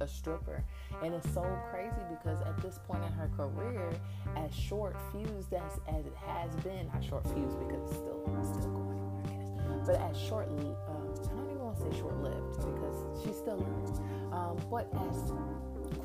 a, 0.00 0.04
a 0.04 0.08
stripper. 0.08 0.64
And 1.02 1.14
it's 1.14 1.32
so 1.32 1.42
crazy 1.70 2.02
because 2.10 2.40
at 2.42 2.60
this 2.62 2.80
point 2.86 3.04
in 3.04 3.12
her 3.12 3.30
career, 3.36 3.92
as 4.36 4.54
short 4.54 4.96
fused 5.12 5.54
as, 5.54 5.78
as 5.88 6.04
it 6.04 6.16
has 6.26 6.54
been, 6.56 6.90
not 6.92 7.04
short 7.04 7.24
fused 7.32 7.58
because 7.60 7.80
it's 7.88 7.96
still, 7.96 8.22
it's 8.40 8.48
still 8.48 8.70
going, 8.72 9.22
I 9.24 9.30
guess, 9.30 9.86
but 9.86 10.00
as 10.10 10.20
short, 10.20 10.48
um, 10.48 10.58
I 10.58 11.34
don't 11.36 11.50
even 11.50 11.60
want 11.60 11.76
to 11.76 11.82
say 11.82 11.98
short 12.00 12.20
lived 12.20 12.56
because 12.56 13.24
she's 13.24 13.36
still. 13.36 13.64
Um, 14.32 14.58
but 14.68 14.90
as 15.08 15.32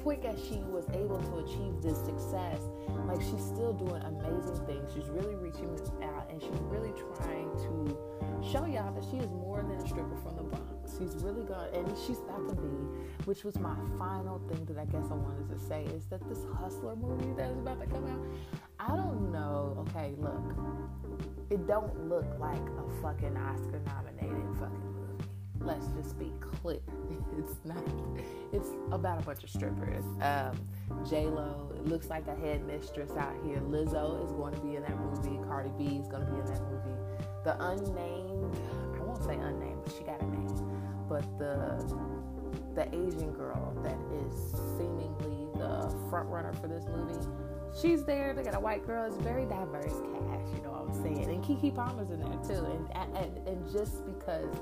quick 0.04 0.26
as 0.26 0.38
she 0.44 0.58
was 0.70 0.86
able 0.94 1.20
to 1.20 1.38
achieve 1.40 1.82
this 1.82 1.98
success, 2.06 2.62
like 3.06 3.22
she's 3.22 3.44
still 3.44 3.74
doing 3.74 4.02
amazing 4.04 4.66
things. 4.66 4.92
She's 4.94 5.10
really 5.10 5.36
reaching 5.36 5.70
out 6.04 6.30
and 6.30 6.42
she's 6.42 6.62
really 6.70 6.94
trying 7.18 7.52
to 7.68 7.98
show 8.42 8.66
y'all 8.66 8.94
that 8.94 9.04
she 9.10 9.18
is 9.18 9.30
more 9.30 9.62
than 9.62 9.78
a 9.78 9.88
stripper 9.88 10.18
from 10.24 10.36
the 10.38 10.44
Bronx. 10.44 10.98
She's 10.98 11.16
really 11.24 11.44
good, 11.44 11.74
and 11.74 11.88
she's 12.06 12.20
about 12.20 12.50
to 12.50 12.56
be, 12.56 12.68
which 13.26 13.44
was 13.44 13.58
my 13.58 13.76
final 13.98 14.40
thing 14.50 14.66
that 14.66 14.78
I 14.78 14.86
guess 14.86 15.06
I 15.10 15.16
wanted 15.16 15.50
to 15.50 15.58
say 15.58 15.86
is 15.86 16.06
that 16.08 16.28
this 16.28 16.46
Hustler 16.60 16.96
movie 16.96 17.34
that 17.38 17.50
is 17.52 17.58
about 17.58 17.80
to 17.80 17.88
come 17.88 18.06
out, 18.06 18.20
I 18.80 18.96
don't 18.96 19.32
know. 19.32 19.86
Okay, 19.90 20.14
look, 20.18 20.42
it 21.50 21.66
don't 21.68 22.10
look 22.10 22.26
like 22.40 22.62
a 22.62 23.02
fucking 23.02 23.38
Oscar 23.38 23.82
nominated 23.86 24.46
fucking 24.60 25.01
let's 25.64 25.88
just 25.88 26.18
be 26.20 26.32
clear. 26.62 26.80
It's 27.38 27.56
not. 27.64 27.84
It's 28.52 28.70
about 28.92 29.22
a 29.22 29.26
bunch 29.26 29.44
of 29.44 29.50
strippers. 29.50 30.04
Um, 30.22 30.60
J 31.10 31.28
Lo 31.28 31.72
looks 31.86 32.10
like 32.10 32.28
a 32.28 32.36
headmistress 32.36 33.12
out 33.12 33.34
here. 33.46 33.58
Lizzo 33.58 34.24
is 34.24 34.32
going 34.34 34.54
to 34.54 34.60
be 34.60 34.76
in 34.76 34.82
that 34.84 35.00
movie. 35.00 35.40
Cardi 35.48 35.72
B 35.78 35.98
is 35.98 36.08
going 36.08 36.26
to 36.26 36.32
be 36.32 36.38
in 36.40 36.46
that 36.46 36.62
movie. 36.70 37.00
The 37.44 37.56
unnamed, 37.66 38.60
I 38.96 39.04
won't 39.04 39.24
say 39.24 39.36
unnamed, 39.36 39.80
but 39.84 39.94
she 39.98 40.04
got 40.04 40.22
a 40.22 40.26
name. 40.26 40.52
But 41.08 41.24
the 41.40 42.12
the 42.76 42.88
Asian 42.90 43.32
girl 43.32 43.74
that 43.84 43.98
is 44.26 44.52
seemingly 44.78 45.48
the 45.58 45.94
front 46.10 46.28
runner 46.30 46.54
for 46.54 46.68
this 46.68 46.86
movie, 46.86 47.26
she's 47.82 48.04
there. 48.04 48.34
They 48.34 48.44
got 48.44 48.56
a 48.56 48.60
white 48.60 48.86
girl. 48.86 49.06
It's 49.06 49.18
very 49.18 49.46
diverse 49.46 49.86
cast. 49.86 50.54
You 50.54 50.62
know 50.64 50.72
what 50.72 50.96
I'm 50.96 51.02
saying? 51.02 51.30
And 51.30 51.44
Keke 51.44 51.74
Palmer's 51.74 52.12
in 52.12 52.20
there 52.20 52.40
too. 52.46 52.66
And 52.66 53.16
and, 53.18 53.48
and 53.48 53.72
just 53.72 54.06
because 54.06 54.54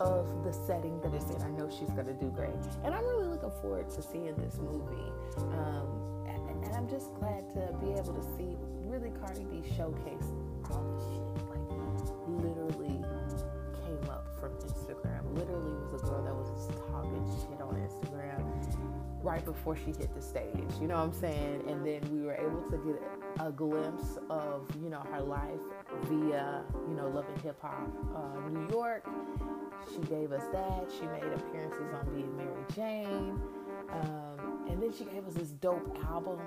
of 0.00 0.44
the 0.44 0.52
setting 0.52 1.00
that 1.00 1.14
it's 1.14 1.30
in. 1.30 1.42
I 1.42 1.50
know 1.50 1.68
she's 1.70 1.90
going 1.90 2.06
to 2.06 2.14
do 2.14 2.30
great. 2.30 2.54
And 2.84 2.94
I'm 2.94 3.04
really 3.04 3.26
looking 3.26 3.52
forward 3.60 3.90
to 3.90 4.02
seeing 4.02 4.34
this 4.36 4.58
movie. 4.58 5.12
Um, 5.36 6.26
and, 6.28 6.64
and, 6.64 6.74
I'm 6.74 6.88
just 6.88 7.14
glad 7.14 7.44
to 7.54 7.76
be 7.80 7.92
able 7.92 8.14
to 8.14 8.22
see 8.36 8.56
really 8.84 9.10
Cardi 9.20 9.44
B 9.44 9.62
showcase 9.76 10.32
all 10.70 10.82
this 10.94 11.04
shit. 11.12 11.48
Like, 11.50 11.64
literally 12.28 12.63
right 19.24 19.44
before 19.44 19.74
she 19.74 19.86
hit 19.86 20.14
the 20.14 20.22
stage. 20.22 20.70
You 20.80 20.86
know 20.86 20.96
what 20.96 21.04
I'm 21.04 21.12
saying? 21.12 21.64
And 21.68 21.84
then 21.84 22.00
we 22.12 22.20
were 22.20 22.34
able 22.34 22.62
to 22.70 22.76
get 22.76 23.02
a 23.40 23.50
glimpse 23.50 24.18
of, 24.30 24.68
you 24.82 24.90
know, 24.90 25.02
her 25.10 25.20
life 25.20 25.60
via, 26.04 26.62
you 26.88 26.94
know, 26.94 27.08
Love 27.08 27.24
and 27.34 27.42
Hip 27.42 27.60
Hop 27.60 27.88
uh, 28.14 28.48
New 28.50 28.68
York 28.70 29.08
she 29.92 30.00
gave 30.08 30.32
us 30.32 30.44
that. 30.52 30.88
She 30.98 31.06
made 31.06 31.32
appearances 31.32 31.92
on 31.94 32.14
Being 32.14 32.36
Mary 32.36 32.64
Jane. 32.74 33.40
Um, 33.90 34.66
and 34.68 34.82
then 34.82 34.92
she 34.92 35.04
gave 35.04 35.26
us 35.26 35.34
this 35.34 35.50
dope 35.50 35.96
album. 36.10 36.40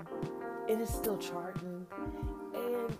It 0.67 0.79
is 0.79 0.89
still 0.89 1.17
charting. 1.17 1.85
And 2.55 2.97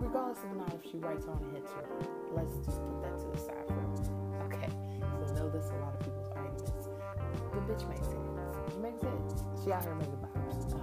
regardless 0.00 0.38
of 0.44 0.56
not 0.56 0.74
if 0.74 0.90
she 0.90 0.98
writes 0.98 1.26
on 1.26 1.42
a 1.50 1.54
hit 1.54 1.66
chart, 1.66 1.88
let's 2.32 2.56
just 2.58 2.80
put 2.80 3.02
that 3.02 3.18
to 3.18 3.26
the 3.32 3.38
side 3.38 3.66
for 3.68 4.44
Okay. 4.46 4.68
So 5.00 5.32
I 5.32 5.38
know 5.38 5.50
this 5.50 5.70
a 5.70 5.76
lot 5.76 5.94
of 5.94 6.00
people's 6.00 6.28
arguments. 6.34 6.88
The 7.52 7.60
bitch 7.60 7.88
makes 7.88 8.06
hits. 8.06 8.41
She 8.82 9.70
out 9.70 9.84
here 9.84 9.94
making 9.94 10.18
bops. 10.18 10.74
Uh, 10.74 10.80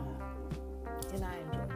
and 1.14 1.26
I 1.26 1.36
enjoy 1.36 1.68
it. 1.68 1.72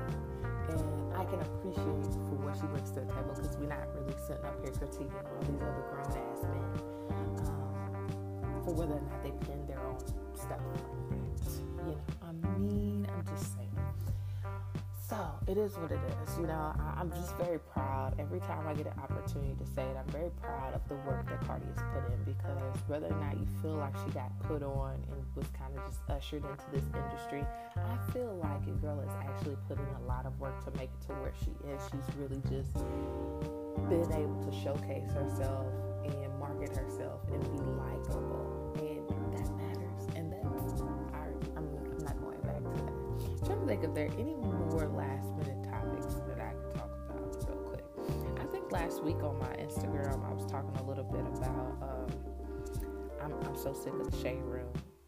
And 0.70 1.14
I 1.20 1.26
can 1.26 1.42
appreciate 1.42 2.16
for 2.32 2.40
what 2.40 2.56
she 2.56 2.64
brings 2.68 2.92
to 2.92 3.02
the 3.02 3.12
table 3.12 3.36
because 3.36 3.58
we're 3.60 3.68
not 3.68 3.92
really 3.92 4.16
sitting 4.24 4.46
up 4.46 4.56
here 4.64 4.72
critiquing 4.72 5.12
all 5.20 5.44
these 5.44 5.60
other 5.60 5.84
grown 5.92 6.08
ass 6.16 6.48
men 6.48 6.64
for 8.64 8.72
whether 8.72 8.96
or 8.96 9.04
not 9.04 9.20
they 9.20 9.36
pin 9.44 9.68
their 9.68 9.84
own 9.84 10.00
stuff. 10.32 10.64
It 15.48 15.58
is 15.58 15.78
what 15.78 15.92
it 15.92 16.00
is. 16.00 16.38
You 16.38 16.48
know, 16.48 16.74
I, 16.80 17.02
am 17.02 17.12
just 17.12 17.36
very 17.38 17.60
proud. 17.60 18.16
Every 18.20 18.40
time 18.40 18.68
I 18.68 18.74
get 18.74 18.88
an 18.88 19.00
opportunity 19.00 19.56
to 19.60 19.66
say 19.66 19.84
it, 19.84 19.98
I'm 19.98 20.12
very 20.12 20.30
proud 20.42 20.74
of 20.74 20.88
the 20.88 20.96
work 21.08 21.28
that 21.30 21.46
Cardi 21.46 21.66
has 21.66 21.84
put 21.94 22.12
in 22.12 22.24
because 22.24 22.78
whether 22.88 23.08
or 23.08 23.20
not 23.20 23.34
you 23.38 23.48
feel 23.62 23.76
like 23.76 23.94
she 24.06 24.12
got 24.12 24.32
put 24.44 24.64
on 24.64 24.96
and 25.12 25.24
was 25.36 25.48
kind 25.58 25.78
of 25.78 25.86
just 25.86 26.02
ushered 26.10 26.44
into 26.44 26.66
this 26.72 26.86
industry, 26.94 27.46
I 27.76 28.12
feel 28.12 28.40
like 28.42 28.66
your 28.66 28.76
girl 28.78 29.00
has 29.00 29.16
actually 29.28 29.58
put 29.68 29.78
in 29.78 29.86
a 30.04 30.08
lot 30.08 30.26
of 30.26 30.40
work 30.40 30.64
to 30.66 30.72
make 30.78 30.90
it 30.90 31.08
to 31.08 31.14
where 31.14 31.34
she 31.44 31.52
is. 31.68 31.82
She's 31.92 32.16
really 32.18 32.42
just 32.50 32.74
been 33.90 34.12
able 34.14 34.42
to 34.46 34.52
showcase 34.64 35.12
herself 35.12 35.68
and 36.06 36.40
market 36.40 36.76
herself 36.76 37.22
and 37.32 37.42
be 37.52 37.60
likable. 37.80 38.53
Think 43.74 43.86
if 43.86 43.96
there 43.96 44.06
are 44.06 44.20
any 44.20 44.36
more 44.36 44.88
last 44.96 45.36
minute 45.36 45.64
topics 45.64 46.14
that 46.28 46.40
I 46.40 46.54
could 46.54 46.76
talk 46.76 46.92
about 47.10 47.50
real 47.50 47.58
quick. 47.58 47.84
I 48.40 48.44
think 48.52 48.72
last 48.72 49.04
week 49.04 49.24
on 49.24 49.40
my 49.40 49.56
Instagram, 49.56 50.24
I 50.30 50.32
was 50.32 50.46
talking 50.46 50.76
a 50.78 50.84
little 50.84 51.04
bit 51.04 51.22
about 51.22 51.78
um, 51.82 52.08
I'm, 53.20 53.34
I'm 53.48 53.58
so 53.58 53.74
sick 53.74 53.94
of 53.94 54.12
the 54.12 54.18
shade 54.18 54.44
room, 54.44 54.68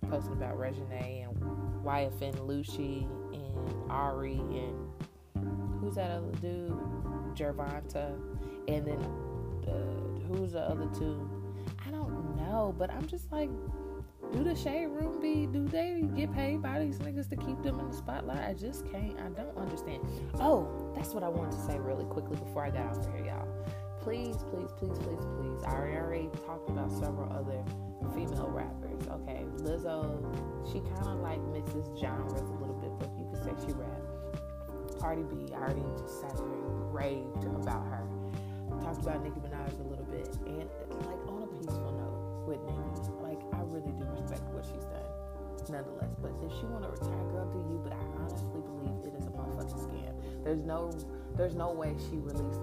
posting 0.09 0.33
about 0.33 0.57
Reginae 0.57 1.27
and 1.27 1.37
YFN 1.85 2.37
Lucci 2.47 3.07
and 3.33 3.91
Ari 3.91 4.39
and 4.39 5.79
who's 5.79 5.93
that 5.93 6.09
other 6.09 6.31
dude? 6.41 6.75
Gervonta. 7.35 8.17
And 8.67 8.87
then 8.87 9.05
uh, 9.67 10.25
who's 10.27 10.53
the 10.53 10.61
other 10.61 10.89
two? 10.97 11.29
I 11.85 11.91
don't 11.91 12.35
know, 12.35 12.73
but 12.79 12.89
I'm 12.89 13.05
just 13.05 13.31
like, 13.31 13.51
do 14.33 14.43
the 14.43 14.55
shade 14.55 14.87
room 14.87 15.19
be 15.21 15.45
do 15.45 15.67
they 15.67 16.03
get 16.15 16.33
paid 16.33 16.61
by 16.61 16.79
these 16.79 16.99
niggas 16.99 17.29
to 17.29 17.35
keep 17.35 17.61
them 17.63 17.79
in 17.79 17.89
the 17.89 17.95
spotlight? 17.95 18.39
I 18.39 18.53
just 18.53 18.89
can't 18.91 19.17
i 19.19 19.29
don't 19.29 19.57
understand. 19.57 20.01
Oh 20.35 20.91
that's 20.95 21.13
what 21.13 21.23
i 21.23 21.29
wanted 21.29 21.51
to 21.51 21.61
say 21.65 21.79
really 21.79 22.05
quickly 22.05 22.35
before 22.37 22.65
i 22.65 22.69
got 22.69 22.97
off 22.97 23.05
here 23.13 23.25
y'all. 23.25 23.47
Please 24.01 24.37
please 24.49 24.69
please 24.77 24.97
please 24.99 25.25
please. 25.37 25.63
I 25.65 25.73
already 25.73 26.29
talked 26.45 26.69
about 26.69 26.91
several 26.91 27.31
other 27.31 27.63
female 28.13 28.49
rappers 28.49 29.07
okay? 29.09 29.45
Lizzo 29.57 30.21
she 30.71 30.79
kind 30.81 31.07
of 31.07 31.19
like 31.19 31.41
mixes 31.47 31.87
genres 31.99 32.41
a 32.41 32.53
little 32.59 32.75
bit 32.75 32.91
but 32.99 33.09
you 33.17 33.27
could 33.31 33.43
say 33.43 33.65
she 33.65 33.73
rap. 33.73 34.01
Cardi 34.99 35.23
b 35.23 35.53
i 35.53 35.57
already 35.57 35.81
just 35.99 36.21
sat 36.21 36.37
and 36.39 36.93
raved 36.93 37.43
about 37.45 37.85
her. 37.87 38.07
Talked 38.81 39.03
about 39.03 39.23
nicki 39.23 39.39
minaj 39.39 39.79
a 39.79 39.83
little 39.83 40.05
bit. 40.05 40.27
And 40.45 40.69
like 41.05 41.21
on 41.27 41.43
a 41.43 41.47
peaceful 41.47 41.91
note 41.91 42.47
with 42.47 42.59
nicki. 42.61 42.85
Like 43.21 43.34
really 43.71 43.91
do 43.97 44.05
respect 44.15 44.41
what 44.53 44.65
she's 44.65 44.85
done 44.85 45.05
nonetheless. 45.69 46.13
But 46.21 46.31
if 46.45 46.51
she 46.59 46.65
want 46.65 46.83
to 46.83 46.91
retire, 46.91 47.25
girl, 47.31 47.49
do 47.49 47.59
you? 47.69 47.81
But 47.83 47.93
I 47.93 48.03
honestly 48.21 48.61
believe 48.61 49.01
it 49.05 49.17
is 49.17 49.25
a 49.25 49.31
motherfucking 49.31 49.81
scam. 49.89 50.13
There's 50.43 50.61
no, 50.61 50.91
there's 51.35 51.55
no 51.55 51.71
way 51.71 51.95
she 52.09 52.17
released 52.17 52.61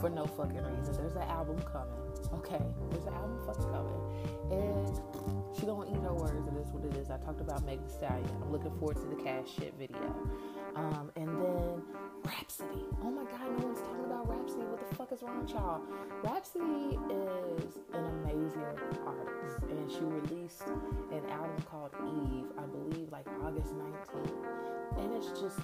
for 0.00 0.10
no 0.10 0.26
fucking 0.26 0.62
reason. 0.62 0.94
There's 0.96 1.16
an 1.16 1.22
album 1.22 1.60
coming. 1.62 1.96
Okay, 2.34 2.62
there's 2.90 3.06
an 3.06 3.14
album 3.14 3.38
fucking 3.46 3.70
coming, 3.72 4.00
and 4.50 5.00
she 5.58 5.66
gonna 5.66 5.90
eat 5.90 6.02
her 6.02 6.12
words. 6.12 6.46
and 6.46 6.56
is 6.58 6.72
what 6.72 6.84
it 6.84 6.96
is. 6.96 7.10
I 7.10 7.16
talked 7.18 7.40
about 7.40 7.64
Meg 7.64 7.80
Thee 7.82 7.92
Stallion. 7.92 8.28
I'm 8.42 8.52
looking 8.52 8.72
forward 8.78 8.96
to 8.96 9.06
the 9.06 9.22
cash 9.22 9.48
shit 9.56 9.74
video, 9.78 10.14
um, 10.74 11.10
and 11.16 11.28
then 11.28 11.82
Rapsody. 12.24 12.84
Oh 13.02 13.10
my 13.10 13.24
God, 13.24 13.58
no 13.58 13.66
one's 13.66 13.80
talking 13.80 14.04
about 14.04 14.28
Rapsody. 14.28 14.64
What 14.66 14.88
the 14.88 14.94
fuck 14.96 15.12
is 15.12 15.22
wrong 15.22 15.40
with 15.40 15.50
y'all? 15.50 15.80
Rapsody 16.22 16.98
is 17.08 17.78
an 17.94 18.04
amazing 18.04 18.76
artist, 19.06 19.62
and 19.70 19.90
she 19.90 20.00
released 20.00 20.66
an 21.12 21.24
album 21.30 21.62
called 21.70 21.92
Eve, 22.04 22.50
I 22.58 22.66
believe, 22.66 23.12
like 23.12 23.26
August 23.42 23.72
19th, 23.72 24.98
and 24.98 25.12
it's 25.14 25.40
just 25.40 25.60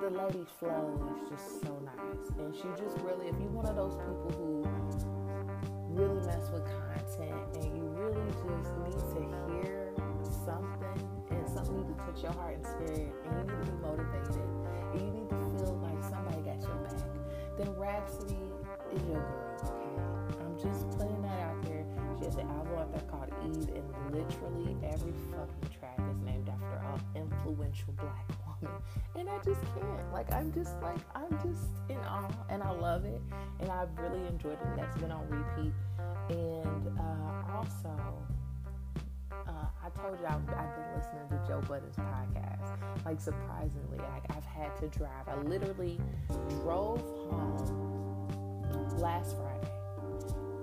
the 0.00 0.10
lady 0.10 0.44
flow 0.58 1.16
is 1.16 1.28
just 1.30 1.62
so 1.62 1.72
nice, 1.82 2.28
and 2.38 2.54
she 2.54 2.68
just 2.76 2.98
really, 3.02 3.28
if 3.28 3.34
you're 3.40 3.50
one 3.50 3.66
of 3.66 3.76
those 3.76 3.96
people 3.96 4.30
who 4.36 4.94
really 5.94 6.20
mess 6.26 6.50
with 6.50 6.64
content 6.66 7.56
and 7.62 7.76
you 7.76 7.83
really 8.04 8.30
just 8.32 8.76
need 8.84 9.00
to 9.14 9.52
hear 9.52 9.92
something 10.44 11.08
and 11.30 11.48
something 11.48 11.76
need 11.76 11.88
to 11.88 11.94
touch 12.04 12.22
your 12.22 12.32
heart 12.32 12.56
and 12.56 12.66
spirit 12.66 13.12
and 13.24 13.32
you 13.32 13.56
need 13.56 13.64
to 13.64 13.72
be 13.72 13.78
motivated 13.80 14.44
and 14.92 15.00
you 15.00 15.10
need 15.10 15.28
to 15.28 15.36
feel 15.56 15.72
like 15.80 16.02
somebody 16.04 16.42
got 16.42 16.60
your 16.60 16.76
back, 16.84 17.00
then 17.56 17.74
Rapsody 17.76 18.36
is 18.92 19.02
your 19.08 19.20
girl, 19.20 19.56
okay? 19.64 19.94
I'm 20.40 20.58
just 20.60 20.90
putting 20.98 21.22
that 21.22 21.40
out 21.40 21.62
there. 21.62 21.84
She 22.18 22.24
has 22.26 22.36
an 22.36 22.48
album 22.48 22.78
out 22.78 22.92
there 22.92 23.02
called 23.10 23.30
Eve, 23.42 23.68
and 23.74 23.88
literally 24.12 24.76
every 24.84 25.12
fucking 25.32 25.78
track 25.78 25.98
is 26.10 26.20
named 26.20 26.48
after 26.48 26.76
an 26.76 27.22
influential 27.22 27.92
black 27.96 28.28
woman. 28.28 28.43
And 29.16 29.28
I 29.28 29.36
just 29.38 29.60
can't. 29.62 30.12
Like, 30.12 30.32
I'm 30.32 30.52
just 30.52 30.80
like, 30.82 30.98
I'm 31.14 31.30
just 31.42 31.68
in 31.88 31.98
awe, 31.98 32.30
and 32.48 32.62
I 32.62 32.70
love 32.70 33.04
it, 33.04 33.20
and 33.60 33.70
I've 33.70 33.96
really 33.98 34.26
enjoyed 34.26 34.52
it. 34.52 34.76
That's 34.76 34.96
been 34.98 35.10
on 35.10 35.26
repeat. 35.28 35.72
And 36.30 36.98
uh, 36.98 37.56
also, 37.56 37.90
uh, 39.32 39.66
I 39.84 39.88
told 39.90 40.18
you 40.20 40.26
I've, 40.26 40.48
I've, 40.48 40.74
been 40.76 40.94
listening 40.96 41.28
to 41.30 41.40
Joe 41.46 41.60
Budden's 41.68 41.96
podcast. 41.96 43.04
Like 43.04 43.20
surprisingly, 43.20 43.98
like 43.98 44.24
I've 44.30 44.44
had 44.44 44.74
to 44.76 44.88
drive. 44.88 45.28
I 45.28 45.36
literally 45.42 46.00
drove 46.62 47.00
home 47.00 47.84
last 48.98 49.36
Friday, 49.36 49.72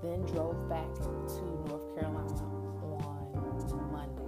then 0.02 0.22
drove 0.34 0.68
back 0.70 0.92
to 0.96 1.42
North 1.68 1.96
Carolina 1.96 2.34
on 3.74 3.92
Monday, 3.92 4.21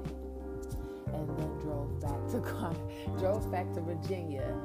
and 1.13 1.27
then 1.37 1.57
drove 1.59 1.99
back 2.01 2.27
to 2.29 2.39
drove 3.19 3.51
back 3.51 3.71
to 3.73 3.81
Virginia 3.81 4.55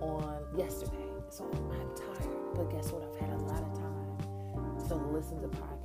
on 0.00 0.38
yesterday. 0.56 0.92
So 1.28 1.44
I'm 1.52 1.88
tired, 1.96 2.54
but 2.54 2.70
guess 2.70 2.92
what? 2.92 3.02
I've 3.02 3.20
had 3.20 3.30
a 3.30 3.42
lot 3.42 3.62
of 3.62 3.74
time 3.74 4.88
to 4.88 4.94
listen 4.94 5.40
to 5.40 5.48
podcasts 5.48 5.84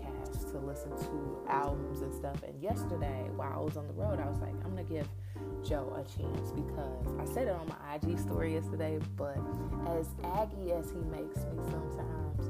to 0.51 0.57
listen 0.59 0.91
to 0.97 1.39
albums 1.47 2.01
and 2.01 2.13
stuff. 2.13 2.41
And 2.43 2.61
yesterday, 2.61 3.29
while 3.35 3.53
I 3.53 3.59
was 3.59 3.77
on 3.77 3.87
the 3.87 3.93
road, 3.93 4.19
I 4.19 4.27
was 4.27 4.39
like, 4.39 4.53
I'm 4.63 4.71
gonna 4.71 4.83
give 4.83 5.07
Joe 5.63 5.93
a 5.95 6.03
chance 6.03 6.51
because 6.51 7.07
I 7.19 7.25
said 7.33 7.47
it 7.47 7.55
on 7.55 7.67
my 7.67 7.95
IG 7.95 8.19
story 8.19 8.53
yesterday. 8.53 8.99
But 9.15 9.37
as 9.87 10.07
aggy 10.23 10.71
as 10.71 10.91
he 10.91 10.99
makes 11.09 11.37
me 11.37 11.57
sometimes, 11.69 12.49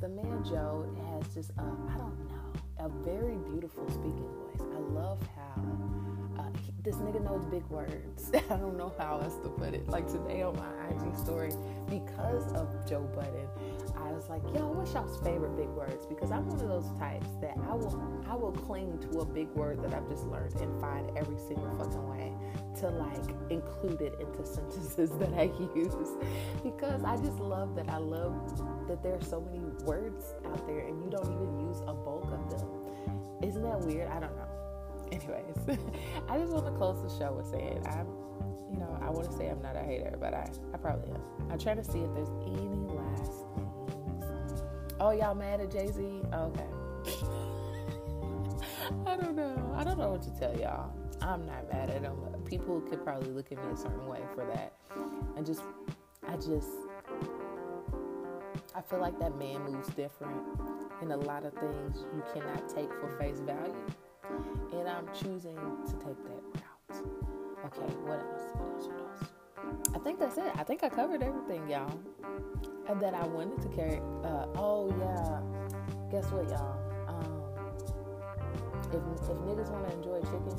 the 0.00 0.08
man 0.08 0.44
Joe 0.44 0.86
has 1.10 1.34
just 1.34 1.50
a, 1.50 1.62
I 1.62 1.98
don't 1.98 2.18
know, 2.28 2.52
a 2.78 2.88
very 3.04 3.36
beautiful 3.50 3.88
speaking 3.88 4.28
voice. 4.44 4.66
I 4.74 4.78
love 4.92 5.20
how 5.34 5.62
this 6.82 6.96
nigga 6.96 7.22
knows 7.22 7.44
big 7.46 7.64
words. 7.68 8.30
I 8.34 8.56
don't 8.56 8.76
know 8.76 8.92
how 8.98 9.18
else 9.18 9.36
to 9.42 9.48
put 9.48 9.74
it. 9.74 9.88
Like 9.88 10.06
today 10.06 10.42
on 10.42 10.56
my 10.56 10.70
IG 10.90 11.16
story, 11.16 11.52
because 11.88 12.52
of 12.52 12.68
Joe 12.88 13.02
Budden, 13.14 13.48
I 13.96 14.12
was 14.12 14.28
like, 14.28 14.42
yo, 14.54 14.70
what's 14.70 14.92
y'all's 14.92 15.18
favorite 15.22 15.56
big 15.56 15.68
words? 15.68 16.06
Because 16.06 16.30
I'm 16.30 16.46
one 16.46 16.60
of 16.60 16.68
those 16.68 16.90
types 16.98 17.28
that 17.40 17.54
I 17.68 17.74
will 17.74 18.22
I 18.28 18.34
will 18.34 18.52
cling 18.52 18.98
to 19.10 19.20
a 19.20 19.24
big 19.24 19.48
word 19.50 19.82
that 19.82 19.94
I've 19.94 20.08
just 20.08 20.24
learned 20.26 20.54
and 20.60 20.80
find 20.80 21.10
every 21.16 21.38
single 21.38 21.70
fucking 21.76 22.08
way 22.08 22.32
to 22.80 22.88
like 22.90 23.34
include 23.50 24.00
it 24.00 24.14
into 24.20 24.46
sentences 24.46 25.10
that 25.18 25.32
I 25.34 25.50
use. 25.74 26.16
because 26.62 27.02
I 27.04 27.16
just 27.16 27.38
love 27.40 27.74
that. 27.76 27.88
I 27.88 27.98
love 27.98 28.62
that 28.88 29.02
there 29.02 29.14
are 29.14 29.22
so 29.22 29.40
many 29.40 29.60
words 29.84 30.34
out 30.46 30.66
there 30.66 30.86
and 30.86 31.02
you 31.02 31.10
don't 31.10 31.26
even 31.32 31.60
use 31.68 31.80
a 31.86 31.94
bulk 31.94 32.30
of 32.32 32.50
them. 32.50 32.68
Isn't 33.42 33.62
that 33.62 33.80
weird? 33.80 34.08
I 34.08 34.20
don't 34.20 34.36
know. 34.36 34.45
Anyways, 35.12 35.56
I 36.28 36.38
just 36.38 36.52
want 36.52 36.66
to 36.66 36.72
close 36.72 37.02
the 37.02 37.18
show 37.18 37.32
with 37.32 37.46
saying 37.46 37.86
I'm 37.86 38.06
you 38.70 38.80
know, 38.80 38.98
I 39.00 39.10
want 39.10 39.30
to 39.30 39.36
say 39.36 39.48
I'm 39.48 39.62
not 39.62 39.76
a 39.76 39.82
hater, 39.82 40.16
but 40.18 40.34
I, 40.34 40.50
I 40.74 40.76
probably 40.76 41.12
am. 41.12 41.20
I'm 41.50 41.58
trying 41.58 41.76
to 41.76 41.84
see 41.84 42.00
if 42.00 42.12
there's 42.14 42.30
any 42.44 42.88
last 42.88 43.44
Oh, 44.98 45.10
y'all 45.10 45.34
mad 45.34 45.60
at 45.60 45.70
Jay 45.70 45.92
Z? 45.92 46.22
Okay. 46.32 46.66
I 49.06 49.16
don't 49.16 49.36
know. 49.36 49.74
I 49.76 49.84
don't 49.84 49.98
know 49.98 50.10
what 50.10 50.22
to 50.22 50.30
tell 50.38 50.58
y'all. 50.58 50.90
I'm 51.20 51.44
not 51.44 51.70
mad 51.70 51.90
at 51.90 52.00
him. 52.00 52.16
People 52.46 52.80
could 52.80 53.04
probably 53.04 53.30
look 53.30 53.52
at 53.52 53.58
me 53.58 53.72
a 53.72 53.76
certain 53.76 54.06
way 54.06 54.20
for 54.34 54.46
that. 54.46 54.72
And 55.36 55.44
just, 55.44 55.60
I 56.26 56.36
just, 56.36 56.70
I 58.74 58.80
feel 58.80 59.00
like 59.00 59.20
that 59.20 59.36
man 59.36 59.62
moves 59.64 59.88
different. 59.88 60.40
And 61.02 61.12
a 61.12 61.16
lot 61.16 61.44
of 61.44 61.52
things 61.52 62.06
you 62.14 62.22
cannot 62.32 62.66
take 62.70 62.88
for 62.94 63.10
face 63.18 63.40
value. 63.40 63.74
And 64.72 64.88
I'm 64.88 65.06
choosing 65.14 65.56
to 65.56 65.92
take 65.92 66.22
that 66.24 66.42
route. 66.54 67.04
Okay, 67.66 67.92
what 68.04 68.18
else? 68.20 68.42
What 68.54 68.74
else? 68.74 68.86
What 68.86 69.00
else? 69.00 69.94
I 69.94 69.98
think 69.98 70.18
that's 70.18 70.38
it. 70.38 70.52
I 70.56 70.62
think 70.62 70.84
I 70.84 70.88
covered 70.88 71.22
everything, 71.22 71.68
y'all. 71.68 71.98
And 72.88 73.00
that 73.00 73.14
I 73.14 73.26
wanted 73.26 73.62
to 73.62 73.68
carry. 73.68 74.00
Uh, 74.22 74.46
oh 74.54 74.94
yeah. 74.98 75.40
Guess 76.10 76.30
what, 76.30 76.48
y'all? 76.48 76.78
Um, 77.08 77.42
if 78.92 79.02
if 79.30 79.36
niggas 79.42 79.70
want 79.70 79.88
to 79.88 79.94
enjoy 79.94 80.20
chicken, 80.20 80.56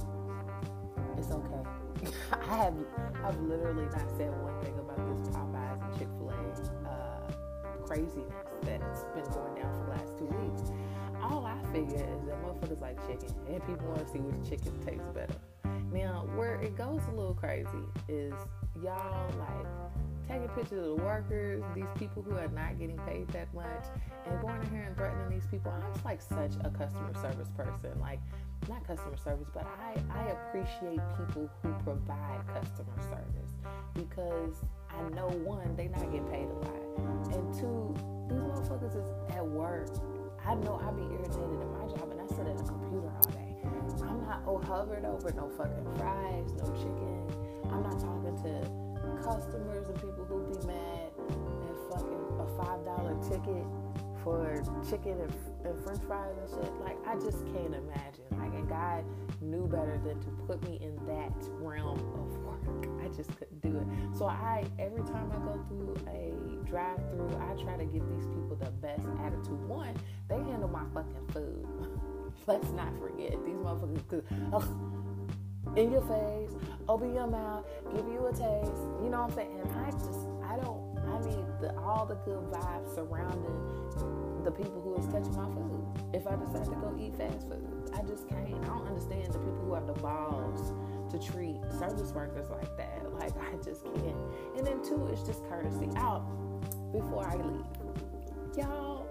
it's 1.18 1.32
okay. 1.32 2.12
I 2.32 2.56
have 2.56 2.74
I've 3.24 3.40
literally 3.42 3.86
not 3.86 4.10
said 4.18 4.32
one 4.44 4.60
thing 4.62 4.78
about 4.80 4.98
this 5.10 5.30
Popeyes 5.30 5.82
and 5.82 5.98
Chick 5.98 6.08
Fil 6.18 6.30
A 6.30 6.90
uh, 6.90 7.18
craziness 7.86 8.34
that's 8.64 9.04
been 9.16 9.24
going 9.32 9.56
down 9.56 9.74
for 9.74 9.86
the 9.86 9.92
last 9.92 10.18
two 10.18 10.26
weeks. 10.26 10.72
Figure 11.78 12.08
is 12.10 12.26
that 12.26 12.42
motherfuckers 12.44 12.82
like 12.82 12.98
chicken, 13.06 13.30
and 13.48 13.62
people 13.68 13.88
want 13.88 14.00
to 14.00 14.12
see 14.12 14.18
which 14.18 14.50
chicken 14.50 14.74
tastes 14.84 15.06
better. 15.14 15.36
Now, 15.94 16.28
where 16.36 16.56
it 16.56 16.76
goes 16.76 17.02
a 17.08 17.12
little 17.12 17.36
crazy 17.36 17.86
is 18.10 18.34
y'all 18.84 19.30
like 19.38 19.68
taking 20.28 20.50
pictures 20.50 20.80
of 20.80 20.98
the 20.98 21.04
workers, 21.04 21.64
these 21.76 21.86
people 22.00 22.24
who 22.24 22.36
are 22.36 22.48
not 22.48 22.80
getting 22.80 22.98
paid 23.06 23.28
that 23.28 23.54
much, 23.54 23.86
and 24.26 24.42
going 24.42 24.60
in 24.64 24.70
here 24.72 24.82
and 24.88 24.98
threatening 24.98 25.30
these 25.30 25.46
people. 25.52 25.72
I'm 25.72 25.94
just 25.94 26.04
like 26.04 26.20
such 26.20 26.58
a 26.66 26.72
customer 26.72 27.14
service 27.22 27.50
person. 27.56 27.94
Like, 28.02 28.22
not 28.68 28.86
customer 28.88 29.18
service, 29.24 29.50
but 29.54 29.68
I, 29.80 30.02
I 30.18 30.24
appreciate 30.32 31.00
people 31.14 31.48
who 31.62 31.74
provide 31.84 32.42
customer 32.48 32.98
service 33.06 33.54
because 33.94 34.66
I 34.90 35.10
know 35.14 35.28
one, 35.46 35.76
they 35.76 35.90
not 35.90 36.12
getting 36.12 36.28
paid 36.28 36.50
a 36.50 36.58
lot. 36.58 37.36
And 37.38 37.54
two, 37.54 37.94
these 38.28 38.42
motherfuckers 38.42 38.98
is 38.98 39.36
at 39.36 39.46
work. 39.46 39.94
I 40.48 40.56
know 40.56 40.80
I 40.82 40.92
be 40.92 41.04
irritated 41.04 41.60
in 41.60 41.72
my 41.74 41.86
job 41.92 42.08
and 42.10 42.22
I 42.22 42.28
sit 42.28 42.48
at 42.48 42.56
a 42.56 42.64
computer 42.64 43.12
all 43.12 43.32
day. 43.32 43.52
I'm 44.08 44.22
not 44.24 44.44
oh 44.48 44.60
hovered 44.60 45.04
over 45.04 45.30
no 45.34 45.50
fucking 45.50 45.84
fries, 45.98 46.54
no 46.56 46.72
chicken. 46.72 47.28
I'm 47.70 47.84
not 47.84 48.00
talking 48.00 48.32
to 48.44 48.64
customers 49.22 49.90
and 49.90 49.96
people 49.96 50.24
who 50.24 50.48
be 50.48 50.68
mad 50.68 51.12
and 51.20 51.76
fucking 51.92 52.24
a 52.40 52.48
five 52.56 52.86
dollar 52.86 53.18
ticket 53.28 53.66
for 54.24 54.64
chicken 54.90 55.20
and, 55.20 55.34
and 55.68 55.84
french 55.84 56.02
fries 56.08 56.34
and 56.40 56.50
shit. 56.50 56.74
Like, 56.82 56.98
I 57.06 57.16
just 57.16 57.46
can't 57.54 57.76
imagine. 57.76 58.26
Like, 58.32 58.54
and 58.54 58.68
God 58.68 59.04
knew 59.42 59.68
better 59.68 60.00
than 60.04 60.20
to 60.22 60.30
put 60.48 60.64
me 60.64 60.80
in 60.82 60.96
that 61.08 61.34
realm 61.60 62.00
of 62.16 62.38
work. 62.40 62.88
I 63.04 63.08
just 63.16 63.38
couldn't 63.38 63.62
do 63.62 63.78
it. 63.78 64.18
So, 64.18 64.26
I, 64.26 64.64
every 64.80 65.04
time 65.04 65.32
I 65.32 65.38
go 65.38 65.64
through 65.68 65.96
a 66.08 66.66
drive 66.66 67.00
through, 67.10 67.30
I 67.38 67.62
try 67.62 67.78
to 67.78 67.86
give 67.86 68.08
these 68.10 68.26
people 68.28 68.58
the 68.60 68.72
best 68.72 69.06
attitude. 69.24 69.62
One, 69.68 69.96
they 70.30 70.36
handle 70.36 70.70
my 70.70 70.84
fucking 70.94 71.28
food. 71.34 71.68
Let's 72.48 72.72
not 72.72 72.98
forget 73.00 73.32
these 73.46 73.56
motherfuckers. 73.56 74.08
Cause, 74.08 74.24
ugh, 74.54 74.68
in 75.76 75.92
your 75.92 76.02
face, 76.02 76.56
open 76.88 77.14
your 77.14 77.28
mouth, 77.28 77.66
give 77.94 78.08
you 78.08 78.26
a 78.26 78.32
taste. 78.32 78.82
You 79.04 79.10
know 79.10 79.24
what 79.24 79.32
I'm 79.32 79.36
saying? 79.36 79.60
And 79.62 79.72
I 79.86 79.92
just, 79.92 80.28
I 80.44 80.56
don't, 80.58 80.98
I 81.08 81.20
need 81.20 81.46
the, 81.62 81.78
all 81.78 82.06
the 82.06 82.16
good 82.16 82.44
vibes 82.52 82.96
surrounding 82.96 84.27
the 84.48 84.52
people 84.54 84.80
who 84.80 84.96
is 84.96 85.06
touching 85.08 85.36
my 85.36 85.44
food. 85.44 85.84
If 86.14 86.26
I 86.26 86.38
decide 86.38 86.72
to 86.72 86.80
go 86.80 86.96
eat 86.98 87.18
fast 87.18 87.50
food, 87.50 87.92
I 87.94 88.02
just 88.04 88.30
can't. 88.30 88.56
I 88.64 88.68
don't 88.68 88.88
understand 88.88 89.34
the 89.34 89.40
people 89.40 89.60
who 89.66 89.74
have 89.74 89.88
the 89.88 90.00
balls 90.00 90.72
to 91.12 91.20
treat 91.20 91.60
service 91.78 92.14
workers 92.14 92.50
like 92.50 92.78
that. 92.78 93.12
Like, 93.12 93.36
I 93.44 93.58
just 93.62 93.84
can't. 93.84 94.16
And 94.56 94.66
then, 94.66 94.82
two, 94.82 95.06
it's 95.12 95.24
just 95.24 95.44
courtesy. 95.50 95.90
Out 95.98 96.24
before 96.94 97.28
I 97.28 97.36
leave. 97.36 97.66
Y'all, 98.56 99.06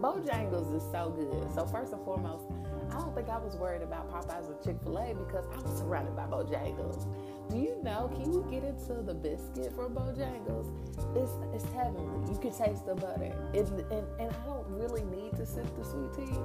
Bojangles 0.00 0.74
is 0.74 0.82
so 0.90 1.14
good. 1.14 1.54
So, 1.54 1.64
first 1.64 1.92
and 1.92 2.04
foremost, 2.04 2.46
I 2.90 2.98
don't 2.98 3.14
think 3.14 3.28
I 3.28 3.38
was 3.38 3.54
worried 3.54 3.82
about 3.82 4.10
Popeyes 4.10 4.50
or 4.50 4.60
Chick 4.64 4.82
fil 4.82 4.98
A 4.98 5.14
because 5.14 5.46
I 5.54 5.60
was 5.60 5.78
surrounded 5.78 6.16
by 6.16 6.26
Bojangles. 6.26 7.06
You 7.54 7.76
know? 7.82 8.10
Can 8.14 8.32
you 8.32 8.46
get 8.50 8.64
into 8.64 9.02
the 9.02 9.14
biscuit 9.14 9.74
from 9.74 9.94
Bojangles? 9.94 10.72
It's 11.16 11.32
it's 11.54 11.72
heavenly. 11.74 12.32
You 12.32 12.38
can 12.38 12.50
taste 12.52 12.86
the 12.86 12.94
butter. 12.94 13.34
It, 13.52 13.68
and, 13.68 14.06
and 14.18 14.30
I 14.30 14.46
don't 14.46 14.66
really 14.68 15.02
need 15.04 15.36
to 15.36 15.44
sip 15.44 15.66
the 15.76 15.84
sweet 15.84 16.14
tea, 16.14 16.38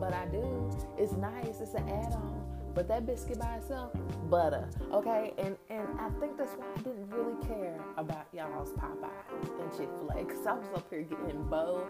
but 0.00 0.14
I 0.14 0.26
do. 0.26 0.70
It's 0.96 1.12
nice. 1.12 1.60
It's 1.60 1.74
an 1.74 1.88
add 1.88 2.14
on. 2.14 2.53
But 2.74 2.88
that 2.88 3.06
biscuit 3.06 3.38
by 3.38 3.54
itself, 3.56 3.92
butter. 4.28 4.68
Okay, 4.92 5.32
and 5.38 5.56
and 5.70 5.86
I 6.00 6.10
think 6.18 6.36
that's 6.36 6.52
why 6.52 6.66
I 6.74 6.78
didn't 6.78 7.08
really 7.08 7.40
care 7.46 7.78
about 7.96 8.26
y'all's 8.32 8.70
Popeyes 8.70 9.60
and 9.60 9.70
Chick 9.70 9.88
Fil 9.96 10.10
A, 10.10 10.24
cause 10.24 10.44
I 10.44 10.54
was 10.54 10.66
up 10.74 10.90
here 10.90 11.02
getting 11.02 11.44
bow 11.44 11.86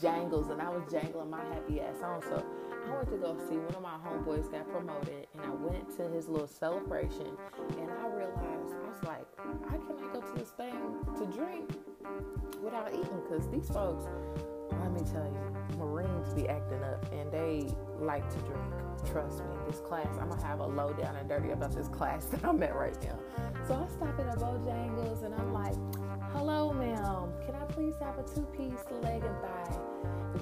jangles 0.00 0.50
and 0.50 0.60
I 0.60 0.70
was 0.70 0.82
jangling 0.90 1.30
my 1.30 1.44
happy 1.44 1.80
ass 1.80 2.02
on. 2.02 2.20
So 2.22 2.44
I 2.86 2.96
went 2.96 3.10
to 3.10 3.16
go 3.16 3.36
see 3.48 3.56
one 3.56 3.74
of 3.76 3.82
my 3.82 3.96
homeboys 4.04 4.50
got 4.50 4.68
promoted, 4.70 5.28
and 5.34 5.42
I 5.42 5.50
went 5.50 5.96
to 5.98 6.08
his 6.08 6.28
little 6.28 6.48
celebration, 6.48 7.36
and 7.78 7.90
I 7.90 8.08
realized 8.08 8.74
I 8.74 8.88
was 8.88 9.02
like, 9.04 9.26
I 9.68 9.76
cannot 9.76 10.12
go 10.14 10.20
to 10.20 10.38
this 10.38 10.50
thing 10.50 10.74
to 11.16 11.26
drink 11.26 11.70
without 12.60 12.92
eating, 12.92 13.22
cause 13.28 13.48
these 13.50 13.68
folks 13.68 14.04
be 16.34 16.48
acting 16.48 16.82
up 16.82 17.04
and 17.12 17.30
they 17.30 17.68
like 17.98 18.28
to 18.30 18.38
drink. 18.40 18.62
Trust 19.10 19.40
me, 19.40 19.56
this 19.66 19.80
class, 19.80 20.08
I'm 20.20 20.28
gonna 20.30 20.44
have 20.44 20.60
a 20.60 20.66
low 20.66 20.92
down 20.92 21.16
and 21.16 21.28
dirty 21.28 21.50
about 21.50 21.74
this 21.74 21.88
class 21.88 22.24
that 22.32 22.44
I'm 22.44 22.62
at 22.62 22.74
right 22.74 22.96
now. 23.02 23.18
So 23.66 23.74
I 23.74 23.92
stop 23.92 24.18
at 24.18 24.34
a 24.34 24.38
Bojangles 24.38 25.24
and 25.24 25.34
I'm 25.34 25.52
like, 25.52 25.74
hello, 26.32 26.72
ma'am, 26.72 27.32
can 27.44 27.54
I 27.54 27.64
please 27.72 27.94
have 28.00 28.18
a 28.18 28.22
two 28.22 28.46
piece 28.56 28.84
leg 29.02 29.22
and 29.22 29.40
thigh 29.40 29.78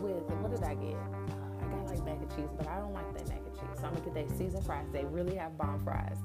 with, 0.01 0.22
what 0.40 0.51
did 0.51 0.64
I 0.64 0.74
get? 0.74 0.95
Uh, 0.95 1.64
I 1.64 1.68
got 1.68 1.86
like 1.86 2.05
mac 2.05 2.18
and 2.20 2.30
cheese, 2.36 2.51
but 2.57 2.66
I 2.68 2.78
don't 2.78 2.93
like 2.95 3.12
that 3.16 3.28
mac 3.28 3.40
and 3.45 3.55
cheese. 3.55 3.78
So 3.80 3.86
I'm 3.86 3.95
gonna 3.95 4.05
get 4.11 4.28
that 4.28 4.36
seasoned 4.38 4.64
fries. 4.64 4.86
They 4.93 5.05
really 5.05 5.36
have 5.36 5.59
bomb 5.59 5.80
fries. 5.80 6.18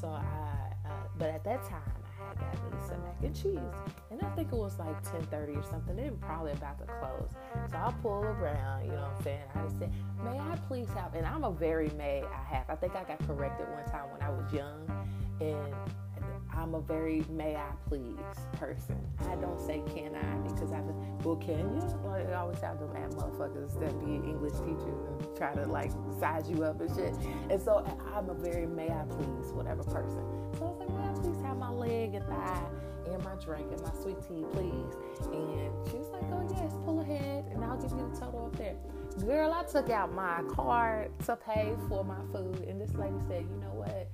So 0.00 0.08
I, 0.08 0.72
uh, 0.86 0.90
but 1.18 1.30
at 1.30 1.44
that 1.44 1.64
time, 1.64 1.82
got 2.34 2.54
me 2.72 2.78
some 2.88 3.02
mac 3.02 3.16
and 3.22 3.34
cheese. 3.34 3.58
And 4.10 4.20
I 4.22 4.28
think 4.34 4.52
it 4.52 4.56
was 4.56 4.78
like 4.78 5.02
10:30 5.02 5.56
or 5.56 5.62
something. 5.62 5.96
They 5.96 6.10
were 6.10 6.16
probably 6.16 6.52
about 6.52 6.78
to 6.78 6.84
close. 6.84 7.30
So 7.70 7.76
I 7.76 7.92
pull 8.02 8.24
around, 8.24 8.84
you 8.84 8.92
know 8.92 9.02
what 9.02 9.16
I'm 9.16 9.22
saying? 9.22 9.44
I 9.54 9.68
said, 9.78 9.92
May 10.24 10.38
I 10.38 10.56
please 10.66 10.88
have 10.90 11.14
and 11.14 11.26
I'm 11.26 11.44
a 11.44 11.52
very 11.52 11.90
may 11.90 12.22
I 12.22 12.54
have. 12.54 12.68
I 12.68 12.74
think 12.74 12.96
I 12.96 13.04
got 13.04 13.24
corrected 13.26 13.68
one 13.70 13.84
time 13.86 14.10
when 14.10 14.22
I 14.22 14.30
was 14.30 14.52
young 14.52 14.88
and 15.40 15.74
I'm 16.58 16.74
a 16.74 16.80
very 16.80 17.24
may 17.30 17.54
I 17.54 17.70
please 17.88 18.18
person. 18.54 18.98
I 19.20 19.36
don't 19.36 19.60
say 19.60 19.80
can 19.94 20.16
I 20.16 20.48
because 20.48 20.72
I've 20.72 20.86
been, 20.86 21.18
well, 21.22 21.36
can 21.36 21.58
you? 21.58 21.80
Like, 22.04 22.28
I 22.28 22.34
always 22.34 22.58
have 22.60 22.80
them 22.80 22.92
mad 22.92 23.12
motherfuckers 23.12 23.78
that 23.78 23.96
be 24.04 24.16
English 24.16 24.54
teachers 24.54 25.06
and 25.06 25.36
try 25.36 25.54
to 25.54 25.66
like 25.66 25.92
size 26.18 26.50
you 26.50 26.64
up 26.64 26.80
and 26.80 26.94
shit. 26.96 27.14
And 27.48 27.62
so 27.62 27.84
I'm 28.12 28.28
a 28.28 28.34
very 28.34 28.66
may 28.66 28.90
I 28.90 29.04
please 29.04 29.52
whatever 29.52 29.84
person. 29.84 30.24
So 30.58 30.64
I 30.64 30.70
was 30.70 30.78
like, 30.80 30.90
may 30.90 31.08
I 31.08 31.12
please 31.12 31.40
have 31.46 31.56
my 31.58 31.70
leg 31.70 32.14
and 32.14 32.26
thigh 32.26 32.66
and 33.06 33.22
my 33.22 33.36
drink 33.36 33.70
and 33.70 33.80
my 33.80 33.92
sweet 34.02 34.20
tea, 34.26 34.44
please? 34.52 34.94
And 35.32 35.70
she 35.88 35.96
was 35.96 36.10
like, 36.12 36.24
oh 36.32 36.44
yes, 36.58 36.72
pull 36.84 37.00
ahead 37.00 37.44
and 37.52 37.64
I'll 37.64 37.76
give 37.76 37.92
you 37.92 38.10
the 38.12 38.18
total 38.18 38.46
up 38.46 38.56
there. 38.58 38.74
Girl, 39.24 39.52
I 39.52 39.62
took 39.62 39.90
out 39.90 40.12
my 40.12 40.42
card 40.50 41.10
to 41.26 41.36
pay 41.36 41.74
for 41.88 42.04
my 42.04 42.20
food, 42.32 42.64
and 42.68 42.80
this 42.80 42.94
lady 42.94 43.16
said, 43.26 43.46
you 43.50 43.56
know 43.60 43.74
what? 43.74 44.08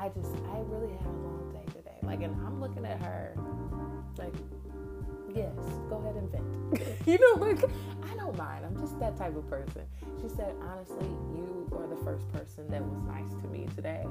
I 0.00 0.08
just, 0.08 0.34
I 0.50 0.58
really 0.66 0.92
had 0.92 1.06
a 1.06 1.22
long 1.22 1.51
like, 2.02 2.22
and 2.22 2.34
I'm 2.46 2.60
looking 2.60 2.84
at 2.84 3.00
her 3.02 3.34
like, 4.18 4.34
yes, 5.34 5.54
go 5.88 5.96
ahead 5.96 6.16
and 6.16 6.30
vent. 6.30 6.98
you 7.06 7.18
know, 7.18 7.44
like, 7.44 7.58
I 8.10 8.16
don't 8.16 8.36
mind. 8.36 8.64
I'm 8.64 8.78
just 8.78 8.98
that 9.00 9.16
type 9.16 9.36
of 9.36 9.48
person. 9.48 9.82
She 10.20 10.28
said, 10.28 10.54
honestly, 10.62 11.08
you 11.34 11.68
are 11.76 11.86
the 11.86 12.02
first 12.04 12.30
person 12.32 12.68
that 12.68 12.82
was 12.82 13.02
nice 13.04 13.30
to 13.42 13.48
me 13.48 13.66
today. 13.74 14.04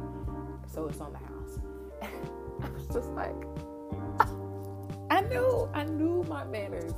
So 0.73 0.87
it's 0.87 0.99
on 0.99 1.13
the 1.13 1.19
house. 1.19 1.59
I 2.63 2.69
was 2.69 2.87
just 2.87 3.09
like, 3.11 3.35
I 5.09 5.21
knew, 5.21 5.69
I 5.73 5.83
knew 5.83 6.23
my 6.27 6.43
manners 6.45 6.93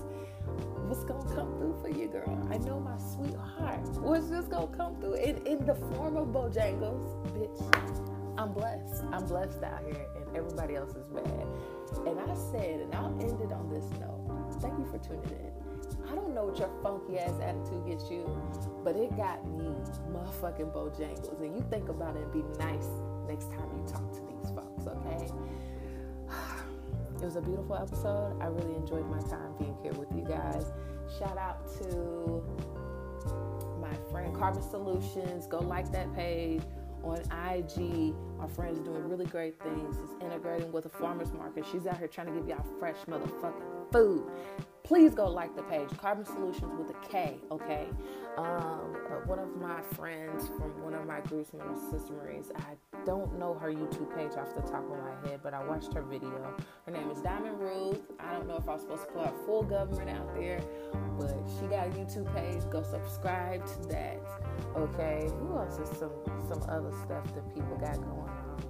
was 0.87 1.03
gonna 1.05 1.23
come 1.33 1.57
through 1.57 1.77
for 1.81 1.89
you, 1.89 2.07
girl. 2.07 2.47
I 2.51 2.57
know 2.57 2.79
my 2.79 2.97
sweetheart 2.97 3.87
was 4.01 4.29
just 4.29 4.49
gonna 4.49 4.67
come 4.67 4.95
through 4.97 5.15
in, 5.15 5.45
in 5.47 5.65
the 5.65 5.75
form 5.75 6.17
of 6.17 6.27
Bojangles, 6.27 7.25
bitch. 7.33 8.22
I'm 8.37 8.51
blessed. 8.51 9.03
I'm 9.11 9.25
blessed 9.25 9.63
out 9.63 9.83
here, 9.85 10.07
and 10.15 10.35
everybody 10.35 10.75
else 10.75 10.91
is 10.95 11.05
bad. 11.07 11.47
And 12.07 12.19
I 12.19 12.35
said, 12.51 12.81
and 12.81 12.95
I'll 12.95 13.15
end 13.21 13.39
it 13.41 13.51
on 13.51 13.69
this 13.69 13.85
note. 13.99 14.25
Thank 14.59 14.79
you 14.79 14.85
for 14.85 14.97
tuning 14.97 15.23
in. 15.29 15.53
I 16.09 16.15
don't 16.15 16.33
know 16.33 16.45
what 16.45 16.57
your 16.57 16.69
funky 16.81 17.19
ass 17.19 17.39
attitude 17.41 17.85
gets 17.87 18.09
you, 18.09 18.25
but 18.83 18.95
it 18.95 19.15
got 19.15 19.45
me 19.47 19.69
motherfucking 20.09 20.73
Bojangles. 20.73 21.39
And 21.41 21.55
you 21.55 21.63
think 21.69 21.89
about 21.89 22.15
it 22.15 22.23
and 22.23 22.33
be 22.33 22.43
nice 22.57 22.87
next 23.27 23.51
time 23.51 23.69
you 23.77 23.85
talk 23.87 24.11
to 24.13 24.21
these 24.21 24.51
folks, 24.51 24.87
okay? 24.87 25.29
It 27.21 27.25
was 27.25 27.37
a 27.37 27.41
beautiful 27.41 27.77
episode. 27.77 28.35
I 28.41 28.47
really 28.47 28.75
enjoyed 28.75 29.09
my 29.09 29.21
time 29.29 29.53
being 29.57 29.77
here 29.81 29.93
with 29.93 30.09
you 30.13 30.25
guys. 30.25 30.65
Shout 31.17 31.37
out 31.37 31.71
to 31.77 32.43
my 33.79 33.95
friend 34.11 34.35
Carbon 34.35 34.61
Solutions. 34.61 35.47
Go 35.47 35.59
like 35.59 35.89
that 35.93 36.13
page 36.15 36.63
on 37.03 37.19
IG. 37.19 38.13
Our 38.39 38.47
friend's 38.47 38.79
doing 38.79 39.07
really 39.09 39.25
great 39.25 39.61
things. 39.61 39.97
She's 39.99 40.21
integrating 40.21 40.71
with 40.71 40.85
a 40.85 40.89
farmer's 40.89 41.31
market. 41.33 41.65
She's 41.71 41.85
out 41.85 41.97
here 41.97 42.07
trying 42.07 42.27
to 42.27 42.33
give 42.33 42.47
y'all 42.47 42.65
fresh 42.79 42.97
motherfucking 43.07 43.91
food. 43.91 44.23
Please 44.83 45.15
go 45.15 45.29
like 45.29 45.55
the 45.55 45.63
page, 45.63 45.87
Carbon 45.97 46.25
Solutions 46.25 46.73
with 46.77 46.89
a 46.89 47.07
K, 47.07 47.37
okay? 47.49 47.87
Um, 48.37 48.97
uh, 49.09 49.25
one 49.25 49.39
of 49.39 49.55
my 49.55 49.81
friends 49.95 50.49
from 50.49 50.83
one 50.83 50.93
of 50.93 51.07
my 51.07 51.21
groups, 51.21 51.53
my 51.53 51.63
sister 51.89 52.11
Marines, 52.11 52.51
I 52.53 52.75
don't 53.05 53.39
know 53.39 53.53
her 53.53 53.69
YouTube 53.71 54.13
page 54.13 54.33
off 54.37 54.53
the 54.53 54.61
top 54.61 54.83
of 54.83 54.97
my 54.99 55.29
head, 55.29 55.39
but 55.41 55.53
I 55.53 55.63
watched 55.63 55.93
her 55.93 56.01
video. 56.01 56.53
Her 56.85 56.91
name 56.91 57.09
is 57.09 57.21
Diamond 57.21 57.61
Ruth. 57.61 58.01
I 58.19 58.33
don't 58.33 58.45
know 58.45 58.57
if 58.57 58.67
I'm 58.67 58.77
supposed 58.77 59.03
to 59.03 59.13
put 59.13 59.25
her 59.25 59.33
full 59.45 59.63
government 59.63 60.09
out 60.09 60.35
there, 60.35 60.59
but 61.17 61.33
she 61.57 61.67
got 61.67 61.87
a 61.87 61.91
YouTube 61.91 62.33
page. 62.35 62.69
Go 62.69 62.83
subscribe 62.83 63.65
to 63.65 63.87
that. 63.87 64.19
Okay. 64.75 65.29
Who 65.39 65.57
else 65.57 65.79
is 65.79 65.97
some 65.97 66.11
some 66.49 66.61
other 66.67 66.91
stuff 67.03 67.23
that 67.35 67.55
people 67.55 67.77
got 67.77 67.95
going 67.95 68.29
on? 68.29 68.63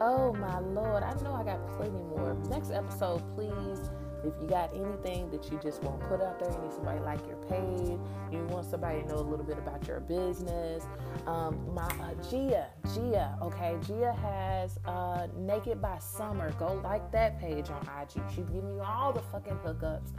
Oh 0.00 0.34
my 0.34 0.58
lord, 0.58 1.02
I 1.02 1.14
know 1.22 1.32
I 1.32 1.44
got 1.44 1.66
plenty 1.76 1.92
more. 1.92 2.36
Next 2.48 2.70
episode, 2.70 3.22
please 3.34 3.90
if 4.24 4.34
you 4.40 4.46
got 4.48 4.72
anything 4.74 5.30
that 5.30 5.50
you 5.50 5.58
just 5.62 5.82
want 5.82 6.00
put 6.08 6.22
out 6.22 6.38
there, 6.38 6.50
you 6.50 6.58
need 6.58 6.72
somebody 6.72 7.00
like 7.00 7.20
your 7.26 7.36
page, 7.48 7.98
you 8.30 8.44
want 8.50 8.60
want 8.60 8.70
somebody 8.70 9.00
to 9.00 9.08
know 9.08 9.16
a 9.16 9.28
little 9.28 9.44
bit 9.44 9.56
about 9.56 9.86
your 9.88 10.00
business. 10.00 10.84
Um, 11.26 11.74
my 11.74 11.82
uh, 11.82 12.14
Gia, 12.30 12.66
Gia, 12.94 13.38
okay, 13.40 13.76
Gia 13.86 14.12
has 14.12 14.78
uh, 14.86 15.28
Naked 15.34 15.80
by 15.80 15.98
Summer. 15.98 16.52
Go 16.52 16.80
like 16.84 17.10
that 17.12 17.40
page 17.40 17.70
on 17.70 17.80
IG. 18.00 18.22
She's 18.34 18.48
giving 18.50 18.74
you 18.74 18.82
all 18.82 19.12
the 19.12 19.22
fucking 19.22 19.58
hookups 19.64 20.10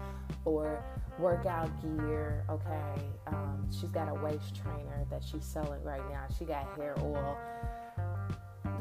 for 0.43 0.83
workout 1.19 1.69
gear. 1.81 2.43
Okay, 2.49 3.03
um, 3.27 3.67
she's 3.69 3.91
got 3.91 4.09
a 4.09 4.13
waist 4.13 4.55
trainer 4.55 5.05
that 5.11 5.23
she's 5.23 5.45
selling 5.45 5.83
right 5.83 6.07
now. 6.09 6.25
She 6.37 6.45
got 6.45 6.75
hair 6.75 6.95
oil 6.99 7.37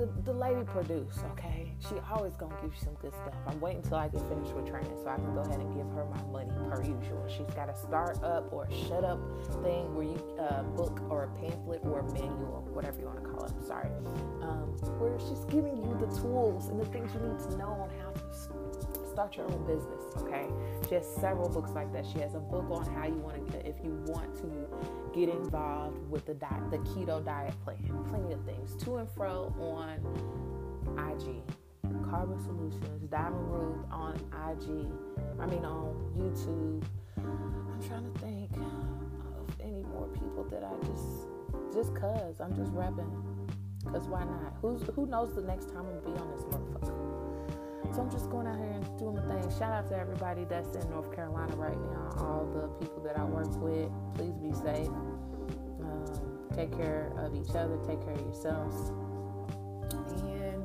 the, 0.00 0.22
the 0.22 0.32
lady 0.32 0.62
produce, 0.64 1.18
okay? 1.32 1.74
She 1.78 1.94
always 2.10 2.34
gonna 2.36 2.54
give 2.62 2.72
you 2.72 2.80
some 2.82 2.94
good 2.94 3.12
stuff. 3.12 3.34
I'm 3.46 3.60
waiting 3.60 3.82
until 3.82 3.98
I 3.98 4.08
get 4.08 4.26
finished 4.28 4.54
with 4.54 4.66
training 4.66 4.96
so 5.02 5.10
I 5.10 5.16
can 5.16 5.34
go 5.34 5.40
ahead 5.40 5.60
and 5.60 5.74
give 5.74 5.86
her 5.92 6.06
my 6.06 6.22
money 6.32 6.50
per 6.68 6.82
usual. 6.82 7.22
She's 7.28 7.52
got 7.54 7.68
a 7.68 7.76
start 7.76 8.22
up 8.22 8.52
or 8.52 8.66
shut 8.88 9.04
up 9.04 9.20
thing 9.62 9.94
where 9.94 10.06
you 10.06 10.18
uh, 10.40 10.62
book 10.62 11.00
or 11.10 11.24
a 11.24 11.28
pamphlet 11.40 11.80
or 11.84 12.00
a 12.00 12.12
manual, 12.12 12.66
whatever 12.72 13.00
you 13.00 13.06
want 13.06 13.22
to 13.22 13.28
call 13.28 13.44
it. 13.44 13.52
Sorry. 13.66 13.90
Um, 14.40 14.72
where 14.98 15.18
she's 15.18 15.44
giving 15.52 15.76
you 15.76 15.96
the 16.00 16.08
tools 16.20 16.68
and 16.68 16.80
the 16.80 16.86
things 16.86 17.12
you 17.12 17.20
need 17.20 17.38
to 17.50 17.56
know 17.58 17.68
on 17.68 17.90
how 18.00 18.10
to 18.10 18.34
start 19.10 19.36
your 19.36 19.46
own 19.46 19.66
business. 19.66 20.04
Okay, 20.18 20.46
she 20.88 20.94
has 20.94 21.06
several 21.06 21.48
books 21.48 21.72
like 21.72 21.92
that. 21.92 22.06
She 22.06 22.18
has 22.20 22.34
a 22.34 22.38
book 22.38 22.66
on 22.70 22.84
how 22.94 23.06
you 23.06 23.14
want 23.14 23.50
to, 23.52 23.66
if 23.66 23.76
you 23.82 24.02
want 24.06 24.34
to 24.36 25.18
get 25.18 25.28
involved 25.28 25.98
with 26.10 26.24
the 26.26 26.34
diet, 26.34 26.70
the 26.70 26.78
keto 26.78 27.24
diet 27.24 27.54
plan. 27.64 27.78
Plenty 28.08 28.32
of 28.32 28.44
things 28.44 28.76
to 28.84 28.96
and 28.96 29.08
fro 29.10 29.54
on 29.58 29.98
IG. 30.98 31.42
Carbon 32.08 32.40
Solutions, 32.40 33.08
Diamond 33.10 33.50
Ruth 33.50 33.84
on 33.90 34.14
IG. 34.50 34.86
I 35.40 35.46
mean 35.46 35.64
on 35.64 35.94
YouTube. 36.16 36.82
I'm 37.16 37.88
trying 37.88 38.12
to 38.12 38.20
think 38.20 38.50
of 38.52 39.60
any 39.60 39.82
more 39.82 40.08
people 40.08 40.44
that 40.50 40.64
I 40.64 40.86
just 40.86 41.26
just 41.72 41.94
cause 41.94 42.40
I'm 42.40 42.54
just 42.56 42.72
rapping. 42.72 43.10
Cause 43.84 44.08
why 44.08 44.24
not? 44.24 44.54
Who's 44.60 44.82
who 44.94 45.06
knows 45.06 45.34
the 45.34 45.42
next 45.42 45.66
time 45.70 45.86
I'm 45.86 46.00
gonna 46.00 46.16
be 46.16 46.20
on 46.20 46.30
this 46.32 46.44
motherfucker? 46.44 47.09
So 47.94 48.02
I'm 48.02 48.10
just 48.10 48.30
going 48.30 48.46
out 48.46 48.56
here 48.56 48.70
and 48.70 48.98
doing 48.98 49.16
my 49.16 49.40
thing. 49.40 49.50
Shout 49.58 49.72
out 49.72 49.88
to 49.88 49.98
everybody 49.98 50.44
that's 50.44 50.76
in 50.76 50.88
North 50.90 51.12
Carolina 51.14 51.56
right 51.56 51.76
now, 51.76 52.12
all 52.18 52.46
the 52.46 52.68
people 52.84 53.02
that 53.02 53.18
I 53.18 53.24
work 53.24 53.50
with. 53.56 53.90
Please 54.14 54.36
be 54.38 54.52
safe. 54.52 54.88
Um, 54.88 56.04
take 56.54 56.70
care 56.76 57.12
of 57.16 57.34
each 57.34 57.54
other, 57.56 57.78
take 57.86 58.00
care 58.04 58.14
of 58.14 58.20
yourselves. 58.20 58.92
And 60.22 60.64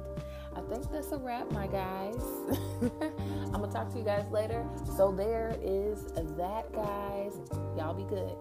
I 0.55 0.61
think 0.69 0.91
that's 0.91 1.11
a 1.11 1.17
wrap, 1.17 1.51
my 1.51 1.67
guys. 1.67 2.21
I'm 2.81 3.59
going 3.59 3.69
to 3.69 3.75
talk 3.75 3.91
to 3.93 3.97
you 3.97 4.05
guys 4.05 4.25
later. 4.31 4.63
So 4.95 5.11
there 5.11 5.55
is 5.63 6.05
that, 6.37 6.71
guys. 6.73 7.33
Y'all 7.75 7.93
be 7.95 8.03
good. 8.03 8.37